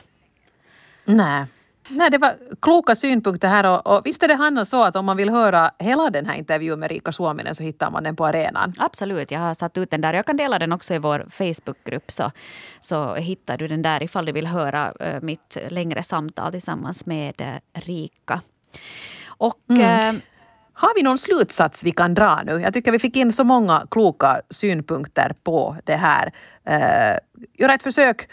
Nej. 1.06 1.45
Nej, 1.89 2.12
det 2.12 2.17
var 2.17 2.36
kloka 2.62 2.95
synpunkter 2.95 3.48
här 3.48 3.65
och, 3.65 3.88
och 3.88 4.06
visst 4.06 4.24
är 4.24 4.28
det 4.28 4.36
Hanna 4.36 4.65
så 4.65 4.84
att 4.84 4.95
om 4.95 5.06
man 5.06 5.17
vill 5.17 5.30
höra 5.30 5.71
hela 5.80 6.10
den 6.10 6.26
här 6.26 6.36
intervjun 6.36 6.80
med 6.80 6.91
Rika 6.91 7.12
Suominen 7.12 7.56
så 7.56 7.63
hittar 7.63 7.91
man 7.91 8.04
den 8.04 8.15
på 8.15 8.26
arenan? 8.26 8.74
Absolut, 8.78 9.32
jag 9.32 9.39
har 9.39 9.54
satt 9.54 9.78
ut 9.78 9.91
den 9.91 10.02
där. 10.02 10.13
Jag 10.13 10.26
kan 10.26 10.38
dela 10.38 10.60
den 10.60 10.71
också 10.71 10.93
i 10.93 10.98
vår 10.98 11.26
Facebookgrupp 11.30 12.12
så, 12.12 12.32
så 12.80 13.15
hittar 13.15 13.58
du 13.58 13.67
den 13.67 13.82
där 13.82 14.04
ifall 14.04 14.26
du 14.26 14.32
vill 14.32 14.48
höra 14.48 14.93
uh, 15.02 15.21
mitt 15.21 15.58
längre 15.69 16.04
samtal 16.04 16.52
tillsammans 16.52 17.06
med 17.06 17.41
uh, 17.41 17.80
Rika. 17.82 18.41
Och 19.28 19.69
mm. 19.69 20.15
uh, 20.15 20.21
har 20.74 20.95
vi 20.95 21.04
någon 21.04 21.17
slutsats 21.17 21.84
vi 21.84 21.91
kan 21.91 22.13
dra 22.13 22.41
nu? 22.45 22.62
Jag 22.62 22.74
tycker 22.74 22.91
vi 22.91 23.00
fick 23.00 23.15
in 23.15 23.34
så 23.34 23.43
många 23.43 23.88
kloka 23.91 24.41
synpunkter 24.50 25.36
på 25.43 25.78
det 25.84 25.95
här. 25.95 26.34
Uh, 26.69 27.19
göra 27.54 27.74
ett 27.74 27.84
försök 27.84 28.30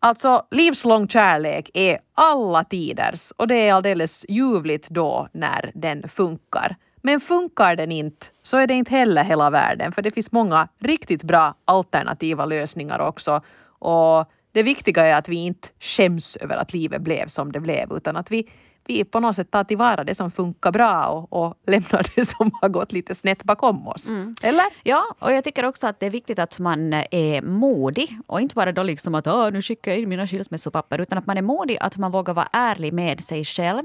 Alltså 0.00 0.42
livslång 0.50 1.08
kärlek 1.08 1.70
är 1.74 1.98
alla 2.14 2.64
tiders 2.64 3.32
och 3.36 3.48
det 3.48 3.54
är 3.54 3.74
alldeles 3.74 4.24
ljuvligt 4.28 4.88
då 4.88 5.28
när 5.32 5.70
den 5.74 6.08
funkar. 6.08 6.76
Men 7.02 7.20
funkar 7.20 7.76
den 7.76 7.92
inte 7.92 8.26
så 8.42 8.56
är 8.56 8.66
det 8.66 8.74
inte 8.74 8.90
heller 8.90 9.24
hela 9.24 9.50
världen 9.50 9.92
för 9.92 10.02
det 10.02 10.10
finns 10.10 10.32
många 10.32 10.68
riktigt 10.78 11.22
bra 11.22 11.54
alternativa 11.64 12.44
lösningar 12.44 12.98
också. 12.98 13.42
Och 13.78 14.30
det 14.52 14.62
viktiga 14.62 15.04
är 15.04 15.14
att 15.14 15.28
vi 15.28 15.36
inte 15.36 15.68
skäms 15.80 16.36
över 16.36 16.56
att 16.56 16.72
livet 16.72 17.02
blev 17.02 17.26
som 17.26 17.52
det 17.52 17.60
blev 17.60 17.92
utan 17.92 18.16
att 18.16 18.30
vi 18.30 18.48
vi 18.88 19.04
på 19.04 19.20
något 19.20 19.36
sätt 19.36 19.50
tar 19.50 19.64
tillvara 19.64 20.04
det 20.04 20.14
som 20.14 20.30
funkar 20.30 20.72
bra 20.72 21.06
och, 21.06 21.46
och 21.46 21.54
lämnar 21.66 22.06
det 22.14 22.24
som 22.24 22.50
har 22.60 22.68
gått 22.68 22.92
lite 22.92 23.14
snett 23.14 23.44
bakom 23.44 23.88
oss. 23.88 24.08
Mm. 24.08 24.34
Eller? 24.42 24.66
Ja, 24.82 25.04
och 25.18 25.32
jag 25.32 25.44
tycker 25.44 25.64
också 25.64 25.86
att 25.86 26.00
det 26.00 26.06
är 26.06 26.10
viktigt 26.10 26.38
att 26.38 26.58
man 26.58 26.92
är 27.10 27.42
modig 27.42 28.18
och 28.26 28.40
inte 28.40 28.54
bara 28.54 28.72
då 28.72 28.82
liksom 28.82 29.14
att 29.14 29.26
nu 29.52 29.62
skickar 29.62 29.92
jag 29.92 30.00
in 30.00 30.08
mina 30.08 30.26
skilsmässopapper 30.26 31.00
utan 31.00 31.18
att 31.18 31.26
man 31.26 31.38
är 31.38 31.42
modig, 31.42 31.78
att 31.80 31.96
man 31.96 32.10
vågar 32.10 32.34
vara 32.34 32.48
ärlig 32.52 32.92
med 32.92 33.24
sig 33.24 33.44
själv. 33.44 33.82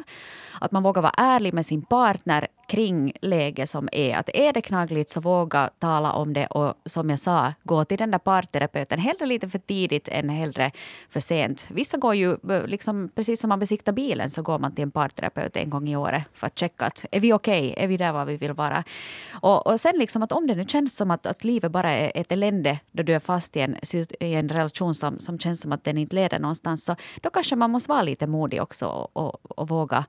Att 0.61 0.71
man 0.71 0.83
vågar 0.83 1.01
vara 1.01 1.13
ärlig 1.17 1.53
med 1.53 1.65
sin 1.65 1.81
partner 1.81 2.47
kring 2.67 3.13
läge 3.21 3.67
som 3.67 3.89
är. 3.91 4.17
Att 4.17 4.29
är 4.33 4.53
det 4.53 4.61
knaggligt 4.61 5.09
så 5.09 5.19
våga 5.19 5.69
tala 5.79 6.13
om 6.13 6.33
det 6.33 6.47
och 6.47 6.73
som 6.85 7.09
jag 7.09 7.19
sa, 7.19 7.53
gå 7.63 7.85
till 7.85 7.97
den 7.97 8.11
där 8.11 8.19
parterapeuten 8.19 8.99
hellre 8.99 9.25
lite 9.25 9.49
för 9.49 9.59
tidigt 9.59 10.07
än 10.07 10.29
hellre 10.29 10.71
för 11.09 11.19
sent. 11.19 11.67
Vissa 11.71 11.97
går 11.97 12.15
ju, 12.15 12.37
liksom, 12.65 13.09
precis 13.15 13.41
som 13.41 13.49
man 13.49 13.59
besiktar 13.59 13.91
bilen, 13.91 14.29
så 14.29 14.41
går 14.41 14.59
man 14.59 14.75
till 14.75 14.83
en 14.83 14.91
parterapeut 14.93 15.58
en 15.58 15.69
gång 15.69 15.89
i 15.89 15.95
året 15.95 16.23
för 16.34 16.47
att 16.47 16.60
checka 16.60 16.86
att 16.86 17.06
är 17.12 17.19
vi 17.19 17.34
okej, 17.34 17.71
okay? 17.71 17.84
är 17.84 17.88
vi 17.88 17.97
där 17.97 18.12
var 18.12 18.25
vi 18.25 18.38
vill 18.38 18.53
vara. 18.53 18.84
Och, 19.32 19.67
och 19.67 19.79
sen 19.79 19.93
liksom 19.97 20.23
att 20.23 20.32
om 20.32 20.47
det 20.47 20.56
nu 20.56 20.65
känns 20.65 20.95
som 20.95 21.12
att, 21.12 21.25
att 21.25 21.43
livet 21.43 21.71
bara 21.71 21.93
är 21.93 22.12
ett 22.15 22.32
elände 22.32 22.79
då 22.91 23.03
du 23.03 23.13
är 23.13 23.19
fast 23.19 23.58
i 23.58 23.60
en, 23.60 23.77
i 24.19 24.34
en 24.34 24.49
relation 24.49 24.93
som, 24.93 25.19
som 25.19 25.39
känns 25.39 25.62
som 25.62 25.71
att 25.71 25.84
den 25.84 25.97
inte 25.97 26.15
leder 26.15 26.39
någonstans, 26.39 26.86
så 26.86 26.95
då 27.21 27.29
kanske 27.29 27.56
man 27.56 27.71
måste 27.71 27.89
vara 27.89 28.01
lite 28.01 28.27
modig 28.27 28.62
också 28.62 28.86
och, 28.86 29.17
och, 29.17 29.60
och 29.60 29.69
våga 29.69 30.06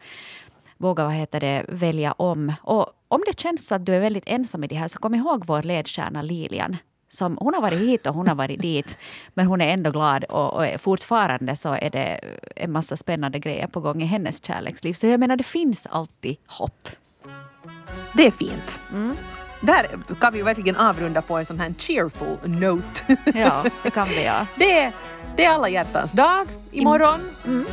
våga 0.76 1.04
vad 1.04 1.12
heter 1.12 1.40
det, 1.40 1.64
välja 1.68 2.12
om. 2.12 2.52
Och 2.62 2.86
om 3.08 3.22
det 3.26 3.40
känns 3.40 3.66
så 3.66 3.74
att 3.74 3.86
du 3.86 3.94
är 3.94 4.00
väldigt 4.00 4.24
ensam 4.26 4.64
i 4.64 4.66
det 4.66 4.74
här 4.74 4.88
så 4.88 4.98
kom 4.98 5.14
ihåg 5.14 5.46
vår 5.46 5.62
ledstjärna 5.62 6.22
Lilian. 6.22 6.76
Som, 7.14 7.38
hon 7.40 7.54
har 7.54 7.60
varit 7.60 7.78
hit 7.78 8.06
och 8.06 8.14
hon 8.14 8.28
har 8.28 8.34
varit 8.34 8.62
dit, 8.62 8.98
men 9.34 9.46
hon 9.46 9.60
är 9.60 9.72
ändå 9.72 9.90
glad 9.90 10.24
och, 10.24 10.52
och 10.52 10.80
fortfarande 10.80 11.56
så 11.56 11.68
är 11.72 11.90
det 11.90 12.20
en 12.56 12.72
massa 12.72 12.96
spännande 12.96 13.38
grejer 13.38 13.66
på 13.66 13.80
gång 13.80 14.02
i 14.02 14.04
hennes 14.04 14.44
kärleksliv. 14.44 14.92
Så 14.92 15.06
jag 15.06 15.20
menar, 15.20 15.36
det 15.36 15.44
finns 15.44 15.86
alltid 15.86 16.36
hopp. 16.46 16.88
Det 18.12 18.26
är 18.26 18.30
fint. 18.30 18.80
Mm. 18.92 19.16
Där 19.60 19.86
kan 20.20 20.32
vi 20.32 20.42
verkligen 20.42 20.76
avrunda 20.76 21.22
på 21.22 21.36
en 21.36 21.46
sån 21.46 21.60
här 21.60 21.74
cheerful 21.78 22.50
note. 22.50 23.16
Ja, 23.34 23.64
det 23.82 23.90
kan 23.90 24.08
vi 24.08 24.24
ja. 24.24 24.46
Det, 24.56 24.92
det 25.36 25.44
är 25.44 25.50
alla 25.50 25.68
hjärtans 25.68 26.12
dag 26.12 26.48
imorgon. 26.72 27.20
Mm 27.46 27.66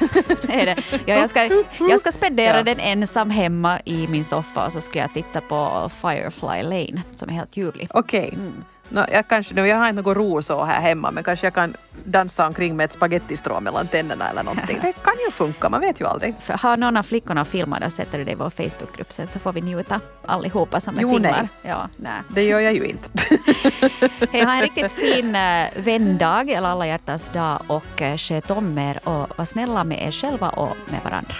är 0.48 0.66
det. 0.66 0.76
Ja, 1.06 1.14
jag, 1.14 1.30
ska, 1.30 1.50
jag 1.78 2.00
ska 2.00 2.12
spendera 2.12 2.56
ja. 2.56 2.62
den 2.62 2.80
ensam 2.80 3.30
hemma 3.30 3.80
i 3.84 4.06
min 4.08 4.24
soffa 4.24 4.66
och 4.66 4.72
så 4.72 4.80
ska 4.80 4.98
jag 4.98 5.14
titta 5.14 5.40
på 5.40 5.90
Firefly 6.00 6.62
Lane 6.62 7.02
som 7.14 7.28
är 7.28 7.32
helt 7.32 7.56
ljuvlig. 7.56 7.88
Okej. 7.90 8.20
Okay. 8.20 8.38
Mm. 8.38 8.64
No, 8.92 9.04
jag, 9.12 9.28
kanske, 9.28 9.54
no, 9.54 9.66
jag 9.66 9.76
har 9.76 9.88
inte 9.88 10.02
något 10.02 10.16
ro 10.16 10.42
så 10.42 10.64
här 10.64 10.80
hemma 10.80 11.10
men 11.10 11.24
kanske 11.24 11.46
jag 11.46 11.54
kan 11.54 11.76
dansa 12.04 12.46
omkring 12.46 12.76
med 12.76 12.84
ett 12.84 12.92
spagettistrå 12.92 13.60
mellan 13.60 13.86
tänderna 13.86 14.28
eller 14.30 14.42
någonting. 14.42 14.78
Det 14.82 14.92
kan 14.92 15.14
ju 15.26 15.30
funka, 15.30 15.68
man 15.68 15.80
vet 15.80 16.00
ju 16.00 16.06
aldrig. 16.06 16.34
För 16.40 16.54
har 16.54 16.76
någon 16.76 16.96
av 16.96 17.02
flickorna 17.02 17.44
filmat 17.44 17.84
och 17.84 17.92
sätter 17.92 18.24
det 18.24 18.32
i 18.32 18.34
vår 18.34 18.50
Facebookgrupp 18.50 19.12
sen 19.12 19.26
så 19.26 19.38
får 19.38 19.52
vi 19.52 19.60
njuta 19.60 20.00
allihopa 20.26 20.80
som 20.80 20.98
är 20.98 21.02
jo, 21.02 21.10
simmar. 21.10 21.30
Nej. 21.30 21.48
Ja, 21.62 21.88
nej. 21.96 22.20
Det 22.28 22.42
gör 22.42 22.60
jag 22.60 22.74
ju 22.74 22.84
inte. 22.84 23.10
Hej, 24.32 24.44
ha 24.44 24.54
en 24.54 24.62
riktigt 24.62 24.92
fin 24.92 25.36
äh, 25.36 25.66
vändag, 25.76 26.50
eller 26.50 26.68
alla 26.68 26.86
hjärtans 26.86 27.28
dag 27.28 27.58
och 27.66 28.02
äh, 28.02 28.16
sköt 28.16 28.50
om 28.50 28.78
er 28.78 29.08
och 29.08 29.38
var 29.38 29.44
snälla 29.44 29.84
med 29.84 30.06
er 30.06 30.10
själva 30.10 30.48
och 30.48 30.76
med 30.86 31.00
varandra. 31.04 31.34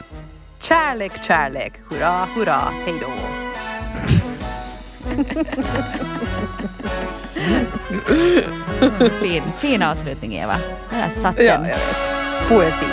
Kärlek, 0.61 1.25
kärlek, 1.25 1.73
hurra, 1.89 2.27
hurra, 2.35 2.61
hej 2.87 2.95
då. 3.01 3.50
Fin, 9.21 9.43
fin 9.59 9.83
avslutning 9.83 10.35
Eva. 10.35 10.57
Jag 10.93 11.13
satt 11.13 11.37
den. 11.37 11.47
Ja, 11.47 11.53
jag 11.53 11.61
vet. 11.63 11.97
Poesi. 12.49 12.87